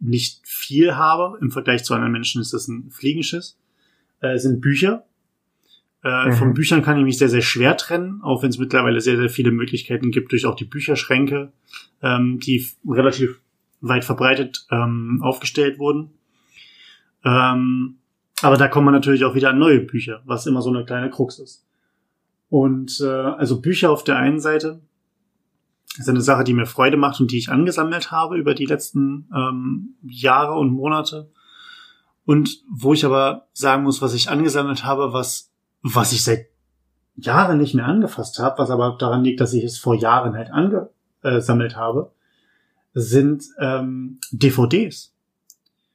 nicht 0.04 0.46
viel 0.46 0.96
habe, 0.96 1.38
im 1.40 1.50
Vergleich 1.50 1.84
zu 1.84 1.94
anderen 1.94 2.12
Menschen 2.12 2.40
ist 2.40 2.52
das 2.52 2.68
ein 2.68 2.90
Fliegenschiss, 2.90 3.58
äh, 4.20 4.38
sind 4.38 4.60
Bücher. 4.60 5.04
Äh, 6.02 6.26
mhm. 6.26 6.32
Von 6.34 6.54
Büchern 6.54 6.82
kann 6.82 6.98
ich 6.98 7.04
mich 7.04 7.18
sehr, 7.18 7.30
sehr 7.30 7.42
schwer 7.42 7.76
trennen, 7.76 8.20
auch 8.22 8.42
wenn 8.42 8.50
es 8.50 8.58
mittlerweile 8.58 9.00
sehr, 9.00 9.16
sehr 9.16 9.30
viele 9.30 9.50
Möglichkeiten 9.50 10.10
gibt 10.10 10.32
durch 10.32 10.44
auch 10.44 10.56
die 10.56 10.66
Bücherschränke, 10.66 11.52
ähm, 12.02 12.38
die 12.40 12.66
relativ 12.86 13.40
weit 13.80 14.04
verbreitet 14.04 14.66
ähm, 14.70 15.20
aufgestellt 15.22 15.78
wurden. 15.78 16.10
Ähm, 17.24 17.96
aber 18.42 18.56
da 18.58 18.68
kommt 18.68 18.84
man 18.84 18.94
natürlich 18.94 19.24
auch 19.24 19.34
wieder 19.34 19.50
an 19.50 19.58
neue 19.58 19.80
Bücher, 19.80 20.22
was 20.26 20.46
immer 20.46 20.60
so 20.60 20.70
eine 20.70 20.84
kleine 20.84 21.08
Krux 21.08 21.38
ist. 21.38 21.64
Und 22.50 23.00
äh, 23.00 23.06
also 23.06 23.60
Bücher 23.60 23.90
auf 23.90 24.04
der 24.04 24.16
einen 24.16 24.40
Seite 24.40 24.80
ist 25.98 26.08
eine 26.08 26.20
Sache, 26.20 26.44
die 26.44 26.54
mir 26.54 26.66
Freude 26.66 26.96
macht 26.96 27.20
und 27.20 27.30
die 27.30 27.38
ich 27.38 27.50
angesammelt 27.50 28.10
habe 28.10 28.36
über 28.36 28.54
die 28.54 28.66
letzten 28.66 29.28
ähm, 29.34 29.94
Jahre 30.02 30.54
und 30.54 30.70
Monate. 30.70 31.30
Und 32.24 32.62
wo 32.70 32.92
ich 32.92 33.04
aber 33.04 33.48
sagen 33.52 33.82
muss, 33.84 34.02
was 34.02 34.14
ich 34.14 34.30
angesammelt 34.30 34.84
habe, 34.84 35.12
was 35.12 35.52
was 35.84 36.12
ich 36.12 36.24
seit 36.24 36.46
Jahren 37.14 37.58
nicht 37.58 37.74
mehr 37.74 37.84
angefasst 37.84 38.38
habe, 38.38 38.58
was 38.58 38.70
aber 38.70 38.96
daran 38.98 39.22
liegt, 39.22 39.40
dass 39.40 39.52
ich 39.52 39.62
es 39.62 39.78
vor 39.78 39.94
Jahren 39.94 40.34
halt 40.34 40.50
angesammelt 40.50 41.76
habe, 41.76 42.10
sind 42.94 43.44
ähm, 43.60 44.18
DVDs. 44.32 45.14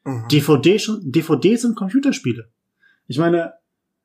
Mhm. 0.06 0.28
DVD, 0.32 0.78
DVDs 1.02 1.66
und 1.66 1.76
Computerspiele. 1.76 2.50
Ich 3.08 3.18
meine, 3.18 3.54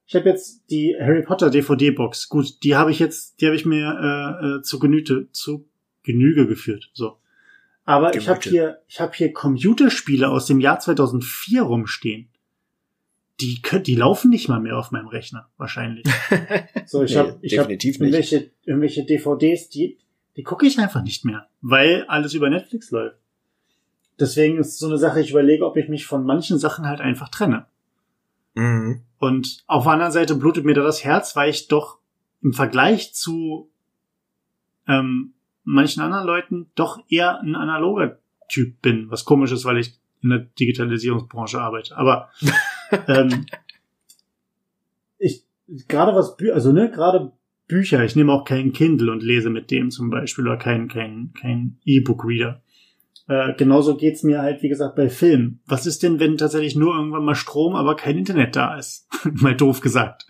ich 0.06 0.16
habe 0.16 0.28
jetzt 0.28 0.70
die 0.70 0.96
Harry 0.98 1.22
Potter 1.22 1.50
DVD-Box. 1.50 2.28
Gut, 2.28 2.62
die 2.62 2.74
habe 2.74 2.90
ich 2.90 2.98
jetzt, 2.98 3.40
die 3.40 3.46
habe 3.46 3.56
ich 3.56 3.66
mir 3.66 4.38
äh, 4.42 4.46
äh, 4.46 4.62
zu 4.62 4.78
Genüte, 4.78 5.28
zu 5.32 5.68
Genüge 6.04 6.46
geführt. 6.46 6.90
So. 6.92 7.18
Aber 7.84 8.12
Gemüte. 8.12 8.18
ich 8.18 8.28
habe 8.28 8.40
hier, 8.42 8.78
ich 8.86 9.00
habe 9.00 9.12
hier 9.14 9.32
Computerspiele 9.32 10.28
aus 10.28 10.46
dem 10.46 10.60
Jahr 10.60 10.78
2004 10.78 11.62
rumstehen 11.62 12.28
die 13.40 13.60
können, 13.62 13.82
die 13.82 13.96
laufen 13.96 14.30
nicht 14.30 14.48
mal 14.48 14.60
mehr 14.60 14.78
auf 14.78 14.90
meinem 14.90 15.08
Rechner, 15.08 15.48
wahrscheinlich. 15.56 16.04
So, 16.86 17.02
ich 17.02 17.12
nee, 17.12 17.18
habe 17.18 17.38
ich 17.40 17.58
hab 17.58 17.70
irgendwelche, 17.70 18.50
irgendwelche 18.64 19.04
DVDs, 19.04 19.70
die, 19.70 19.98
die 20.36 20.42
gucke 20.42 20.66
ich 20.66 20.78
einfach 20.78 21.02
nicht 21.02 21.24
mehr, 21.24 21.48
weil 21.62 22.04
alles 22.08 22.34
über 22.34 22.50
Netflix 22.50 22.90
läuft. 22.90 23.16
Deswegen 24.20 24.58
ist 24.58 24.78
so 24.78 24.86
eine 24.86 24.98
Sache, 24.98 25.20
ich 25.20 25.30
überlege, 25.30 25.66
ob 25.66 25.76
ich 25.76 25.88
mich 25.88 26.06
von 26.06 26.24
manchen 26.24 26.58
Sachen 26.58 26.86
halt 26.86 27.00
einfach 27.00 27.30
trenne. 27.30 27.66
Mhm. 28.54 29.00
Und 29.18 29.64
auf 29.66 29.84
der 29.84 29.92
anderen 29.94 30.12
Seite 30.12 30.34
blutet 30.34 30.64
mir 30.64 30.74
da 30.74 30.82
das 30.82 31.04
Herz, 31.04 31.34
weil 31.36 31.50
ich 31.50 31.68
doch 31.68 31.98
im 32.42 32.52
Vergleich 32.52 33.14
zu 33.14 33.70
ähm, 34.86 35.32
manchen 35.64 36.02
anderen 36.02 36.26
Leuten 36.26 36.70
doch 36.74 36.98
eher 37.08 37.40
ein 37.40 37.56
analoger 37.56 38.18
Typ 38.48 38.80
bin, 38.82 39.10
was 39.10 39.24
komisch 39.24 39.52
ist, 39.52 39.64
weil 39.64 39.78
ich 39.78 39.98
in 40.22 40.30
der 40.30 40.40
Digitalisierungsbranche 40.40 41.60
arbeite. 41.60 41.96
Aber 41.96 42.30
ähm, 43.08 43.46
ich 45.18 45.44
gerade 45.88 46.14
was 46.14 46.36
Bü 46.36 46.52
also 46.52 46.72
ne 46.72 46.90
gerade 46.90 47.32
Bücher. 47.66 48.04
Ich 48.04 48.14
nehme 48.14 48.32
auch 48.32 48.44
kein 48.44 48.72
Kindle 48.72 49.10
und 49.10 49.22
lese 49.22 49.50
mit 49.50 49.70
dem 49.70 49.90
zum 49.90 50.10
Beispiel 50.10 50.46
oder 50.46 50.58
kein 50.58 50.88
kein 50.88 51.32
kein 51.40 51.78
E-Book-Reader. 51.84 52.62
Äh, 53.26 53.54
genauso 53.54 53.96
geht's 53.96 54.22
mir 54.22 54.42
halt, 54.42 54.62
wie 54.62 54.68
gesagt, 54.68 54.96
bei 54.96 55.08
Filmen. 55.08 55.60
Was 55.66 55.86
ist 55.86 56.02
denn, 56.02 56.20
wenn 56.20 56.36
tatsächlich 56.36 56.76
nur 56.76 56.94
irgendwann 56.94 57.24
mal 57.24 57.34
Strom, 57.34 57.74
aber 57.74 57.96
kein 57.96 58.18
Internet 58.18 58.54
da 58.54 58.76
ist? 58.76 59.08
mal 59.32 59.56
doof 59.56 59.80
gesagt. 59.80 60.26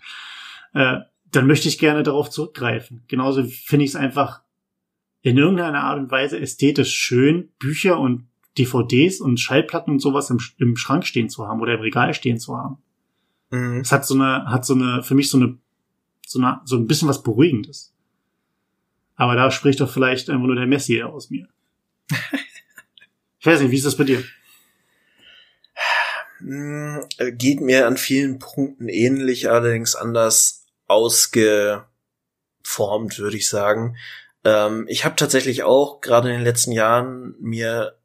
Äh, 0.73 0.99
dann 1.31 1.47
möchte 1.47 1.67
ich 1.67 1.77
gerne 1.77 2.03
darauf 2.03 2.29
zurückgreifen. 2.29 3.03
Genauso 3.09 3.43
finde 3.43 3.83
ich 3.83 3.91
es 3.91 3.95
einfach 3.97 4.44
in 5.25 5.37
irgendeiner 5.39 5.83
Art 5.83 5.97
und 5.97 6.11
Weise 6.11 6.39
ästhetisch 6.39 6.93
schön, 6.93 7.49
Bücher 7.57 7.99
und 7.99 8.27
DVDs 8.59 9.19
und 9.19 9.39
Schallplatten 9.39 9.93
und 9.93 9.99
sowas 9.99 10.29
im, 10.29 10.39
im 10.59 10.77
Schrank 10.77 11.03
stehen 11.03 11.29
zu 11.29 11.47
haben 11.47 11.61
oder 11.61 11.73
im 11.73 11.79
Regal 11.79 12.13
stehen 12.13 12.37
zu 12.37 12.55
haben. 12.55 12.77
Mhm. 13.49 13.79
Es 13.79 13.91
hat 13.91 14.05
so 14.05 14.13
eine, 14.13 14.45
hat 14.45 14.67
so 14.67 14.75
eine, 14.75 15.01
für 15.01 15.15
mich 15.15 15.31
so 15.31 15.37
eine, 15.37 15.57
so 16.27 16.37
eine, 16.37 16.61
so 16.65 16.75
ein 16.75 16.85
bisschen 16.85 17.07
was 17.07 17.23
Beruhigendes. 17.23 17.91
Aber 19.15 19.35
da 19.35 19.49
spricht 19.49 19.79
doch 19.79 19.91
vielleicht 19.91 20.29
einfach 20.29 20.45
nur 20.45 20.55
der 20.55 20.67
Messi 20.67 21.01
aus 21.01 21.31
mir. 21.31 21.47
ich 23.39 23.45
weiß 23.47 23.61
nicht, 23.61 23.71
wie 23.71 23.77
ist 23.77 23.87
das 23.87 23.97
bei 23.97 24.03
dir? 24.03 24.23
Mm, 26.39 26.99
geht 27.31 27.61
mir 27.61 27.87
an 27.87 27.97
vielen 27.97 28.37
Punkten 28.37 28.89
ähnlich, 28.89 29.49
allerdings 29.49 29.95
anders 29.95 30.67
ausgeformt, 30.85 31.87
würde 33.17 33.37
ich 33.37 33.49
sagen. 33.49 33.95
Ähm, 34.45 34.85
ich 34.87 35.03
habe 35.03 35.17
tatsächlich 35.17 35.63
auch 35.63 35.99
gerade 35.99 36.29
in 36.29 36.35
den 36.35 36.43
letzten 36.43 36.71
Jahren 36.71 37.35
mir 37.41 37.97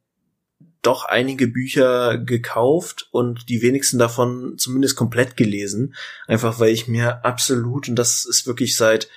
doch 0.82 1.04
einige 1.04 1.46
Bücher 1.46 2.16
gekauft 2.16 3.08
und 3.12 3.48
die 3.50 3.60
wenigsten 3.62 3.98
davon 3.98 4.56
zumindest 4.56 4.96
komplett 4.96 5.36
gelesen. 5.36 5.94
Einfach 6.26 6.58
weil 6.58 6.70
ich 6.70 6.88
mir 6.88 7.24
absolut, 7.24 7.88
und 7.88 7.96
das 7.96 8.24
ist 8.24 8.46
wirklich 8.46 8.74
seit 8.76 9.08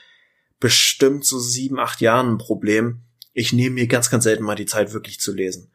bestimmt 0.59 1.25
so 1.25 1.39
sieben, 1.39 1.79
acht 1.79 2.01
Jahren 2.01 2.33
ein 2.33 2.37
Problem, 2.37 3.01
ich 3.33 3.53
nehme 3.53 3.75
mir 3.75 3.87
ganz, 3.87 4.09
ganz 4.09 4.25
selten 4.25 4.43
mal 4.43 4.55
die 4.55 4.65
Zeit, 4.65 4.93
wirklich 4.93 5.19
zu 5.19 5.33
lesen. 5.33 5.71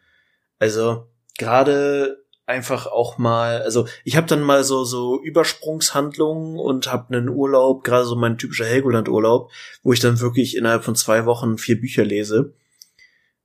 Also 0.58 1.08
gerade 1.38 2.24
einfach 2.48 2.86
auch 2.86 3.18
mal, 3.18 3.62
also 3.62 3.86
ich 4.04 4.16
habe 4.16 4.26
dann 4.26 4.42
mal 4.42 4.64
so 4.64 4.84
so 4.84 5.22
Übersprungshandlungen 5.22 6.58
und 6.58 6.90
habe 6.90 7.14
einen 7.14 7.28
Urlaub, 7.28 7.84
gerade 7.84 8.06
so 8.06 8.16
mein 8.16 8.38
typischer 8.38 8.66
Helgoland-Urlaub, 8.66 9.50
wo 9.82 9.92
ich 9.92 10.00
dann 10.00 10.20
wirklich 10.20 10.56
innerhalb 10.56 10.84
von 10.84 10.96
zwei 10.96 11.26
Wochen 11.26 11.58
vier 11.58 11.80
Bücher 11.80 12.04
lese, 12.04 12.54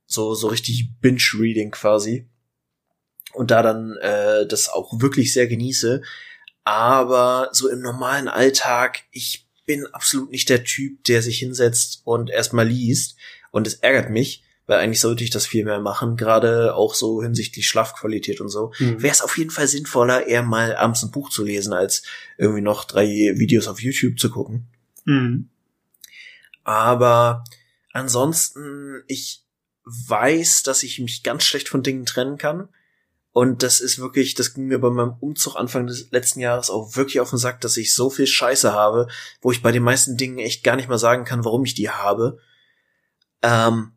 so 0.06 0.34
so 0.34 0.48
richtig 0.48 0.88
Binge-Reading 1.00 1.70
quasi. 1.70 2.26
und 3.34 3.50
da 3.50 3.62
dann 3.62 3.96
äh, 3.96 4.46
das 4.46 4.68
auch 4.68 5.00
wirklich 5.00 5.32
sehr 5.32 5.46
genieße. 5.46 6.02
Aber 6.64 7.50
so 7.52 7.68
im 7.68 7.80
normalen 7.80 8.28
Alltag, 8.28 9.02
ich 9.10 9.46
bin 9.66 9.86
absolut 9.92 10.30
nicht 10.30 10.48
der 10.48 10.64
Typ, 10.64 11.04
der 11.04 11.22
sich 11.22 11.38
hinsetzt 11.38 12.02
und 12.04 12.30
erstmal 12.30 12.66
liest. 12.66 13.16
Und 13.50 13.66
es 13.66 13.74
ärgert 13.74 14.10
mich, 14.10 14.42
weil 14.66 14.78
eigentlich 14.78 15.00
sollte 15.00 15.24
ich 15.24 15.30
das 15.30 15.46
viel 15.46 15.64
mehr 15.64 15.80
machen, 15.80 16.16
gerade 16.16 16.74
auch 16.74 16.94
so 16.94 17.22
hinsichtlich 17.22 17.68
Schlafqualität 17.68 18.40
und 18.40 18.48
so. 18.48 18.72
Mhm. 18.78 19.02
Wäre 19.02 19.12
es 19.12 19.22
auf 19.22 19.36
jeden 19.36 19.50
Fall 19.50 19.68
sinnvoller, 19.68 20.26
eher 20.26 20.42
mal 20.42 20.74
abends 20.76 21.02
ein 21.02 21.10
Buch 21.10 21.30
zu 21.30 21.44
lesen, 21.44 21.72
als 21.72 22.02
irgendwie 22.38 22.62
noch 22.62 22.84
drei 22.84 23.06
Videos 23.36 23.68
auf 23.68 23.80
YouTube 23.80 24.18
zu 24.18 24.30
gucken. 24.30 24.66
Mhm. 25.04 25.50
Aber 26.62 27.44
ansonsten, 27.92 29.02
ich 29.06 29.44
weiß, 29.84 30.62
dass 30.62 30.82
ich 30.82 30.98
mich 30.98 31.22
ganz 31.22 31.44
schlecht 31.44 31.68
von 31.68 31.82
Dingen 31.82 32.06
trennen 32.06 32.38
kann. 32.38 32.68
Und 33.32 33.62
das 33.64 33.80
ist 33.80 33.98
wirklich, 33.98 34.34
das 34.34 34.54
ging 34.54 34.66
mir 34.66 34.78
bei 34.78 34.90
meinem 34.90 35.16
Umzug 35.20 35.56
Anfang 35.56 35.88
des 35.88 36.10
letzten 36.12 36.40
Jahres 36.40 36.70
auch 36.70 36.96
wirklich 36.96 37.18
auf 37.20 37.30
den 37.30 37.38
Sack, 37.38 37.60
dass 37.60 37.76
ich 37.76 37.92
so 37.92 38.08
viel 38.08 38.28
Scheiße 38.28 38.72
habe, 38.72 39.08
wo 39.42 39.50
ich 39.50 39.60
bei 39.60 39.72
den 39.72 39.82
meisten 39.82 40.16
Dingen 40.16 40.38
echt 40.38 40.62
gar 40.62 40.76
nicht 40.76 40.88
mal 40.88 40.98
sagen 40.98 41.24
kann, 41.24 41.44
warum 41.44 41.64
ich 41.64 41.74
die 41.74 41.90
habe. 41.90 42.38
Ähm, 43.42 43.93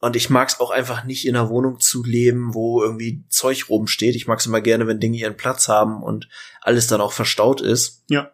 und 0.00 0.14
ich 0.14 0.28
mag 0.28 0.48
es 0.48 0.60
auch 0.60 0.70
einfach 0.70 1.04
nicht 1.04 1.26
in 1.26 1.36
einer 1.36 1.48
Wohnung 1.48 1.80
zu 1.80 2.04
leben, 2.04 2.52
wo 2.52 2.82
irgendwie 2.82 3.24
Zeug 3.28 3.70
rumsteht. 3.70 4.14
Ich 4.14 4.26
mag 4.26 4.38
es 4.38 4.46
immer 4.46 4.60
gerne, 4.60 4.86
wenn 4.86 5.00
Dinge 5.00 5.16
ihren 5.16 5.36
Platz 5.36 5.68
haben 5.68 6.02
und 6.02 6.28
alles 6.60 6.86
dann 6.86 7.00
auch 7.00 7.12
verstaut 7.12 7.60
ist. 7.60 8.04
Ja. 8.08 8.32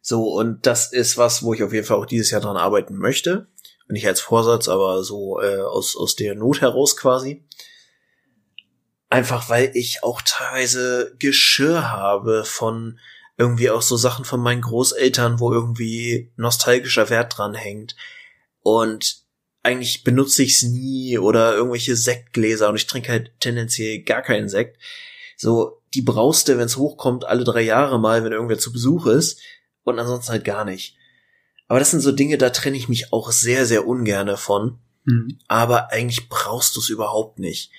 So, 0.00 0.32
und 0.32 0.66
das 0.66 0.92
ist 0.92 1.18
was, 1.18 1.42
wo 1.42 1.52
ich 1.52 1.62
auf 1.62 1.72
jeden 1.72 1.86
Fall 1.86 1.98
auch 1.98 2.06
dieses 2.06 2.30
Jahr 2.30 2.40
dran 2.40 2.56
arbeiten 2.56 2.96
möchte. 2.96 3.48
Nicht 3.88 4.06
als 4.06 4.20
Vorsatz, 4.20 4.68
aber 4.68 5.04
so 5.04 5.40
äh, 5.40 5.60
aus, 5.60 5.96
aus 5.96 6.16
der 6.16 6.34
Not 6.34 6.60
heraus 6.60 6.96
quasi. 6.96 7.44
Einfach 9.08 9.48
weil 9.48 9.70
ich 9.74 10.02
auch 10.02 10.22
teilweise 10.24 11.14
Geschirr 11.18 11.90
habe 11.92 12.44
von 12.44 12.98
irgendwie 13.36 13.70
auch 13.70 13.82
so 13.82 13.96
Sachen 13.96 14.24
von 14.24 14.40
meinen 14.40 14.62
Großeltern, 14.62 15.38
wo 15.38 15.52
irgendwie 15.52 16.32
nostalgischer 16.36 17.10
Wert 17.10 17.36
dran 17.36 17.54
hängt. 17.54 17.94
Und 18.62 19.25
eigentlich 19.66 20.04
benutze 20.04 20.42
ich 20.42 20.54
es 20.54 20.62
nie 20.62 21.18
oder 21.18 21.54
irgendwelche 21.54 21.96
Sektgläser 21.96 22.68
und 22.68 22.76
ich 22.76 22.86
trinke 22.86 23.10
halt 23.12 23.32
tendenziell 23.40 24.02
gar 24.02 24.22
keinen 24.22 24.48
Sekt. 24.48 24.78
So, 25.36 25.82
die 25.94 26.02
brauchst 26.02 26.48
du, 26.48 26.56
wenn 26.56 26.66
es 26.66 26.76
hochkommt, 26.76 27.24
alle 27.24 27.44
drei 27.44 27.62
Jahre 27.62 27.98
mal, 27.98 28.24
wenn 28.24 28.32
irgendwer 28.32 28.58
zu 28.58 28.72
Besuch 28.72 29.06
ist 29.06 29.40
und 29.84 29.98
ansonsten 29.98 30.32
halt 30.32 30.44
gar 30.44 30.64
nicht. 30.64 30.96
Aber 31.68 31.78
das 31.78 31.90
sind 31.90 32.00
so 32.00 32.12
Dinge, 32.12 32.38
da 32.38 32.50
trenne 32.50 32.76
ich 32.76 32.88
mich 32.88 33.12
auch 33.12 33.30
sehr, 33.32 33.66
sehr 33.66 33.86
ungerne 33.86 34.36
von. 34.36 34.78
Mhm. 35.04 35.38
Aber 35.48 35.92
eigentlich 35.92 36.28
brauchst 36.28 36.76
du 36.76 36.80
es 36.80 36.88
überhaupt 36.88 37.38
nicht 37.38 37.70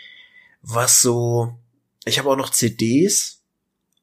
was 0.61 1.01
so, 1.01 1.57
ich 2.05 2.19
habe 2.19 2.29
auch 2.29 2.35
noch 2.35 2.49
CDs 2.49 3.36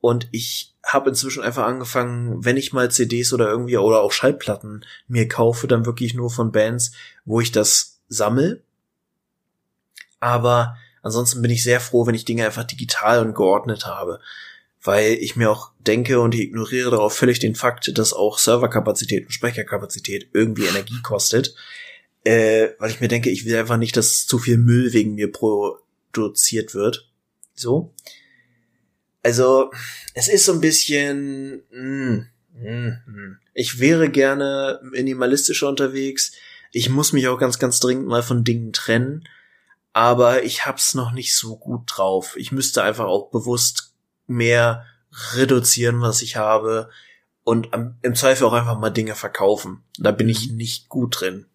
und 0.05 0.29
ich 0.33 0.75
habe 0.85 1.09
inzwischen 1.09 1.43
einfach 1.43 1.65
angefangen, 1.65 2.45
wenn 2.45 2.59
ich 2.59 2.75
mal 2.75 2.91
CDs 2.91 3.33
oder 3.33 3.49
irgendwie 3.49 3.79
oder 3.79 4.03
auch 4.03 4.13
Schallplatten 4.13 4.85
mir 5.09 5.29
kaufe, 5.29 5.67
dann 5.67 5.87
wirklich 5.87 6.13
nur 6.13 6.29
von 6.29 6.53
Bands, 6.53 6.93
wo 7.25 7.41
ich 7.41 7.53
das 7.53 8.03
sammel. 8.09 8.63
Aber 10.21 10.77
ansonsten 11.01 11.41
bin 11.41 11.51
ich 11.51 11.65
sehr 11.65 11.81
froh, 11.81 12.07
wenn 12.07 12.15
ich 12.15 12.27
Dinge 12.27 12.45
einfach 12.45 12.65
digital 12.65 13.25
und 13.25 13.35
geordnet 13.35 13.87
habe, 13.87 14.21
weil 14.83 15.15
ich 15.15 15.37
mir 15.37 15.51
auch 15.51 15.71
denke 15.79 16.21
und 16.21 16.35
ich 16.35 16.43
ignoriere 16.43 16.91
darauf 16.91 17.17
völlig 17.17 17.39
den 17.39 17.55
Fakt, 17.55 17.97
dass 17.97 18.13
auch 18.13 18.37
Serverkapazität 18.37 19.25
und 19.25 19.33
Speicherkapazität 19.33 20.29
irgendwie 20.35 20.67
Energie 20.67 21.01
kostet, 21.03 21.55
äh, 22.25 22.69
weil 22.79 22.91
ich 22.91 23.01
mir 23.01 23.09
denke, 23.09 23.31
ich 23.31 23.47
will 23.47 23.57
einfach 23.57 23.79
nicht, 23.79 23.97
dass 23.97 24.27
zu 24.27 24.39
viel 24.39 24.59
Müll 24.59 24.93
wegen 24.93 25.15
mir 25.15 25.33
pro 25.33 25.79
produziert 26.13 26.75
wird. 26.75 27.11
So. 27.55 27.95
Also, 29.25 29.71
es 30.13 30.29
ist 30.29 30.45
so 30.45 30.53
ein 30.53 30.61
bisschen, 30.61 31.63
mm, 31.73 32.27
mm, 32.53 32.89
mm. 33.07 33.39
ich 33.55 33.81
wäre 33.81 34.11
gerne 34.11 34.81
minimalistischer 34.83 35.69
unterwegs. 35.69 36.33
Ich 36.73 36.91
muss 36.91 37.15
mich 37.15 37.27
auch 37.27 37.39
ganz, 37.39 37.59
ganz 37.59 37.81
dringend 37.81 38.07
mal 38.07 38.23
von 38.23 38.45
Dingen 38.45 38.73
trennen. 38.73 39.27
Aber 39.95 40.45
ich 40.45 40.67
hab's 40.67 40.95
noch 40.95 41.13
nicht 41.13 41.35
so 41.35 41.57
gut 41.57 41.85
drauf. 41.87 42.37
Ich 42.37 42.53
müsste 42.53 42.83
einfach 42.83 43.07
auch 43.07 43.31
bewusst 43.31 43.95
mehr 44.27 44.85
reduzieren, 45.35 46.03
was 46.03 46.21
ich 46.21 46.37
habe. 46.37 46.91
Und 47.45 47.71
im 48.03 48.15
Zweifel 48.15 48.45
auch 48.45 48.53
einfach 48.53 48.79
mal 48.79 48.91
Dinge 48.91 49.15
verkaufen. 49.15 49.85
Da 49.99 50.11
bin 50.11 50.29
ich 50.29 50.51
mhm. 50.51 50.57
nicht 50.57 50.89
gut 50.89 51.21
drin. 51.21 51.47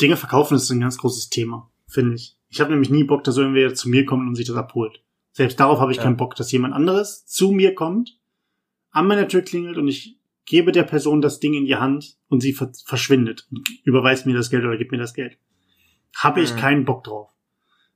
Dinge 0.00 0.16
verkaufen 0.16 0.56
ist 0.56 0.68
ein 0.68 0.80
ganz 0.80 0.98
großes 0.98 1.30
Thema, 1.30 1.70
finde 1.86 2.16
ich. 2.16 2.36
Ich 2.50 2.60
habe 2.60 2.70
nämlich 2.72 2.90
nie 2.90 3.04
Bock, 3.04 3.24
dass 3.24 3.36
irgendwer 3.36 3.74
zu 3.74 3.88
mir 3.88 4.04
kommt 4.04 4.28
und 4.28 4.34
sich 4.34 4.46
das 4.46 4.56
abholt. 4.56 5.00
Selbst 5.32 5.60
darauf 5.60 5.80
habe 5.80 5.92
ich 5.92 5.98
ja. 5.98 6.04
keinen 6.04 6.16
Bock, 6.16 6.34
dass 6.34 6.52
jemand 6.52 6.74
anderes 6.74 7.26
zu 7.26 7.52
mir 7.52 7.74
kommt, 7.74 8.18
an 8.90 9.06
meiner 9.06 9.28
Tür 9.28 9.42
klingelt 9.42 9.76
und 9.76 9.88
ich 9.88 10.18
gebe 10.44 10.72
der 10.72 10.82
Person 10.82 11.20
das 11.20 11.38
Ding 11.38 11.54
in 11.54 11.64
die 11.64 11.76
Hand 11.76 12.16
und 12.28 12.40
sie 12.40 12.52
verschwindet 12.52 13.46
und 13.50 13.68
überweist 13.84 14.26
mir 14.26 14.34
das 14.34 14.50
Geld 14.50 14.64
oder 14.64 14.76
gibt 14.76 14.90
mir 14.90 14.98
das 14.98 15.14
Geld. 15.14 15.38
Habe 16.16 16.40
ich 16.40 16.54
mhm. 16.54 16.58
keinen 16.58 16.84
Bock 16.84 17.04
drauf. 17.04 17.30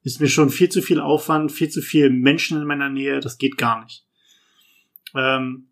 Ist 0.02 0.20
mir 0.20 0.28
schon 0.28 0.50
viel 0.50 0.68
zu 0.68 0.82
viel 0.82 1.00
Aufwand, 1.00 1.50
viel 1.50 1.68
zu 1.68 1.82
viel 1.82 2.10
Menschen 2.10 2.60
in 2.60 2.66
meiner 2.66 2.90
Nähe, 2.90 3.20
das 3.20 3.38
geht 3.38 3.56
gar 3.56 3.82
nicht. 3.82 4.06
Ähm, 5.16 5.68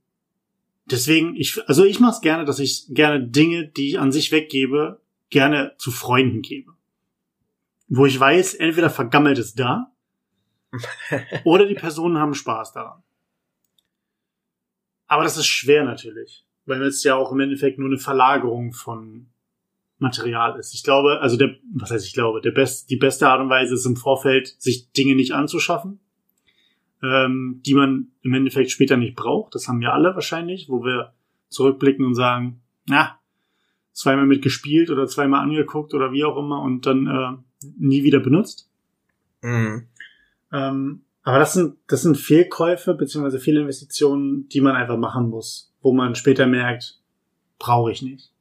deswegen, 0.87 1.37
ich, 1.37 1.61
also 1.69 1.85
ich 1.85 2.01
mache 2.01 2.17
es 2.17 2.21
gerne, 2.21 2.45
dass 2.45 2.59
ich 2.59 2.87
gerne 2.89 3.25
Dinge, 3.25 3.69
die 3.69 3.91
ich 3.91 4.01
an 4.01 4.11
sich 4.11 4.33
weggebe, 4.33 5.01
gerne 5.31 5.75
zu 5.79 5.93
Freunden 5.93 6.43
gebe 6.43 6.73
wo 7.95 8.07
ich 8.07 8.19
weiß, 8.19 8.55
entweder 8.55 8.89
vergammelt 8.89 9.37
es 9.39 9.55
da 9.55 9.92
oder 11.45 11.67
die 11.67 11.75
Personen 11.75 12.19
haben 12.19 12.35
Spaß 12.35 12.73
daran. 12.73 13.03
Aber 15.07 15.25
das 15.25 15.37
ist 15.37 15.47
schwer 15.47 15.85
natürlich, 15.85 16.47
weil 16.65 16.83
es 16.83 17.05
ja 17.05 17.15
auch 17.15 17.33
im 17.33 17.41
Endeffekt 17.41 17.79
nur 17.79 17.89
eine 17.89 17.99
Verlagerung 17.99 18.73
von 18.73 19.29
Material 19.99 20.59
ist. 20.59 20.75
Ich 20.75 20.83
glaube, 20.83 21.21
also 21.21 21.37
der, 21.37 21.57
was 21.75 21.91
heißt 21.91 22.07
ich 22.07 22.15
glaube, 22.15 22.41
der 22.41 22.51
best, 22.51 22.91
die 22.91 22.97
beste 22.97 23.29
Art 23.29 23.41
und 23.41 23.51
Weise 23.51 23.75
ist 23.75 23.87
im 23.87 23.97
Vorfeld, 23.97 24.49
sich 24.59 24.91
Dinge 24.93 25.15
nicht 25.15 25.33
anzuschaffen, 25.33 26.01
ähm, 27.03 27.61
die 27.65 27.75
man 27.75 28.09
im 28.23 28.35
Endeffekt 28.35 28.71
später 28.71 28.97
nicht 28.97 29.15
braucht. 29.15 29.55
Das 29.55 29.69
haben 29.69 29.81
wir 29.81 29.93
alle 29.93 30.15
wahrscheinlich, 30.15 30.69
wo 30.69 30.83
wir 30.85 31.13
zurückblicken 31.49 32.05
und 32.05 32.15
sagen, 32.15 32.63
na, 32.87 33.19
zweimal 33.93 34.27
mitgespielt 34.27 34.91
oder 34.91 35.07
zweimal 35.07 35.41
angeguckt 35.41 35.95
oder 35.95 36.13
wie 36.13 36.25
auch 36.25 36.37
immer 36.37 36.63
und 36.63 36.87
dann 36.87 37.07
äh, 37.07 37.67
nie 37.79 38.03
wieder 38.03 38.21
benutzt. 38.21 38.71
Mhm. 39.43 39.89
Ähm, 40.53 41.03
aber 41.23 41.39
das 41.39 41.53
sind, 41.53 41.77
das 41.87 42.03
sind 42.03 42.17
Fehlkäufe 42.17 42.95
beziehungsweise 42.95 43.39
Fehlinvestitionen, 43.39 44.49
die 44.49 44.61
man 44.61 44.75
einfach 44.75 44.97
machen 44.97 45.29
muss, 45.29 45.73
wo 45.81 45.93
man 45.93 46.15
später 46.15 46.47
merkt, 46.47 46.99
brauche 47.59 47.93
ich 47.93 48.03
nicht. 48.03 48.33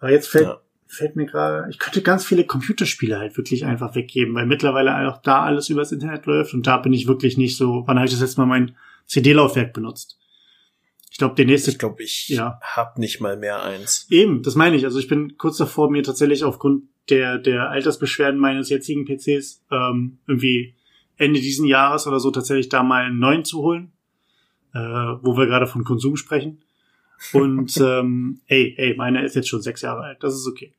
Aber 0.00 0.10
jetzt 0.10 0.28
fällt, 0.28 0.46
ja. 0.46 0.60
fällt 0.86 1.16
mir 1.16 1.26
gerade, 1.26 1.68
ich 1.70 1.78
könnte 1.78 2.02
ganz 2.02 2.24
viele 2.24 2.44
Computerspiele 2.44 3.18
halt 3.18 3.36
wirklich 3.36 3.64
einfach 3.64 3.94
weggeben, 3.94 4.34
weil 4.34 4.46
mittlerweile 4.46 5.08
auch 5.08 5.22
da 5.22 5.42
alles 5.42 5.68
übers 5.68 5.92
Internet 5.92 6.26
läuft 6.26 6.54
und 6.54 6.66
da 6.66 6.78
bin 6.78 6.92
ich 6.92 7.06
wirklich 7.06 7.36
nicht 7.36 7.56
so, 7.56 7.84
wann 7.86 7.98
habe 7.98 8.06
ich 8.06 8.12
das 8.12 8.20
jetzt 8.20 8.38
mal 8.38 8.46
mein 8.46 8.76
CD-Laufwerk 9.06 9.72
benutzt? 9.72 10.18
Ich 11.10 11.18
glaube, 11.18 11.34
der 11.34 11.46
nächste. 11.46 11.72
Ich 11.72 11.78
glaube, 11.80 12.00
ich 12.02 12.28
ja. 12.28 12.60
hab 12.62 12.96
nicht 12.96 13.20
mal 13.20 13.36
mehr 13.36 13.62
eins. 13.64 14.06
Eben, 14.08 14.44
das 14.44 14.54
meine 14.54 14.76
ich. 14.76 14.84
Also 14.84 15.00
ich 15.00 15.08
bin 15.08 15.36
kurz 15.36 15.56
davor, 15.56 15.90
mir 15.90 16.04
tatsächlich 16.04 16.44
aufgrund 16.44 16.84
der, 17.10 17.38
der 17.38 17.70
Altersbeschwerden 17.70 18.38
meines 18.38 18.68
jetzigen 18.68 19.04
PCs 19.04 19.64
ähm, 19.72 20.18
irgendwie 20.28 20.76
Ende 21.18 21.40
diesen 21.40 21.66
Jahres 21.66 22.06
oder 22.06 22.20
so 22.20 22.30
tatsächlich 22.30 22.68
da 22.68 22.82
mal 22.82 23.04
einen 23.04 23.18
neuen 23.18 23.44
zu 23.44 23.58
holen, 23.58 23.92
äh, 24.72 24.78
wo 24.78 25.36
wir 25.36 25.46
gerade 25.46 25.66
von 25.66 25.84
Konsum 25.84 26.16
sprechen. 26.16 26.62
Und 27.32 27.76
ähm, 27.80 28.40
ey, 28.46 28.74
ey, 28.78 28.94
meine 28.96 29.24
ist 29.24 29.34
jetzt 29.34 29.48
schon 29.48 29.62
sechs 29.62 29.82
Jahre 29.82 30.02
alt, 30.02 30.22
das 30.22 30.34
ist 30.34 30.46
okay. 30.46 30.72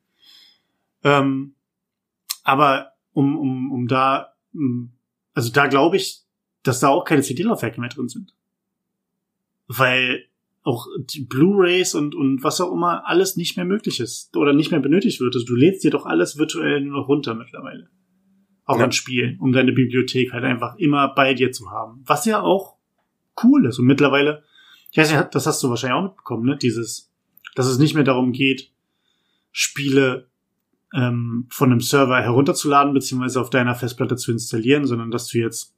Ähm, 1.04 1.54
aber 2.44 2.94
um, 3.14 3.38
um, 3.38 3.72
um 3.72 3.88
da, 3.88 4.34
also 5.34 5.52
da 5.52 5.68
glaube 5.68 5.98
ich, 5.98 6.22
dass 6.64 6.80
da 6.80 6.90
auch 6.90 7.06
keine 7.06 7.22
CD-Laufwerke 7.22 7.80
mehr 7.80 7.90
drin 7.90 8.10
sind. 8.10 8.34
Weil 9.68 10.26
auch 10.64 10.88
die 11.00 11.22
Blu-rays 11.22 11.96
und, 11.96 12.16
und 12.16 12.44
was 12.44 12.62
auch 12.62 12.72
immer 12.72 13.08
alles 13.08 13.36
nicht 13.36 13.56
mehr 13.56 13.66
möglich 13.66 14.00
ist 14.00 14.36
oder 14.36 14.54
nicht 14.54 14.72
mehr 14.72 14.80
benötigt 14.80 15.20
wird. 15.20 15.36
Also 15.36 15.46
du 15.46 15.56
lädst 15.56 15.84
dir 15.84 15.92
doch 15.92 16.06
alles 16.06 16.38
virtuell 16.38 16.82
nur 16.82 17.02
noch 17.02 17.08
runter 17.08 17.34
mittlerweile. 17.34 17.90
Auch 18.70 18.78
ja. 18.78 18.84
an 18.84 18.92
Spielen, 18.92 19.40
um 19.40 19.52
deine 19.52 19.72
Bibliothek 19.72 20.32
halt 20.32 20.44
einfach 20.44 20.76
immer 20.78 21.08
bei 21.08 21.34
dir 21.34 21.52
zu 21.52 21.72
haben. 21.72 22.04
Was 22.06 22.26
ja 22.26 22.42
auch 22.42 22.76
cool 23.44 23.66
ist. 23.66 23.80
Und 23.80 23.88
mittlerweile, 23.88 24.44
ich 24.92 24.98
weiß 25.00 25.12
nicht, 25.12 25.34
das 25.34 25.48
hast 25.48 25.64
du 25.64 25.70
wahrscheinlich 25.70 25.98
auch 25.98 26.04
mitbekommen, 26.04 26.46
ne? 26.46 26.56
Dieses, 26.56 27.12
dass 27.56 27.66
es 27.66 27.80
nicht 27.80 27.96
mehr 27.96 28.04
darum 28.04 28.32
geht, 28.32 28.72
Spiele 29.52 30.28
ähm, 30.94 31.48
von 31.50 31.72
einem 31.72 31.82
Server 31.82 32.22
herunterzuladen, 32.22 32.94
beziehungsweise 32.94 33.42
auf 33.42 33.50
deiner 33.50 33.74
Festplatte 33.74 34.18
zu 34.18 34.32
installieren, 34.32 34.86
sondern 34.86 35.10
dass 35.10 35.30
du 35.30 35.40
jetzt 35.40 35.74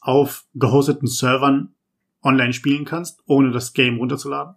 auf 0.00 0.44
gehosteten 0.54 1.08
Servern 1.08 1.74
online 2.22 2.52
spielen 2.52 2.84
kannst, 2.84 3.24
ohne 3.26 3.50
das 3.50 3.72
Game 3.72 3.96
runterzuladen. 3.96 4.54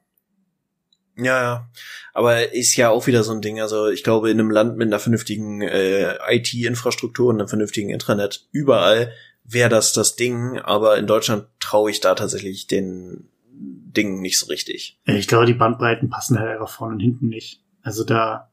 Ja, 1.17 1.41
ja. 1.41 1.69
Aber 2.13 2.53
ist 2.53 2.75
ja 2.75 2.89
auch 2.89 3.07
wieder 3.07 3.23
so 3.23 3.31
ein 3.31 3.41
Ding. 3.41 3.61
Also 3.61 3.87
ich 3.87 4.03
glaube, 4.03 4.29
in 4.29 4.39
einem 4.39 4.51
Land 4.51 4.77
mit 4.77 4.87
einer 4.87 4.99
vernünftigen 4.99 5.61
äh, 5.61 6.15
IT-Infrastruktur 6.29 7.29
und 7.29 7.39
einem 7.39 7.47
vernünftigen 7.47 7.89
Intranet 7.89 8.47
überall 8.51 9.11
wäre 9.43 9.69
das 9.69 9.93
das 9.93 10.15
Ding, 10.15 10.59
aber 10.59 10.97
in 10.97 11.07
Deutschland 11.07 11.45
traue 11.59 11.91
ich 11.91 11.99
da 11.99 12.15
tatsächlich 12.15 12.67
den 12.67 13.29
Dingen 13.51 14.19
nicht 14.19 14.39
so 14.39 14.47
richtig. 14.47 14.99
Ich 15.05 15.27
glaube, 15.27 15.45
die 15.45 15.53
Bandbreiten 15.53 16.09
passen 16.09 16.39
halt 16.39 16.49
einfach 16.49 16.69
vorne 16.69 16.95
und 16.95 16.99
hinten 16.99 17.27
nicht. 17.27 17.61
Also 17.81 18.03
da, 18.03 18.51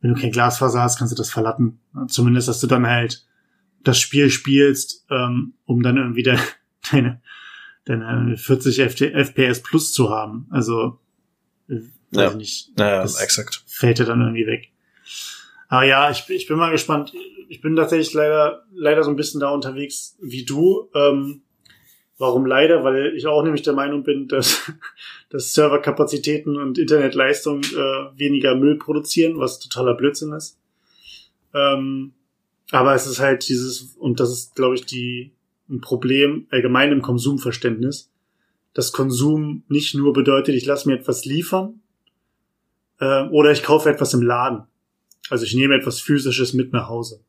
wenn 0.00 0.12
du 0.12 0.20
kein 0.20 0.32
Glasfaser 0.32 0.82
hast, 0.82 0.98
kannst 0.98 1.12
du 1.12 1.16
das 1.16 1.30
verlatten. 1.30 1.78
Zumindest, 2.08 2.48
dass 2.48 2.60
du 2.60 2.66
dann 2.66 2.86
halt 2.86 3.24
das 3.82 3.98
Spiel 3.98 4.30
spielst, 4.30 5.06
ähm, 5.10 5.54
um 5.64 5.82
dann 5.82 5.96
irgendwie 5.96 6.22
de 6.22 6.38
deine, 6.90 7.20
deine 7.84 8.36
40 8.36 8.80
FPS 8.80 9.62
plus 9.62 9.92
zu 9.92 10.10
haben. 10.10 10.48
Also, 10.50 10.98
Ja. 12.10 12.34
nicht. 12.34 12.76
Naja, 12.78 13.02
das 13.02 13.20
exakt. 13.20 13.62
fällt 13.66 13.98
dir 13.98 14.04
dann 14.04 14.20
irgendwie 14.20 14.46
weg. 14.46 14.70
Aber 15.68 15.84
ja, 15.84 16.10
ich, 16.10 16.26
bin- 16.26 16.36
ich 16.36 16.46
bin 16.46 16.56
mal 16.58 16.70
gespannt. 16.70 17.12
Ich 17.48 17.60
bin 17.60 17.74
tatsächlich 17.76 18.12
leider, 18.14 18.64
leider 18.72 19.02
so 19.02 19.10
ein 19.10 19.16
bisschen 19.16 19.40
da 19.40 19.50
unterwegs 19.50 20.16
wie 20.20 20.44
du. 20.44 20.88
Ähm, 20.94 21.42
warum 22.18 22.46
leider? 22.46 22.84
Weil 22.84 23.14
ich 23.16 23.26
auch 23.26 23.42
nämlich 23.42 23.62
der 23.62 23.72
Meinung 23.72 24.02
bin, 24.04 24.28
dass, 24.28 24.70
dass 25.30 25.52
Serverkapazitäten 25.54 26.56
und 26.56 26.78
Internetleistung 26.78 27.62
äh, 27.62 28.18
weniger 28.18 28.54
Müll 28.54 28.76
produzieren, 28.78 29.38
was 29.38 29.58
totaler 29.58 29.94
Blödsinn 29.94 30.32
ist. 30.32 30.58
Ähm, 31.52 32.12
aber 32.70 32.94
es 32.94 33.06
ist 33.06 33.20
halt 33.20 33.48
dieses, 33.48 33.94
und 33.98 34.20
das 34.20 34.30
ist, 34.30 34.54
glaube 34.54 34.74
ich, 34.74 34.86
die, 34.86 35.32
ein 35.68 35.80
Problem 35.80 36.46
allgemein 36.50 36.92
im 36.92 37.02
Konsumverständnis, 37.02 38.10
dass 38.74 38.92
Konsum 38.92 39.62
nicht 39.68 39.94
nur 39.94 40.12
bedeutet, 40.12 40.54
ich 40.54 40.66
lasse 40.66 40.88
mir 40.88 40.96
etwas 40.96 41.24
liefern, 41.24 41.80
äh, 43.00 43.22
oder 43.28 43.52
ich 43.52 43.62
kaufe 43.62 43.88
etwas 43.88 44.12
im 44.14 44.22
Laden. 44.22 44.64
Also 45.30 45.44
ich 45.44 45.54
nehme 45.54 45.74
etwas 45.74 46.00
Physisches 46.00 46.52
mit 46.52 46.72
nach 46.72 46.88
Hause. 46.88 47.20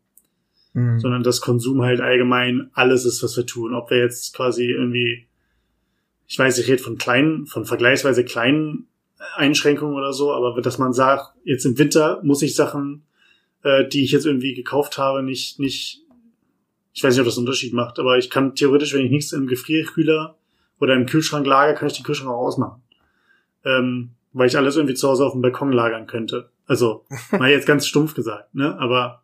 Mhm. 0.73 0.99
Sondern 0.99 1.23
dass 1.23 1.41
Konsum 1.41 1.81
halt 1.83 2.01
allgemein 2.01 2.69
alles 2.73 3.05
ist, 3.05 3.23
was 3.23 3.37
wir 3.37 3.45
tun. 3.45 3.73
Ob 3.73 3.89
wir 3.89 3.97
jetzt 3.97 4.35
quasi 4.35 4.65
irgendwie, 4.65 5.27
ich 6.27 6.37
weiß, 6.37 6.57
ich 6.57 6.67
rede 6.67 6.83
von 6.83 6.97
kleinen, 6.97 7.45
von 7.45 7.65
vergleichsweise 7.65 8.25
kleinen 8.25 8.87
Einschränkungen 9.35 9.95
oder 9.95 10.13
so, 10.13 10.33
aber 10.33 10.61
dass 10.61 10.77
man 10.77 10.93
sagt, 10.93 11.35
jetzt 11.43 11.65
im 11.65 11.77
Winter 11.77 12.21
muss 12.23 12.41
ich 12.41 12.55
Sachen, 12.55 13.03
äh, 13.63 13.87
die 13.87 14.03
ich 14.03 14.11
jetzt 14.11 14.25
irgendwie 14.25 14.53
gekauft 14.53 14.97
habe, 14.97 15.23
nicht, 15.23 15.59
nicht, 15.59 16.01
ich 16.93 17.03
weiß 17.03 17.13
nicht, 17.13 17.21
ob 17.21 17.25
das 17.25 17.37
einen 17.37 17.47
Unterschied 17.47 17.73
macht, 17.73 17.97
aber 17.97 18.17
ich 18.17 18.29
kann 18.29 18.55
theoretisch, 18.55 18.93
wenn 18.93 19.05
ich 19.05 19.11
nichts 19.11 19.31
im 19.31 19.47
Gefrierkühler 19.47 20.37
oder 20.80 20.95
im 20.95 21.05
Kühlschrank 21.05 21.45
lagere, 21.45 21.76
kann 21.76 21.88
ich 21.88 21.95
den 21.95 22.05
Kühlschrank 22.05 22.30
auch 22.30 22.45
ausmachen. 22.45 22.82
Ähm, 23.63 24.11
weil 24.34 24.47
ich 24.47 24.57
alles 24.57 24.76
irgendwie 24.76 24.95
zu 24.95 25.07
Hause 25.07 25.26
auf 25.26 25.32
dem 25.32 25.41
Balkon 25.41 25.71
lagern 25.71 26.07
könnte. 26.07 26.49
Also, 26.67 27.05
mal 27.32 27.49
jetzt 27.49 27.67
ganz 27.67 27.88
stumpf 27.88 28.13
gesagt, 28.13 28.53
ne? 28.53 28.78
Aber 28.78 29.23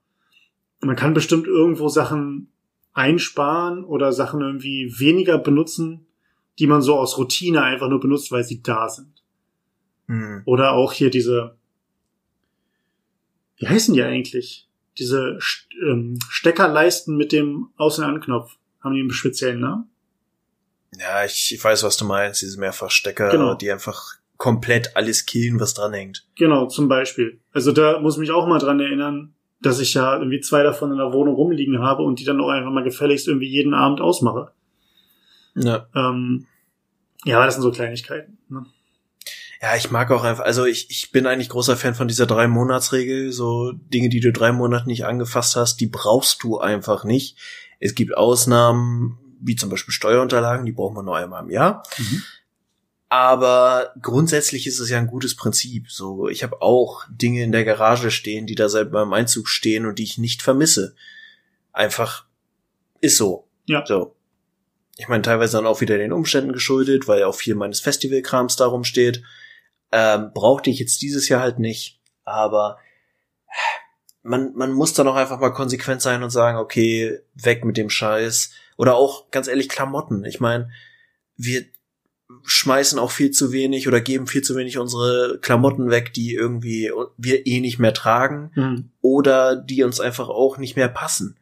man 0.80 0.95
kann 0.95 1.14
bestimmt 1.14 1.47
irgendwo 1.47 1.89
Sachen 1.89 2.47
einsparen 2.93 3.84
oder 3.84 4.14
Sachen 4.14 4.41
irgendwie 4.41 4.93
weniger 4.99 5.38
benutzen, 5.38 6.06
die 6.60 6.68
man 6.68 6.82
so 6.82 6.97
aus 6.97 7.18
Routine 7.18 7.62
einfach 7.64 7.89
nur 7.89 7.99
benutzt, 7.99 8.32
weil 8.32 8.43
sie 8.43 8.62
da 8.62 8.89
sind. 8.89 9.24
Mhm. 10.08 10.41
Oder 10.45 10.74
auch 10.74 10.93
hier 10.93 11.10
diese, 11.10 11.56
wie 13.58 13.68
heißen 13.68 13.93
die 13.93 14.04
eigentlich? 14.04 14.68
Diese 14.97 15.39
ähm, 15.88 16.20
Steckerleisten 16.30 17.16
mit 17.16 17.32
dem 17.32 17.70
Aus- 17.78 17.99
und 17.99 18.06
Anknopf. 18.06 18.58
Haben 18.82 18.95
die 18.95 19.02
einen 19.02 19.12
speziellen 19.12 19.60
Namen? 19.60 19.91
Ja, 21.00 21.24
ich, 21.24 21.54
ich 21.54 21.64
weiß, 21.64 21.84
was 21.84 21.98
du 21.98 22.06
meinst, 22.06 22.42
diese 22.42 22.60
Mehrfachstecker, 22.60 23.30
Genau. 23.30 23.54
die 23.56 23.72
einfach 23.72 24.16
komplett 24.38 24.96
alles 24.96 25.26
killen, 25.26 25.60
was 25.60 25.74
dran 25.74 25.94
hängt. 25.94 26.26
Genau, 26.36 26.68
zum 26.68 26.88
Beispiel. 26.88 27.39
Also 27.54 27.72
da 27.72 28.00
muss 28.00 28.18
mich 28.18 28.32
auch 28.32 28.48
mal 28.48 28.60
dran 28.60 28.80
erinnern, 28.80 29.34
dass 29.62 29.80
ich 29.80 29.94
ja 29.94 30.18
irgendwie 30.18 30.42
zwei 30.42 30.64
davon 30.64 30.92
in 30.92 30.98
der 30.98 31.14
Wohnung 31.14 31.36
rumliegen 31.36 31.80
habe 31.80 32.02
und 32.04 32.20
die 32.20 32.26
dann 32.26 32.42
auch 32.42 32.50
einfach 32.50 32.72
mal 32.72 32.84
gefälligst 32.84 33.28
irgendwie 33.28 33.48
jeden 33.48 33.74
Abend 33.76 34.02
ausmache. 34.02 34.52
Ja. 35.56 35.88
Ähm, 35.96 36.48
ja, 37.24 37.38
aber 37.38 37.46
das 37.46 37.56
sind 37.56 37.62
so 37.62 37.72
Kleinigkeiten. 37.72 38.39
Ne? 38.50 38.66
Ja, 39.62 39.76
ich 39.76 39.92
mag 39.92 40.10
auch 40.10 40.24
einfach, 40.24 40.44
also 40.44 40.66
ich, 40.66 40.89
ich 40.89 41.12
bin 41.12 41.28
eigentlich 41.28 41.50
großer 41.50 41.78
Fan 41.78 41.94
von 41.94 42.08
dieser 42.08 42.26
drei 42.26 42.48
Monatsregel. 42.48 43.32
So 43.32 43.74
Dinge, 43.74 44.10
die 44.10 44.20
du 44.22 44.32
drei 44.32 44.52
Monate 44.52 44.88
nicht 44.88 45.06
angefasst 45.06 45.56
hast, 45.56 45.80
die 45.80 45.88
brauchst 45.88 46.42
du 46.42 46.58
einfach 46.58 47.04
nicht. 47.04 47.38
Es 47.80 47.94
gibt 47.94 48.18
Ausnahmen, 48.18 49.20
wie 49.42 49.56
zum 49.56 49.70
Beispiel 49.70 49.94
Steuerunterlagen, 49.94 50.66
die 50.66 50.72
braucht 50.72 50.96
man 50.96 51.06
nur 51.06 51.18
einmal 51.18 51.44
im 51.44 51.50
Jahr. 51.50 51.84
Mhm. 51.98 52.24
Aber 53.10 53.94
grundsätzlich 54.02 54.68
ist 54.68 54.80
es 54.80 54.89
ja 54.89 54.98
ein 54.98 55.08
gutes 55.08 55.36
Prinzip. 55.36 55.92
So, 55.92 56.30
ich 56.30 56.44
habe 56.44 56.62
auch 56.62 57.04
Dinge 57.10 57.44
in 57.44 57.52
der 57.52 57.66
Garage 57.66 58.10
stehen, 58.10 58.48
die 58.48 58.56
da 58.56 58.70
seit 58.70 58.92
meinem 58.92 59.12
Einzug 59.12 59.50
stehen 59.50 59.86
und 59.86 60.00
die 60.00 60.04
ich 60.04 60.18
nicht 60.18 60.42
vermisse. 60.42 60.96
Einfach 61.74 62.26
ist 63.02 63.18
so. 63.18 63.50
Ja. 63.66 63.86
So. 63.86 64.16
Ich 64.96 65.10
meine, 65.10 65.24
teilweise 65.24 65.58
dann 65.58 65.68
auch 65.68 65.82
wieder 65.82 65.98
den 65.98 66.14
Umständen 66.14 66.54
geschuldet, 66.54 67.08
weil 67.08 67.20
ja 67.20 67.28
auch 67.28 67.36
viel 67.36 67.56
meines 67.56 67.82
Festivalkrams 67.82 68.56
darum 68.56 68.86
steht. 68.86 69.24
Ähm, 69.92 70.32
brauchte 70.34 70.70
ich 70.70 70.80
jetzt 70.80 71.02
dieses 71.02 71.28
Jahr 71.28 71.42
halt 71.42 71.60
nicht. 71.60 72.00
Aber 72.24 72.78
man, 74.24 74.54
man 74.54 74.72
muss 74.72 74.94
dann 74.94 75.08
auch 75.08 75.16
einfach 75.16 75.39
mal 75.39 75.52
konsequent 75.52 76.02
sein 76.02 76.24
und 76.24 76.30
sagen, 76.30 76.58
okay, 76.58 77.20
weg 77.34 77.66
mit 77.66 77.78
dem 77.78 77.89
Scheiß. 77.89 78.52
Oder 78.82 78.95
auch, 78.95 79.29
ganz 79.29 79.47
ehrlich, 79.47 79.69
Klamotten. 79.69 80.25
Ich 80.25 80.39
meine, 80.39 80.71
wir 81.38 81.63
schmeißen 82.43 82.97
auch 82.97 83.11
viel 83.11 83.29
zu 83.29 83.51
wenig 83.51 83.88
oder 83.88 84.01
geben 84.01 84.25
viel 84.25 84.41
zu 84.41 84.55
wenig 84.55 84.79
unsere 84.79 85.38
Klamotten 85.39 85.91
weg, 85.91 86.13
die 86.13 86.34
irgendwie 86.34 86.91
wir 87.15 87.45
eh 87.45 87.59
nicht 87.59 87.77
mehr 87.77 87.93
tragen 87.93 88.51
Mhm. 88.55 88.89
oder 89.01 89.55
die 89.55 89.84
uns 89.84 89.99
einfach 89.99 90.29
auch 90.29 90.57
nicht 90.57 90.75
mehr 90.77 90.88
passen. 90.88 91.38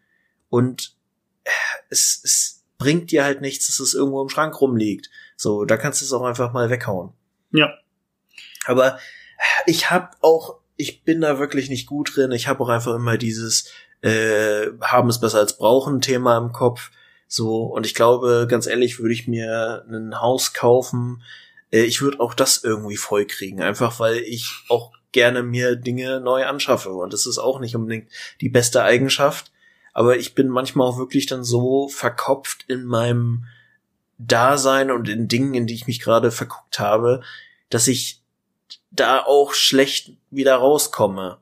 Und 0.49 0.97
äh, 1.45 1.51
es, 1.89 2.19
es 2.25 2.65
bringt 2.77 3.09
dir 3.11 3.23
halt 3.23 3.39
nichts, 3.39 3.67
dass 3.67 3.79
es 3.79 3.93
irgendwo 3.93 4.21
im 4.21 4.27
Schrank 4.27 4.59
rumliegt. 4.59 5.09
So, 5.37 5.63
da 5.63 5.77
kannst 5.77 6.01
du 6.01 6.05
es 6.05 6.11
auch 6.11 6.23
einfach 6.23 6.51
mal 6.51 6.69
weghauen. 6.69 7.13
Ja. 7.53 7.73
Aber 8.65 8.99
ich 9.65 9.91
habe 9.91 10.09
auch, 10.19 10.57
ich 10.75 11.05
bin 11.05 11.21
da 11.21 11.39
wirklich 11.39 11.69
nicht 11.69 11.87
gut 11.87 12.17
drin. 12.17 12.33
Ich 12.33 12.49
habe 12.49 12.61
auch 12.61 12.69
einfach 12.69 12.95
immer 12.95 13.17
dieses 13.17 13.71
äh, 14.01 14.67
haben 14.81 15.07
es 15.07 15.21
besser 15.21 15.39
als 15.39 15.57
brauchen 15.57 16.01
Thema 16.01 16.37
im 16.37 16.51
Kopf. 16.51 16.91
So, 17.31 17.61
und 17.61 17.85
ich 17.85 17.93
glaube, 17.93 18.47
ganz 18.49 18.65
ehrlich, 18.65 18.99
würde 18.99 19.13
ich 19.13 19.27
mir 19.27 19.85
ein 19.87 20.19
Haus 20.19 20.53
kaufen, 20.53 21.21
äh, 21.71 21.83
ich 21.83 22.01
würde 22.01 22.19
auch 22.19 22.33
das 22.33 22.63
irgendwie 22.63 22.97
voll 22.97 23.25
kriegen. 23.25 23.61
Einfach 23.61 23.99
weil 23.99 24.17
ich 24.17 24.49
auch 24.67 24.91
gerne 25.11 25.43
mir 25.43 25.75
Dinge 25.75 26.19
neu 26.19 26.45
anschaffe. 26.45 26.91
Und 26.91 27.13
das 27.13 27.27
ist 27.27 27.37
auch 27.37 27.59
nicht 27.59 27.75
unbedingt 27.75 28.09
die 28.41 28.49
beste 28.49 28.83
Eigenschaft. 28.83 29.51
Aber 29.93 30.17
ich 30.17 30.33
bin 30.33 30.49
manchmal 30.49 30.87
auch 30.87 30.97
wirklich 30.97 31.27
dann 31.27 31.43
so 31.43 31.87
verkopft 31.87 32.65
in 32.67 32.85
meinem 32.85 33.45
Dasein 34.17 34.89
und 34.89 35.07
in 35.07 35.27
Dingen, 35.27 35.53
in 35.53 35.67
die 35.67 35.75
ich 35.75 35.85
mich 35.85 35.99
gerade 35.99 36.31
verguckt 36.31 36.79
habe, 36.79 37.21
dass 37.69 37.87
ich 37.87 38.21
da 38.89 39.23
auch 39.23 39.53
schlecht 39.53 40.13
wieder 40.31 40.55
rauskomme. 40.55 41.37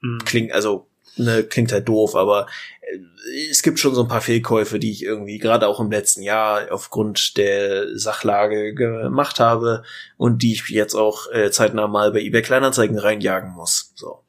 Mhm. 0.00 0.24
Klingt, 0.24 0.52
also, 0.52 0.89
ne, 1.16 1.44
klingt 1.44 1.72
halt 1.72 1.88
doof, 1.88 2.14
aber 2.14 2.46
äh, 2.80 3.48
es 3.50 3.62
gibt 3.62 3.78
schon 3.78 3.94
so 3.94 4.02
ein 4.02 4.08
paar 4.08 4.20
Fehlkäufe, 4.20 4.78
die 4.78 4.90
ich 4.90 5.02
irgendwie 5.04 5.38
gerade 5.38 5.66
auch 5.68 5.80
im 5.80 5.90
letzten 5.90 6.22
Jahr 6.22 6.70
aufgrund 6.70 7.36
der 7.36 7.96
Sachlage 7.98 8.74
gemacht 8.74 9.40
habe 9.40 9.82
und 10.16 10.42
die 10.42 10.52
ich 10.52 10.68
jetzt 10.68 10.94
auch 10.94 11.30
äh, 11.32 11.50
zeitnah 11.50 11.88
mal 11.88 12.12
bei 12.12 12.20
eBay 12.20 12.42
Kleinanzeigen 12.42 12.98
reinjagen 12.98 13.50
muss. 13.52 13.92
So. 13.94 14.22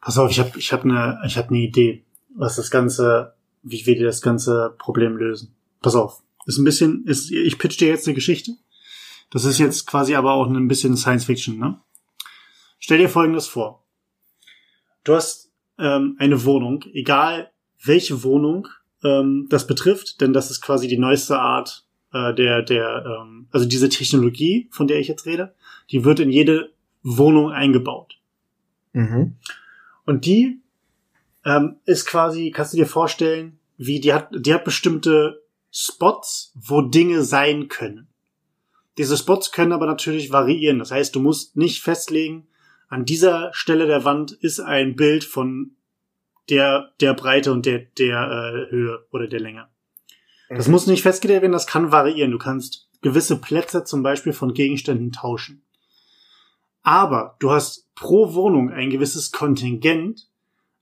Pass 0.00 0.18
auf, 0.18 0.30
ich 0.30 0.40
habe 0.40 0.58
ich 0.58 0.72
hab 0.72 0.84
eine 0.84 1.20
ich 1.26 1.36
hab 1.36 1.48
eine 1.48 1.58
Idee, 1.58 2.04
was 2.34 2.56
das 2.56 2.70
ganze, 2.70 3.34
wie 3.62 3.84
wir 3.84 4.02
das 4.02 4.22
ganze 4.22 4.74
Problem 4.78 5.16
lösen. 5.16 5.54
Pass 5.82 5.94
auf, 5.94 6.22
ist 6.46 6.58
ein 6.58 6.64
bisschen, 6.64 7.04
ist, 7.06 7.30
ich 7.30 7.58
pitch 7.58 7.78
dir 7.78 7.88
jetzt 7.88 8.06
eine 8.06 8.14
Geschichte. 8.14 8.52
Das 9.30 9.44
ist 9.44 9.58
jetzt 9.58 9.86
quasi 9.86 10.14
aber 10.14 10.32
auch 10.32 10.46
ein 10.46 10.68
bisschen 10.68 10.96
Science 10.96 11.24
Fiction, 11.24 11.58
ne? 11.58 11.80
Stell 12.78 12.98
dir 12.98 13.08
Folgendes 13.08 13.46
vor: 13.46 13.84
Du 15.04 15.14
hast 15.14 15.49
ähm, 15.80 16.16
eine 16.18 16.44
Wohnung, 16.44 16.84
egal 16.92 17.50
welche 17.82 18.22
Wohnung 18.22 18.68
ähm, 19.02 19.46
das 19.50 19.66
betrifft, 19.66 20.20
denn 20.20 20.32
das 20.32 20.50
ist 20.50 20.60
quasi 20.60 20.86
die 20.86 20.98
neueste 20.98 21.38
Art 21.38 21.86
äh, 22.12 22.34
der 22.34 22.62
der 22.62 23.04
ähm, 23.06 23.48
also 23.50 23.66
diese 23.66 23.88
Technologie, 23.88 24.68
von 24.70 24.86
der 24.86 25.00
ich 25.00 25.08
jetzt 25.08 25.26
rede, 25.26 25.54
die 25.90 26.04
wird 26.04 26.20
in 26.20 26.30
jede 26.30 26.72
Wohnung 27.02 27.50
eingebaut. 27.50 28.18
Mhm. 28.92 29.36
Und 30.04 30.26
die 30.26 30.60
ähm, 31.44 31.76
ist 31.84 32.06
quasi, 32.06 32.50
kannst 32.50 32.72
du 32.72 32.76
dir 32.76 32.86
vorstellen, 32.86 33.58
wie 33.76 34.00
die 34.00 34.12
hat, 34.12 34.28
die 34.32 34.52
hat 34.52 34.64
bestimmte 34.64 35.42
Spots, 35.72 36.52
wo 36.54 36.82
Dinge 36.82 37.22
sein 37.22 37.68
können. 37.68 38.08
Diese 38.98 39.16
Spots 39.16 39.52
können 39.52 39.72
aber 39.72 39.86
natürlich 39.86 40.32
variieren. 40.32 40.78
Das 40.78 40.90
heißt, 40.90 41.14
du 41.14 41.20
musst 41.20 41.56
nicht 41.56 41.80
festlegen, 41.80 42.48
an 42.90 43.04
dieser 43.04 43.50
Stelle 43.54 43.86
der 43.86 44.04
Wand 44.04 44.32
ist 44.32 44.60
ein 44.60 44.96
Bild 44.96 45.24
von 45.24 45.76
der, 46.50 46.90
der 47.00 47.14
Breite 47.14 47.52
und 47.52 47.64
der, 47.64 47.78
der 47.78 48.66
äh, 48.68 48.70
Höhe 48.70 49.06
oder 49.12 49.28
der 49.28 49.40
Länge. 49.40 49.68
Das 50.48 50.66
muss 50.66 50.88
nicht 50.88 51.02
festgelegt 51.02 51.42
werden, 51.42 51.52
das 51.52 51.68
kann 51.68 51.92
variieren. 51.92 52.32
Du 52.32 52.38
kannst 52.38 52.88
gewisse 53.02 53.40
Plätze 53.40 53.84
zum 53.84 54.02
Beispiel 54.02 54.32
von 54.32 54.52
Gegenständen 54.52 55.12
tauschen. 55.12 55.62
Aber 56.82 57.36
du 57.38 57.52
hast 57.52 57.94
pro 57.94 58.34
Wohnung 58.34 58.70
ein 58.70 58.90
gewisses 58.90 59.30
Kontingent 59.30 60.28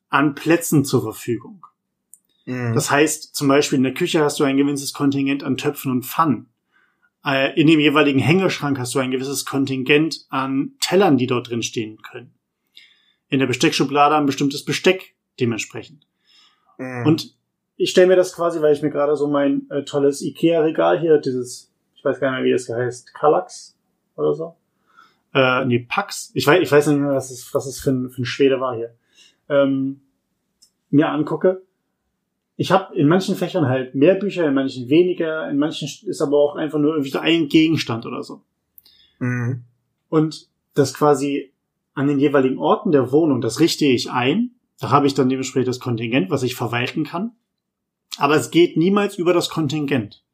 an 0.09 0.35
Plätzen 0.35 0.87
zur 0.87 1.03
Verfügung. 1.03 1.67
Mhm. 2.47 2.73
Das 2.73 2.91
heißt, 2.91 3.35
zum 3.35 3.49
Beispiel 3.49 3.77
in 3.77 3.83
der 3.83 3.93
Küche 3.93 4.25
hast 4.25 4.41
du 4.41 4.45
ein 4.45 4.57
gewisses 4.57 4.95
Kontingent 4.95 5.45
an 5.45 5.59
Töpfen 5.59 5.93
und 5.93 6.07
Pfannen. 6.07 6.49
Äh, 7.29 7.61
In 7.61 7.67
dem 7.67 7.79
jeweiligen 7.79 8.19
Hängeschrank 8.19 8.79
hast 8.79 8.95
du 8.95 9.01
ein 9.01 9.11
gewisses 9.11 9.45
Kontingent 9.45 10.25
an 10.31 10.73
Tellern, 10.81 11.19
die 11.19 11.27
dort 11.27 11.51
drin 11.51 11.63
stehen 11.63 12.01
können. 12.01 12.33
In 13.29 13.39
der 13.39 13.47
Besteckschublade 13.47 14.17
ein 14.17 14.25
bestimmtes 14.25 14.65
Besteck 14.65 15.15
dementsprechend. 15.39 16.07
Mhm. 16.79 17.05
Und 17.05 17.37
ich 17.77 17.91
stelle 17.91 18.07
mir 18.07 18.17
das 18.17 18.35
quasi, 18.35 18.63
weil 18.63 18.73
ich 18.73 18.83
mir 18.83 18.91
gerade 18.91 19.15
so 19.15 19.29
mein 19.29 19.69
äh, 19.71 19.85
tolles 19.85 20.23
Ikea-Regal 20.23 20.99
hier, 20.99 21.19
dieses, 21.19 21.71
ich 21.95 22.05
weiß 22.05 22.19
gar 22.19 22.31
nicht 22.31 22.41
mehr, 22.41 22.49
wie 22.49 22.55
es 22.55 22.69
heißt, 22.69 23.13
Kallax 23.13 23.79
oder 24.17 24.35
so. 24.35 24.57
Äh, 25.35 25.67
nee, 25.67 25.81
Pax. 25.81 26.31
Ich 26.33 26.47
weiß, 26.47 26.63
ich 26.63 26.73
weiß 26.73 26.87
nicht 26.87 26.99
mehr, 26.99 27.15
was 27.15 27.31
es, 27.31 27.53
was 27.53 27.67
es 27.67 27.79
für 27.79 27.91
ein, 27.91 28.11
für 28.11 28.23
ein 28.23 28.25
Schwede 28.25 28.59
war 28.59 28.75
hier. 28.75 28.95
Ähm, 29.51 30.01
mir 30.89 31.11
angucke. 31.11 31.63
Ich 32.61 32.73
habe 32.73 32.93
in 32.97 33.07
manchen 33.07 33.37
Fächern 33.37 33.69
halt 33.69 33.95
mehr 33.95 34.17
Bücher, 34.17 34.45
in 34.47 34.55
manchen 34.55 34.89
weniger, 34.89 35.49
in 35.49 35.59
manchen 35.59 35.89
ist 36.09 36.21
aber 36.21 36.37
auch 36.37 36.57
einfach 36.57 36.81
nur 36.81 36.91
irgendwie 36.91 37.11
so 37.11 37.21
ein 37.21 37.49
Gegenstand 37.49 38.05
oder 38.05 38.25
so. 38.25 38.43
Mhm. 39.21 39.63
Und 40.09 40.49
das 40.75 40.93
quasi 40.93 41.53
an 41.95 42.09
den 42.09 42.19
jeweiligen 42.19 42.59
Orten 42.59 42.91
der 42.91 43.13
Wohnung, 43.13 43.41
das 43.41 43.61
richte 43.61 43.85
ich 43.85 44.11
ein. 44.11 44.57
Da 44.81 44.91
habe 44.91 45.07
ich 45.07 45.15
dann 45.15 45.29
dementsprechend 45.29 45.69
das 45.69 45.79
Kontingent, 45.79 46.31
was 46.31 46.43
ich 46.43 46.57
verwalten 46.57 47.05
kann. 47.05 47.31
Aber 48.17 48.35
es 48.35 48.51
geht 48.51 48.77
niemals 48.77 49.17
über 49.19 49.33
das 49.33 49.51
Kontingent. 49.51 50.25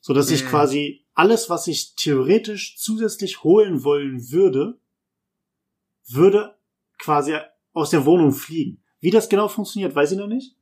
So 0.00 0.14
dass 0.14 0.30
ich 0.30 0.44
Mhm. 0.44 0.48
quasi 0.48 1.04
alles, 1.12 1.50
was 1.50 1.66
ich 1.66 1.94
theoretisch 1.94 2.78
zusätzlich 2.78 3.44
holen 3.44 3.84
wollen 3.84 4.30
würde, 4.30 4.78
würde 6.08 6.54
quasi 6.98 7.36
aus 7.74 7.90
der 7.90 8.06
Wohnung 8.06 8.32
fliegen. 8.32 8.82
Wie 9.00 9.10
das 9.10 9.28
genau 9.28 9.48
funktioniert, 9.48 9.94
weiß 9.94 10.12
ich 10.12 10.18
noch 10.18 10.26
nicht. 10.26 10.56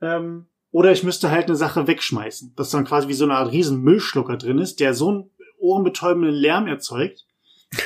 Ähm, 0.00 0.46
oder 0.70 0.92
ich 0.92 1.02
müsste 1.02 1.30
halt 1.30 1.46
eine 1.46 1.56
Sache 1.56 1.86
wegschmeißen, 1.86 2.54
dass 2.56 2.70
dann 2.70 2.84
quasi 2.84 3.08
wie 3.08 3.14
so 3.14 3.24
eine 3.24 3.34
Art 3.34 3.52
riesen 3.52 3.80
Müllschlucker 3.80 4.36
drin 4.36 4.58
ist, 4.58 4.80
der 4.80 4.94
so 4.94 5.08
einen 5.08 5.30
ohrenbetäubenden 5.58 6.34
Lärm 6.34 6.66
erzeugt, 6.66 7.24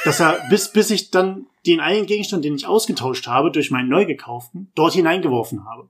dass 0.04 0.20
er 0.20 0.40
bis, 0.50 0.72
bis 0.72 0.90
ich 0.90 1.10
dann 1.10 1.46
den 1.66 1.80
einen 1.80 2.06
Gegenstand, 2.06 2.44
den 2.44 2.56
ich 2.56 2.66
ausgetauscht 2.66 3.26
habe, 3.26 3.50
durch 3.50 3.70
meinen 3.70 3.88
neu 3.88 4.06
gekauften, 4.06 4.72
dort 4.74 4.94
hineingeworfen 4.94 5.64
habe. 5.66 5.88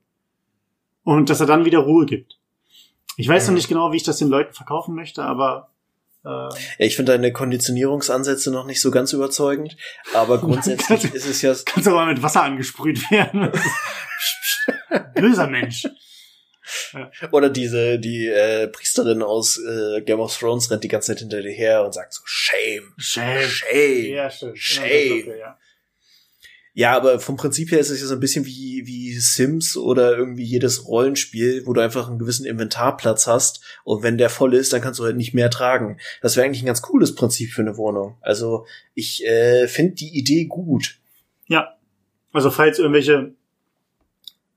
Und 1.02 1.30
dass 1.30 1.40
er 1.40 1.46
dann 1.46 1.64
wieder 1.64 1.78
Ruhe 1.78 2.06
gibt. 2.06 2.38
Ich 3.16 3.28
weiß 3.28 3.46
noch 3.48 3.54
nicht 3.54 3.68
genau, 3.68 3.92
wie 3.92 3.96
ich 3.96 4.02
das 4.02 4.18
den 4.18 4.28
Leuten 4.28 4.52
verkaufen 4.52 4.94
möchte, 4.94 5.22
aber 5.22 5.70
äh, 6.24 6.28
Ja, 6.28 6.50
ich 6.78 6.96
finde 6.96 7.12
deine 7.12 7.32
Konditionierungsansätze 7.32 8.50
noch 8.50 8.66
nicht 8.66 8.80
so 8.80 8.90
ganz 8.90 9.12
überzeugend, 9.12 9.76
aber 10.14 10.38
grundsätzlich 10.40 11.04
ist 11.14 11.26
es 11.26 11.42
ja, 11.42 11.54
kannst 11.64 11.88
aber 11.88 12.06
mit 12.06 12.22
Wasser 12.22 12.42
angesprüht 12.42 13.10
werden. 13.10 13.50
Böser 15.14 15.46
Mensch. 15.46 15.86
Oder 17.32 17.50
diese, 17.50 17.98
die 17.98 18.26
äh, 18.26 18.68
Priesterin 18.68 19.22
aus 19.22 19.58
äh, 19.58 20.02
Game 20.02 20.20
of 20.20 20.36
Thrones 20.36 20.70
rennt 20.70 20.84
die 20.84 20.88
ganze 20.88 21.08
Zeit 21.08 21.20
hinter 21.20 21.42
dir 21.42 21.52
her 21.52 21.84
und 21.84 21.92
sagt 21.92 22.14
so, 22.14 22.22
shame, 22.24 22.94
Shame. 22.98 23.48
shame. 23.48 24.14
Ja, 24.14 24.30
stimmt. 24.30 24.58
Shame. 24.58 25.38
Ja. 25.38 25.58
Ja, 26.72 26.96
aber 26.96 27.18
vom 27.18 27.36
Prinzip 27.36 27.72
her 27.72 27.80
ist 27.80 27.90
es 27.90 28.00
ja 28.00 28.06
so 28.06 28.14
ein 28.14 28.20
bisschen 28.20 28.46
wie, 28.46 28.86
wie 28.86 29.12
Sims 29.14 29.76
oder 29.76 30.16
irgendwie 30.16 30.44
jedes 30.44 30.86
Rollenspiel, 30.86 31.66
wo 31.66 31.72
du 31.72 31.80
einfach 31.80 32.08
einen 32.08 32.20
gewissen 32.20 32.46
Inventarplatz 32.46 33.26
hast 33.26 33.60
und 33.84 34.02
wenn 34.02 34.18
der 34.18 34.30
voll 34.30 34.54
ist, 34.54 34.72
dann 34.72 34.80
kannst 34.80 35.00
du 35.00 35.04
halt 35.04 35.16
nicht 35.16 35.34
mehr 35.34 35.50
tragen. 35.50 35.98
Das 36.22 36.36
wäre 36.36 36.46
eigentlich 36.46 36.62
ein 36.62 36.66
ganz 36.66 36.80
cooles 36.80 37.14
Prinzip 37.14 37.50
für 37.50 37.62
eine 37.62 37.76
Wohnung. 37.76 38.16
Also 38.20 38.66
ich 38.94 39.26
äh, 39.26 39.66
finde 39.66 39.96
die 39.96 40.16
Idee 40.16 40.44
gut. 40.44 41.00
Ja. 41.48 41.76
Also 42.32 42.50
falls 42.50 42.78
irgendwelche 42.78 43.34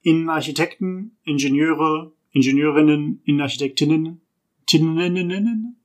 Innenarchitekten, 0.03 1.17
Ingenieure, 1.23 2.11
Ingenieurinnen, 2.31 3.21
Innenarchitektinnen, 3.23 4.21
Tinneninnen, 4.65 5.77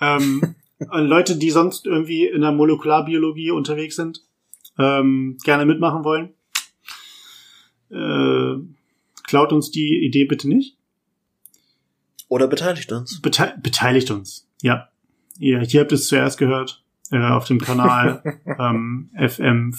ähm, 0.00 0.54
äh, 0.78 1.00
Leute, 1.00 1.36
die 1.36 1.50
sonst 1.50 1.86
irgendwie 1.86 2.26
in 2.26 2.42
der 2.42 2.52
Molekularbiologie 2.52 3.50
unterwegs 3.50 3.96
sind, 3.96 4.22
ähm, 4.78 5.38
gerne 5.44 5.64
mitmachen 5.64 6.04
wollen, 6.04 6.34
äh, 7.90 8.62
klaut 9.22 9.52
uns 9.52 9.70
die 9.70 10.04
Idee 10.04 10.24
bitte 10.24 10.48
nicht. 10.48 10.76
Oder 12.28 12.48
beteiligt 12.48 12.90
uns. 12.92 13.22
Bete 13.22 13.54
beteiligt 13.62 14.10
uns. 14.10 14.48
Ja. 14.62 14.88
Ihr, 15.38 15.60
hier 15.60 15.82
habt 15.82 15.92
es 15.92 16.08
zuerst 16.08 16.38
gehört 16.38 16.84
äh, 17.12 17.18
auf 17.18 17.44
dem 17.44 17.60
Kanal 17.60 18.40
ähm, 18.58 19.10
FM 19.16 19.72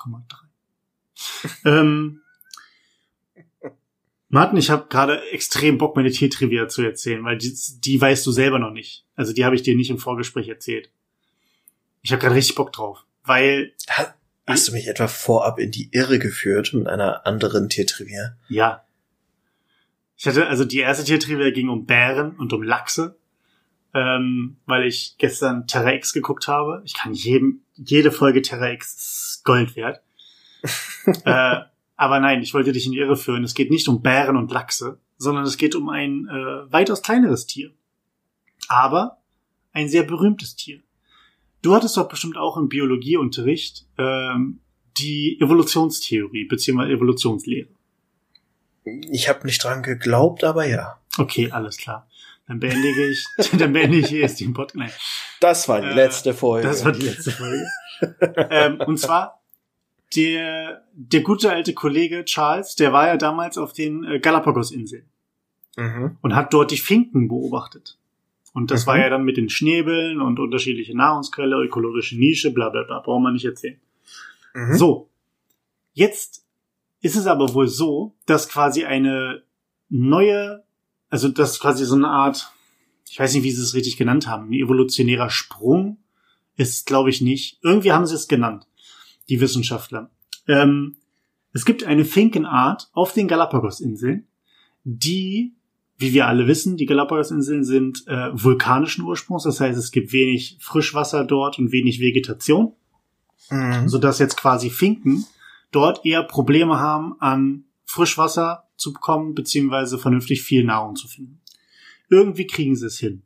5438745,3. 0.00 1.66
ähm, 1.66 2.20
Martin, 4.28 4.58
ich 4.58 4.70
habe 4.70 4.86
gerade 4.88 5.20
extrem 5.30 5.76
Bock, 5.78 5.96
meine 5.96 6.10
Tiertrivia 6.12 6.68
zu 6.68 6.82
erzählen, 6.82 7.24
weil 7.24 7.36
die, 7.36 7.52
die 7.80 8.00
weißt 8.00 8.24
du 8.24 8.30
selber 8.30 8.58
noch 8.60 8.70
nicht. 8.70 9.04
Also 9.16 9.32
die 9.32 9.44
habe 9.44 9.56
ich 9.56 9.62
dir 9.62 9.74
nicht 9.76 9.90
im 9.90 9.98
Vorgespräch 9.98 10.48
erzählt. 10.48 10.90
Ich 12.02 12.12
habe 12.12 12.20
gerade 12.22 12.36
richtig 12.36 12.54
Bock 12.54 12.72
drauf, 12.72 13.04
weil 13.24 13.74
Ha- 13.90 14.14
Hast 14.46 14.66
du 14.68 14.72
mich 14.72 14.86
etwa 14.88 15.06
vorab 15.06 15.58
in 15.60 15.70
die 15.70 15.90
Irre 15.92 16.18
geführt 16.18 16.72
mit 16.72 16.86
einer 16.88 17.24
anderen 17.26 17.68
Tiertrivia? 17.68 18.36
Ja. 18.48 18.84
Ich 20.16 20.26
hatte, 20.26 20.46
also 20.48 20.64
die 20.64 20.78
erste 20.78 21.04
Tiertrivia 21.04 21.50
ging 21.50 21.68
um 21.68 21.86
Bären 21.86 22.36
und 22.36 22.52
um 22.52 22.62
Lachse, 22.62 23.16
ähm, 23.94 24.56
weil 24.66 24.86
ich 24.86 25.16
gestern 25.18 25.66
Terra 25.66 25.92
X 25.94 26.12
geguckt 26.12 26.48
habe. 26.48 26.82
Ich 26.84 26.94
kann 26.94 27.12
jedem, 27.12 27.62
jede 27.74 28.12
Folge 28.12 28.42
Terra 28.42 28.70
X 28.70 28.94
ist 28.94 29.44
Gold 29.44 29.76
wert. 29.76 30.02
äh, 31.24 31.60
aber 31.96 32.20
nein, 32.20 32.42
ich 32.42 32.54
wollte 32.54 32.72
dich 32.72 32.86
in 32.86 32.92
die 32.92 32.98
Irre 32.98 33.16
führen. 33.16 33.44
Es 33.44 33.54
geht 33.54 33.70
nicht 33.70 33.88
um 33.88 34.02
Bären 34.02 34.36
und 34.36 34.50
Lachse, 34.50 35.00
sondern 35.18 35.44
es 35.44 35.56
geht 35.56 35.74
um 35.74 35.88
ein 35.88 36.28
äh, 36.28 36.72
weitaus 36.72 37.02
kleineres 37.02 37.46
Tier. 37.46 37.72
Aber 38.68 39.18
ein 39.72 39.88
sehr 39.88 40.02
berühmtes 40.02 40.56
Tier. 40.56 40.80
Du 41.62 41.74
hattest 41.74 41.96
doch 41.96 42.08
bestimmt 42.08 42.36
auch 42.36 42.56
im 42.56 42.68
Biologieunterricht 42.68 43.86
ähm, 43.98 44.60
die 44.98 45.38
Evolutionstheorie 45.40 46.46
beziehungsweise 46.46 46.92
Evolutionslehre. 46.92 47.68
Ich 48.84 49.28
habe 49.28 49.46
nicht 49.46 49.62
dran 49.62 49.82
geglaubt, 49.82 50.42
aber 50.42 50.66
ja. 50.66 50.98
Okay, 51.18 51.50
alles 51.50 51.76
klar. 51.76 52.08
Dann 52.50 52.58
beende 52.58 52.88
ich, 53.08 53.24
dann 53.58 53.72
beende 53.72 53.98
ich 53.98 54.08
hier 54.08 54.22
jetzt 54.22 54.40
den 54.40 54.52
Podcast. 54.54 54.98
Das 55.38 55.68
war 55.68 55.80
die 55.80 55.86
Äh, 55.86 55.94
letzte 55.94 56.34
Folge. 56.34 56.66
das 56.66 56.84
war 56.84 56.90
die 56.90 57.06
letzte 57.06 57.30
Folge. 57.30 57.64
ähm, 58.50 58.80
und 58.88 58.98
zwar 58.98 59.40
der 60.16 60.82
der 60.92 61.20
gute 61.20 61.52
alte 61.52 61.74
Kollege 61.74 62.24
Charles, 62.24 62.74
der 62.74 62.92
war 62.92 63.06
ja 63.06 63.16
damals 63.16 63.56
auf 63.56 63.72
den 63.72 64.02
äh, 64.04 64.18
Galapagos-Inseln 64.18 65.04
Mhm. 65.76 66.16
und 66.22 66.34
hat 66.34 66.52
dort 66.52 66.72
die 66.72 66.76
Finken 66.76 67.28
beobachtet. 67.28 67.96
Und 68.52 68.72
das 68.72 68.82
Mhm. 68.84 68.86
war 68.88 68.98
ja 68.98 69.08
dann 69.10 69.22
mit 69.22 69.36
den 69.36 69.48
Schnäbeln 69.48 70.20
und 70.20 70.40
unterschiedliche 70.40 70.96
Nahrungsquelle, 70.96 71.54
ökologische 71.62 72.18
Nische, 72.18 72.50
bla 72.50 72.68
bla 72.70 72.82
bla, 72.82 72.98
brauchen 72.98 73.22
wir 73.22 73.30
nicht 73.30 73.44
erzählen. 73.44 73.80
Mhm. 74.54 74.74
So, 74.76 75.08
jetzt 75.92 76.44
ist 77.00 77.14
es 77.14 77.28
aber 77.28 77.54
wohl 77.54 77.68
so, 77.68 78.16
dass 78.26 78.48
quasi 78.48 78.84
eine 78.84 79.44
neue, 79.88 80.64
also 81.10 81.28
das 81.28 81.60
quasi 81.60 81.84
so 81.84 81.94
eine 81.94 82.08
Art, 82.08 82.52
ich 83.08 83.18
weiß 83.18 83.34
nicht, 83.34 83.42
wie 83.42 83.50
sie 83.50 83.62
es 83.62 83.74
richtig 83.74 83.96
genannt 83.96 84.26
haben, 84.26 84.48
ein 84.48 84.54
evolutionärer 84.54 85.30
Sprung 85.30 85.98
ist, 86.56 86.86
glaube 86.86 87.10
ich, 87.10 87.20
nicht. 87.20 87.58
Irgendwie 87.62 87.92
haben 87.92 88.06
sie 88.06 88.14
es 88.14 88.28
genannt, 88.28 88.66
die 89.28 89.40
Wissenschaftler. 89.40 90.10
Ähm, 90.46 90.96
es 91.52 91.64
gibt 91.64 91.84
eine 91.84 92.04
Finkenart 92.04 92.90
auf 92.92 93.12
den 93.12 93.28
Galapagos-Inseln, 93.28 94.26
die, 94.84 95.54
wie 95.98 96.12
wir 96.12 96.26
alle 96.26 96.46
wissen, 96.46 96.76
die 96.76 96.86
Galapagos-Inseln 96.86 97.64
sind 97.64 98.06
äh, 98.06 98.30
vulkanischen 98.32 99.04
Ursprungs, 99.04 99.42
das 99.42 99.60
heißt, 99.60 99.78
es 99.78 99.90
gibt 99.90 100.12
wenig 100.12 100.56
Frischwasser 100.60 101.24
dort 101.24 101.58
und 101.58 101.72
wenig 101.72 102.00
Vegetation 102.00 102.74
Mhm. 103.50 103.88
so 103.88 103.98
dass 103.98 104.18
jetzt 104.18 104.36
quasi 104.36 104.70
Finken 104.70 105.26
dort 105.72 106.04
eher 106.04 106.22
Probleme 106.22 106.78
haben, 106.78 107.16
an 107.20 107.64
Frischwasser 107.84 108.64
zu 108.80 108.92
bekommen, 108.92 109.34
beziehungsweise 109.34 109.98
vernünftig 109.98 110.42
viel 110.42 110.64
Nahrung 110.64 110.96
zu 110.96 111.08
finden. 111.08 111.40
Irgendwie 112.08 112.46
kriegen 112.46 112.76
sie 112.76 112.86
es 112.86 112.98
hin. 112.98 113.22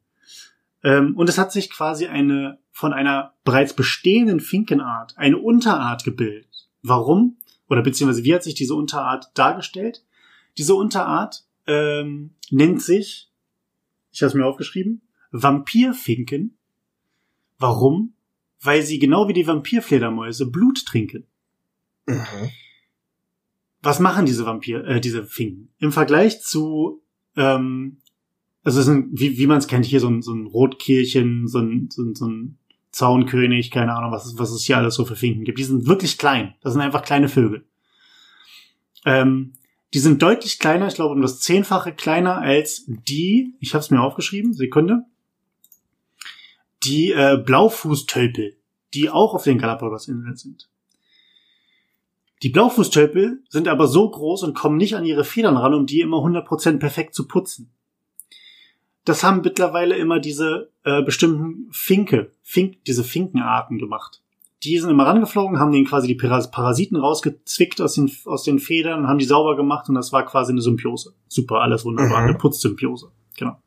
Ähm, 0.83 1.17
und 1.17 1.29
es 1.29 1.39
hat 1.39 1.53
sich 1.53 1.71
quasi 1.71 2.07
eine 2.07 2.59
von 2.71 2.93
einer 2.93 3.35
bereits 3.45 3.73
bestehenden 3.73 4.41
Finkenart 4.41 5.17
eine 5.17 5.39
Unterart 5.39 6.03
gebildet. 6.03 6.69
Warum? 6.83 7.37
Oder 7.69 7.83
beziehungsweise 7.83 8.25
wie 8.25 8.35
hat 8.35 8.43
sich 8.43 8.55
diese 8.55 8.75
Unterart 8.75 9.31
dargestellt? 9.35 10.05
Diese 10.59 10.75
Unterart 10.75 11.45
ähm, 11.67 12.35
nennt 12.51 12.83
sich, 12.83 13.31
ich 14.13 14.23
habe 14.23 14.29
es 14.29 14.35
mir 14.35 14.45
aufgeschrieben, 14.45 15.03
Vampirfinken. 15.31 16.59
Warum? 17.59 18.15
Weil 18.61 18.83
sie 18.83 18.99
genau 18.99 19.29
wie 19.29 19.33
die 19.33 19.47
Vampirfledermäuse 19.47 20.51
Blut 20.51 20.85
trinken. 20.85 21.27
Mhm. 22.07 22.51
Was 23.85 24.01
machen 24.01 24.25
diese 24.27 24.47
Vampir, 24.47 24.85
äh, 24.87 25.01
diese 25.01 25.25
Finken? 25.25 25.69
Im 25.79 25.93
Vergleich 25.93 26.41
zu, 26.43 27.03
ähm, 27.37 27.99
also 28.63 28.81
es 28.81 28.87
sind, 28.87 29.09
wie, 29.13 29.37
wie 29.39 29.47
man 29.47 29.59
es 29.59 29.67
kennt, 29.69 29.85
hier 29.85 30.01
so 30.01 30.09
ein, 30.09 30.23
so 30.23 30.33
ein 30.33 30.47
Rotkehlchen, 30.47 31.47
so 31.47 31.59
ein, 31.59 31.89
so 31.91 32.03
ein, 32.03 32.15
so 32.15 32.27
ein 32.27 32.59
Zaunkönig, 32.93 33.71
keine 33.71 33.95
Ahnung, 33.95 34.11
was, 34.13 34.25
es- 34.27 34.39
was 34.39 34.51
es 34.53 34.63
hier 34.65 34.79
alles 34.79 34.95
so 34.95 35.05
für 35.05 35.17
Finken 35.17 35.45
gibt. 35.45 35.59
Die 35.59 35.65
sind 35.65 35.87
wirklich 35.87 36.17
klein. 36.17 36.55
Das 36.63 36.73
sind 36.73 36.81
einfach 36.83 37.03
kleine 37.03 37.29
Vögel. 37.29 37.67
Ähm, 39.05 39.53
die 39.93 39.99
sind 39.99 40.23
deutlich 40.23 40.59
kleiner, 40.59 40.89
ich 40.89 40.95
glaube 40.95 41.15
um 41.15 41.21
das 41.21 41.41
Zehnfache 41.41 41.93
kleiner 41.93 42.39
als 42.39 42.85
die, 42.87 43.55
ich 43.61 43.75
habe 43.75 43.81
es 43.85 43.91
mir 43.91 44.01
aufgeschrieben, 44.01 44.55
Sekunde, 44.55 45.05
die 46.85 47.13
äh, 47.13 47.37
Blaufußtölpel, 47.37 48.57
die 48.95 49.11
auch 49.11 49.35
auf 49.35 49.45
den 49.45 49.59
Galapagos-Inseln 49.59 50.37
sind. 50.37 50.69
Die 52.43 52.51
Blaufußtölpel 52.51 53.43
sind 53.49 53.69
aber 53.69 53.87
so 53.87 54.11
groß 54.11 54.43
und 54.43 54.55
kommen 54.55 54.77
nicht 54.77 54.97
an 54.97 55.05
ihre 55.05 55.25
Federn 55.25 55.57
ran, 55.57 55.75
um 55.75 55.87
die 55.87 56.01
immer 56.01 56.19
100% 56.19 56.79
perfekt 56.79 57.15
zu 57.15 57.27
putzen. 57.27 57.71
Das 59.05 59.23
haben 59.23 59.43
mittlerweile 59.43 59.97
immer 59.97 60.19
diese 60.19 60.71
äh, 60.83 61.03
bestimmten 61.03 61.69
Finke, 61.71 62.33
Fink, 62.43 62.85
diese 62.85 63.05
Finkenarten 63.05 63.79
gemacht. 63.79 64.23
Die 64.63 64.79
sind 64.79 64.89
immer 64.89 65.05
rangeflogen, 65.05 65.59
haben 65.59 65.73
denen 65.73 65.87
quasi 65.87 66.07
die 66.07 66.15
Parasiten 66.15 66.97
rausgezwickt 66.97 67.83
aus 67.83 67.95
den, 67.95 68.11
aus 68.25 68.45
den 68.45 68.59
Federn, 68.59 69.07
haben 69.07 69.19
die 69.19 69.27
sauber 69.27 69.57
gemacht 69.57 69.91
und 69.91 69.95
das 69.95 70.11
war 70.13 70.25
quasi 70.25 70.53
eine 70.53 70.63
Symbiose. 70.63 71.15
Super, 71.29 71.61
alles 71.61 71.85
wunderbar, 71.85 72.23
mhm. 72.23 72.29
eine 72.29 72.39
Putzsymbiose. 72.39 73.13
Genau. 73.37 73.59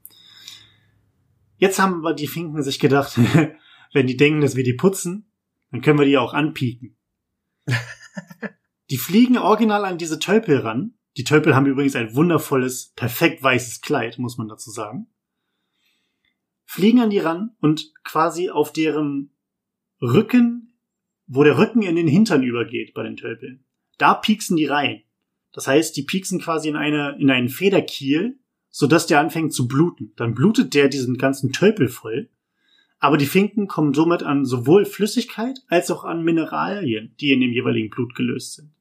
Jetzt 1.57 1.79
haben 1.79 2.01
wir 2.01 2.13
die 2.13 2.27
Finken 2.27 2.63
sich 2.63 2.79
gedacht, 2.79 3.19
wenn 3.93 4.07
die 4.07 4.17
denken, 4.17 4.41
dass 4.41 4.55
wir 4.55 4.63
die 4.63 4.73
putzen, 4.73 5.29
dann 5.71 5.81
können 5.81 5.99
wir 5.99 6.05
die 6.05 6.17
auch 6.17 6.33
anpieken. 6.33 6.95
die 8.89 8.97
fliegen 8.97 9.37
original 9.37 9.85
an 9.85 9.97
diese 9.97 10.19
Tölpel 10.19 10.59
ran. 10.59 10.93
Die 11.17 11.23
Tölpel 11.23 11.55
haben 11.55 11.65
übrigens 11.65 11.95
ein 11.95 12.15
wundervolles, 12.15 12.93
perfekt 12.95 13.41
weißes 13.41 13.81
Kleid, 13.81 14.19
muss 14.19 14.37
man 14.37 14.47
dazu 14.47 14.69
sagen. 14.69 15.07
Fliegen 16.65 16.99
an 16.99 17.09
die 17.09 17.19
ran 17.19 17.55
und 17.59 17.93
quasi 18.03 18.49
auf 18.49 18.71
deren 18.71 19.35
Rücken, 20.01 20.79
wo 21.25 21.43
der 21.43 21.57
Rücken 21.57 21.81
in 21.81 21.95
den 21.95 22.07
Hintern 22.07 22.43
übergeht 22.43 22.93
bei 22.93 23.03
den 23.03 23.17
Tölpeln, 23.17 23.65
da 23.97 24.13
pieksen 24.13 24.57
die 24.57 24.65
rein. 24.65 25.03
Das 25.53 25.67
heißt, 25.67 25.95
die 25.97 26.03
pieksen 26.03 26.39
quasi 26.39 26.69
in 26.69 26.75
eine, 26.75 27.17
in 27.19 27.31
einen 27.31 27.49
Federkiel 27.49 28.39
sodass 28.77 29.07
der 29.07 29.19
anfängt 29.19 29.53
zu 29.53 29.67
bluten. 29.67 30.13
Dann 30.17 30.35
blutet 30.35 30.75
der 30.75 30.87
diesen 30.87 31.17
ganzen 31.17 31.51
Tölpel 31.51 31.87
voll. 31.87 32.29
Aber 32.99 33.17
die 33.17 33.25
Finken 33.25 33.67
kommen 33.67 33.95
somit 33.95 34.21
an 34.21 34.45
sowohl 34.45 34.85
Flüssigkeit 34.85 35.59
als 35.67 35.89
auch 35.89 36.03
an 36.03 36.23
Mineralien, 36.23 37.15
die 37.19 37.31
in 37.31 37.41
dem 37.41 37.51
jeweiligen 37.51 37.89
Blut 37.89 38.13
gelöst 38.13 38.53
sind. 38.53 38.71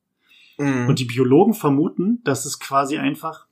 Mhm. 0.59 0.89
Und 0.89 0.99
die 0.99 1.05
Biologen 1.05 1.55
vermuten, 1.55 2.23
dass 2.25 2.45
es 2.45 2.59
quasi 2.59 2.99
einfach 2.99 3.47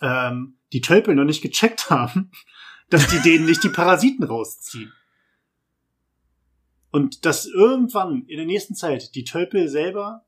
ähm, 0.00 0.54
die 0.72 0.80
Tölpel 0.80 1.14
noch 1.14 1.24
nicht 1.24 1.42
gecheckt 1.42 1.90
haben, 1.90 2.30
dass 2.90 3.06
die 3.08 3.20
denen 3.20 3.46
nicht 3.46 3.64
die 3.64 3.68
Parasiten 3.68 4.24
rausziehen. 4.24 4.92
Und 6.90 7.24
dass 7.24 7.46
irgendwann 7.46 8.24
in 8.26 8.36
der 8.36 8.46
nächsten 8.46 8.74
Zeit 8.74 9.14
die 9.14 9.24
Tölpel 9.24 9.68
selber 9.68 10.24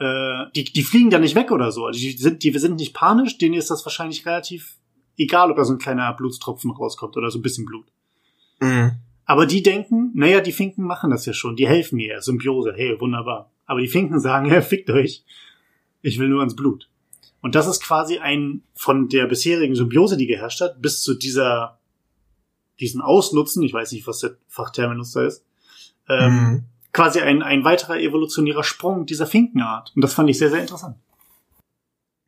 äh, 0.00 0.46
die, 0.56 0.64
die 0.64 0.82
fliegen 0.82 1.10
da 1.10 1.18
nicht 1.18 1.34
weg 1.34 1.52
oder 1.52 1.70
so. 1.70 1.86
Also 1.86 2.00
die 2.00 2.12
sind, 2.12 2.42
die 2.42 2.58
sind 2.58 2.76
nicht 2.76 2.94
panisch, 2.94 3.38
denen 3.38 3.54
ist 3.54 3.70
das 3.70 3.84
wahrscheinlich 3.84 4.26
relativ 4.26 4.78
egal, 5.16 5.50
ob 5.50 5.58
da 5.58 5.64
so 5.64 5.74
ein 5.74 5.78
kleiner 5.78 6.12
Blutstropfen 6.14 6.70
rauskommt 6.70 7.16
oder 7.16 7.30
so 7.30 7.38
ein 7.38 7.42
bisschen 7.42 7.66
Blut. 7.66 7.86
Mhm. 8.60 8.92
Aber 9.26 9.46
die 9.46 9.62
denken, 9.62 10.10
naja, 10.14 10.40
die 10.40 10.52
Finken 10.52 10.84
machen 10.84 11.10
das 11.10 11.26
ja 11.26 11.32
schon, 11.32 11.54
die 11.54 11.68
helfen 11.68 11.96
mir, 11.96 12.20
Symbiose, 12.20 12.72
hey, 12.74 12.98
wunderbar. 12.98 13.52
Aber 13.70 13.80
die 13.80 13.88
Finken 13.88 14.20
sagen, 14.20 14.46
ja, 14.50 14.60
fickt 14.60 14.90
euch, 14.90 15.24
ich 16.02 16.18
will 16.18 16.28
nur 16.28 16.40
ans 16.40 16.56
Blut. 16.56 16.88
Und 17.40 17.54
das 17.54 17.66
ist 17.66 17.82
quasi 17.82 18.18
ein 18.18 18.62
von 18.74 19.08
der 19.08 19.26
bisherigen 19.26 19.74
Symbiose, 19.74 20.16
die 20.16 20.26
geherrscht 20.26 20.60
hat, 20.60 20.82
bis 20.82 21.02
zu 21.02 21.14
dieser, 21.14 21.78
diesen 22.80 23.00
Ausnutzen, 23.00 23.62
ich 23.62 23.72
weiß 23.72 23.92
nicht, 23.92 24.06
was 24.06 24.20
der 24.20 24.36
Fachterminus 24.48 25.12
da 25.12 25.24
ist, 25.24 25.44
ähm, 26.08 26.32
mhm 26.32 26.64
quasi 26.92 27.20
ein, 27.20 27.42
ein 27.42 27.64
weiterer 27.64 27.98
evolutionärer 27.98 28.64
Sprung 28.64 29.06
dieser 29.06 29.26
Finkenart. 29.26 29.92
Und 29.94 30.02
das 30.02 30.14
fand 30.14 30.30
ich 30.30 30.38
sehr, 30.38 30.50
sehr 30.50 30.60
interessant. 30.60 30.96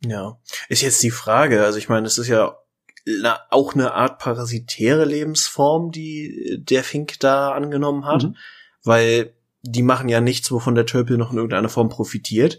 Ja. 0.04 0.38
Ist 0.68 0.82
jetzt 0.82 1.02
die 1.02 1.10
Frage, 1.10 1.64
also 1.64 1.78
ich 1.78 1.88
meine, 1.88 2.06
es 2.06 2.18
ist 2.18 2.28
ja 2.28 2.56
auch 3.50 3.74
eine 3.74 3.94
Art 3.94 4.20
parasitäre 4.20 5.04
Lebensform, 5.04 5.90
die 5.90 6.60
der 6.60 6.84
Fink 6.84 7.18
da 7.18 7.50
angenommen 7.52 8.04
hat, 8.04 8.24
mhm. 8.24 8.36
weil 8.84 9.34
die 9.62 9.82
machen 9.82 10.08
ja 10.08 10.20
nichts, 10.20 10.50
wovon 10.50 10.74
der 10.74 10.86
Tölpel 10.86 11.16
noch 11.16 11.30
in 11.30 11.38
irgendeiner 11.38 11.68
Form 11.68 11.88
profitiert. 11.88 12.58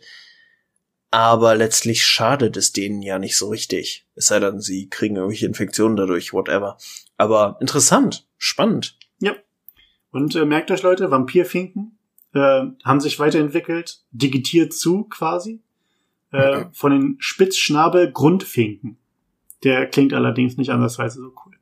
Aber 1.12 1.56
letztlich 1.56 2.04
schadet 2.04 2.58
es 2.58 2.72
denen 2.72 3.04
ja 3.04 3.20
nicht 3.20 3.38
so 3.38 3.49
richtig. 3.49 4.08
Es 4.16 4.28
sei 4.28 4.39
denn, 4.39 4.62
sie 4.62 4.89
kriegen 4.89 5.16
irgendwelche 5.16 5.45
Infektionen 5.45 5.95
dadurch, 5.95 6.34
whatever. 6.34 6.78
Aber 7.18 7.58
interessant, 7.60 8.28
spannend. 8.38 8.97
Ja. 9.20 9.36
Und 10.10 10.36
äh, 10.36 10.45
merkt 10.45 10.72
euch 10.72 10.82
Leute, 10.82 11.12
Vampirfinken 11.12 11.99
äh, 12.34 12.64
haben 12.84 12.99
sich 12.99 13.20
weiterentwickelt, 13.20 14.01
digitiert 14.12 14.74
zu 14.74 15.04
quasi, 15.04 15.62
äh, 16.32 16.38
okay. 16.38 16.66
von 16.74 16.91
den 16.91 17.18
Spitzschnabel-Grundfinken. 17.20 18.97
Der 19.64 19.88
klingt 19.88 20.14
allerdings 20.14 20.58
nicht 20.58 20.72
andersweise 20.72 21.22
so 21.22 21.34
cool. 21.45 21.54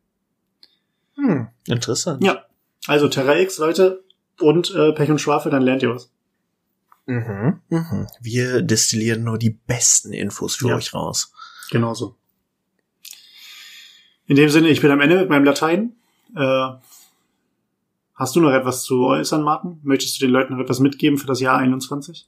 Hm, 1.15 1.47
interessant. 1.67 2.23
Ja, 2.23 2.45
also 2.87 3.09
Terra 3.09 3.37
X, 3.37 3.57
Leute, 3.57 4.03
und 4.41 4.73
äh, 4.75 4.93
Pech 4.93 5.09
und 5.09 5.19
Schwafel, 5.19 5.51
dann 5.51 5.61
lernt 5.61 5.83
ihr 5.83 5.93
was. 5.93 6.11
Mhm, 7.05 7.61
mhm. 7.69 8.07
Wir 8.21 8.61
destillieren 8.61 9.23
nur 9.23 9.37
die 9.37 9.49
besten 9.49 10.13
Infos 10.13 10.55
für 10.55 10.69
ja. 10.69 10.75
euch 10.75 10.93
raus. 10.93 11.33
Genauso. 11.69 12.15
In 14.27 14.35
dem 14.35 14.49
Sinne, 14.49 14.69
ich 14.69 14.81
bin 14.81 14.91
am 14.91 15.01
Ende 15.01 15.17
mit 15.17 15.29
meinem 15.29 15.45
Latein. 15.45 15.93
Äh, 16.35 16.69
Hast 18.21 18.35
du 18.35 18.39
noch 18.39 18.51
etwas 18.51 18.83
zu 18.83 19.07
äußern, 19.07 19.41
Martin? 19.41 19.79
Möchtest 19.81 20.21
du 20.21 20.27
den 20.27 20.31
Leuten 20.31 20.53
noch 20.53 20.61
etwas 20.61 20.79
mitgeben 20.79 21.17
für 21.17 21.25
das 21.25 21.39
Jahr 21.39 21.57
21? 21.57 22.27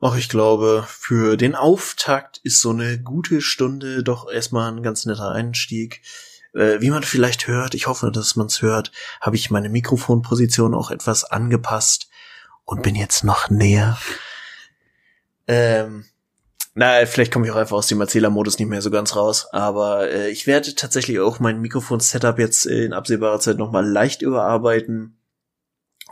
Ach, 0.00 0.16
ich 0.16 0.30
glaube, 0.30 0.86
für 0.88 1.36
den 1.36 1.54
Auftakt 1.54 2.38
ist 2.38 2.62
so 2.62 2.70
eine 2.70 2.98
gute 2.98 3.42
Stunde 3.42 4.02
doch 4.02 4.26
erstmal 4.26 4.72
ein 4.72 4.82
ganz 4.82 5.04
netter 5.04 5.32
Einstieg. 5.32 6.00
Äh, 6.54 6.80
wie 6.80 6.90
man 6.90 7.02
vielleicht 7.02 7.46
hört, 7.46 7.74
ich 7.74 7.86
hoffe, 7.86 8.10
dass 8.10 8.36
man 8.36 8.46
es 8.46 8.62
hört, 8.62 8.92
habe 9.20 9.36
ich 9.36 9.50
meine 9.50 9.68
Mikrofonposition 9.68 10.74
auch 10.74 10.90
etwas 10.90 11.24
angepasst 11.24 12.08
und 12.64 12.82
bin 12.82 12.94
jetzt 12.94 13.24
noch 13.24 13.50
näher. 13.50 13.98
Ähm, 15.46 16.04
na, 16.74 17.06
vielleicht 17.06 17.32
komme 17.32 17.46
ich 17.46 17.52
auch 17.52 17.56
einfach 17.56 17.76
aus 17.76 17.86
dem 17.86 18.00
Erzählermodus 18.00 18.58
nicht 18.58 18.68
mehr 18.68 18.82
so 18.82 18.90
ganz 18.90 19.14
raus. 19.14 19.46
Aber 19.52 20.10
äh, 20.10 20.30
ich 20.30 20.46
werde 20.46 20.74
tatsächlich 20.74 21.20
auch 21.20 21.38
mein 21.38 21.60
Mikrofon-Setup 21.60 22.38
jetzt 22.38 22.66
in 22.66 22.92
absehbarer 22.92 23.38
Zeit 23.38 23.58
nochmal 23.58 23.86
leicht 23.86 24.22
überarbeiten. 24.22 25.18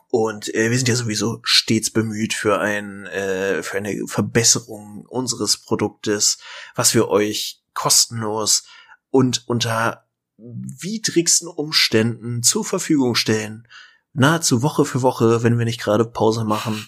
Und 0.09 0.55
äh, 0.55 0.71
wir 0.71 0.77
sind 0.77 0.89
ja 0.89 0.95
sowieso 0.95 1.41
stets 1.43 1.91
bemüht 1.91 2.35
für 2.35 2.61
ein 2.61 3.07
äh, 3.07 3.63
für 3.63 3.79
eine 3.79 4.07
Verbesserung 4.07 5.07
unseres 5.09 5.57
Produktes, 5.57 6.39
was 6.75 6.95
wir 6.95 7.09
euch 7.09 7.63
kostenlos 7.73 8.65
und 9.11 9.49
unter 9.49 10.07
widrigsten 10.43 11.49
Umständen 11.49 12.43
zur 12.43 12.65
Verfügung 12.65 13.15
stellen. 13.15 13.67
Nahezu 14.13 14.63
Woche 14.63 14.85
für 14.85 15.03
Woche, 15.03 15.43
wenn 15.43 15.59
wir 15.59 15.65
nicht 15.65 15.81
gerade 15.81 16.05
Pause 16.05 16.45
machen. 16.45 16.87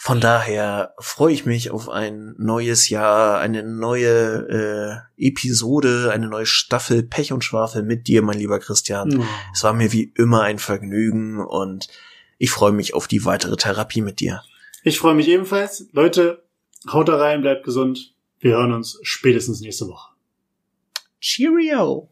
Von 0.00 0.20
daher 0.20 0.94
freue 1.00 1.32
ich 1.32 1.44
mich 1.44 1.70
auf 1.70 1.88
ein 1.88 2.34
neues 2.38 2.88
Jahr, 2.88 3.40
eine 3.40 3.64
neue 3.64 5.04
äh, 5.18 5.26
Episode, 5.26 6.10
eine 6.12 6.28
neue 6.28 6.46
Staffel 6.46 7.02
Pech 7.02 7.32
und 7.32 7.42
Schwafel 7.42 7.82
mit 7.82 8.06
dir, 8.06 8.22
mein 8.22 8.38
lieber 8.38 8.60
Christian. 8.60 9.20
Oh. 9.20 9.24
Es 9.52 9.64
war 9.64 9.72
mir 9.72 9.92
wie 9.92 10.12
immer 10.16 10.42
ein 10.42 10.60
Vergnügen 10.60 11.44
und 11.44 11.88
ich 12.38 12.52
freue 12.52 12.70
mich 12.70 12.94
auf 12.94 13.08
die 13.08 13.24
weitere 13.24 13.56
Therapie 13.56 14.00
mit 14.00 14.20
dir. 14.20 14.42
Ich 14.84 15.00
freue 15.00 15.14
mich 15.14 15.26
ebenfalls. 15.28 15.88
Leute, 15.90 16.44
haut 16.90 17.08
da 17.08 17.16
rein, 17.16 17.40
bleibt 17.40 17.64
gesund. 17.64 18.14
Wir 18.38 18.52
hören 18.52 18.72
uns 18.72 19.00
spätestens 19.02 19.60
nächste 19.60 19.88
Woche. 19.88 20.12
Cheerio! 21.20 22.08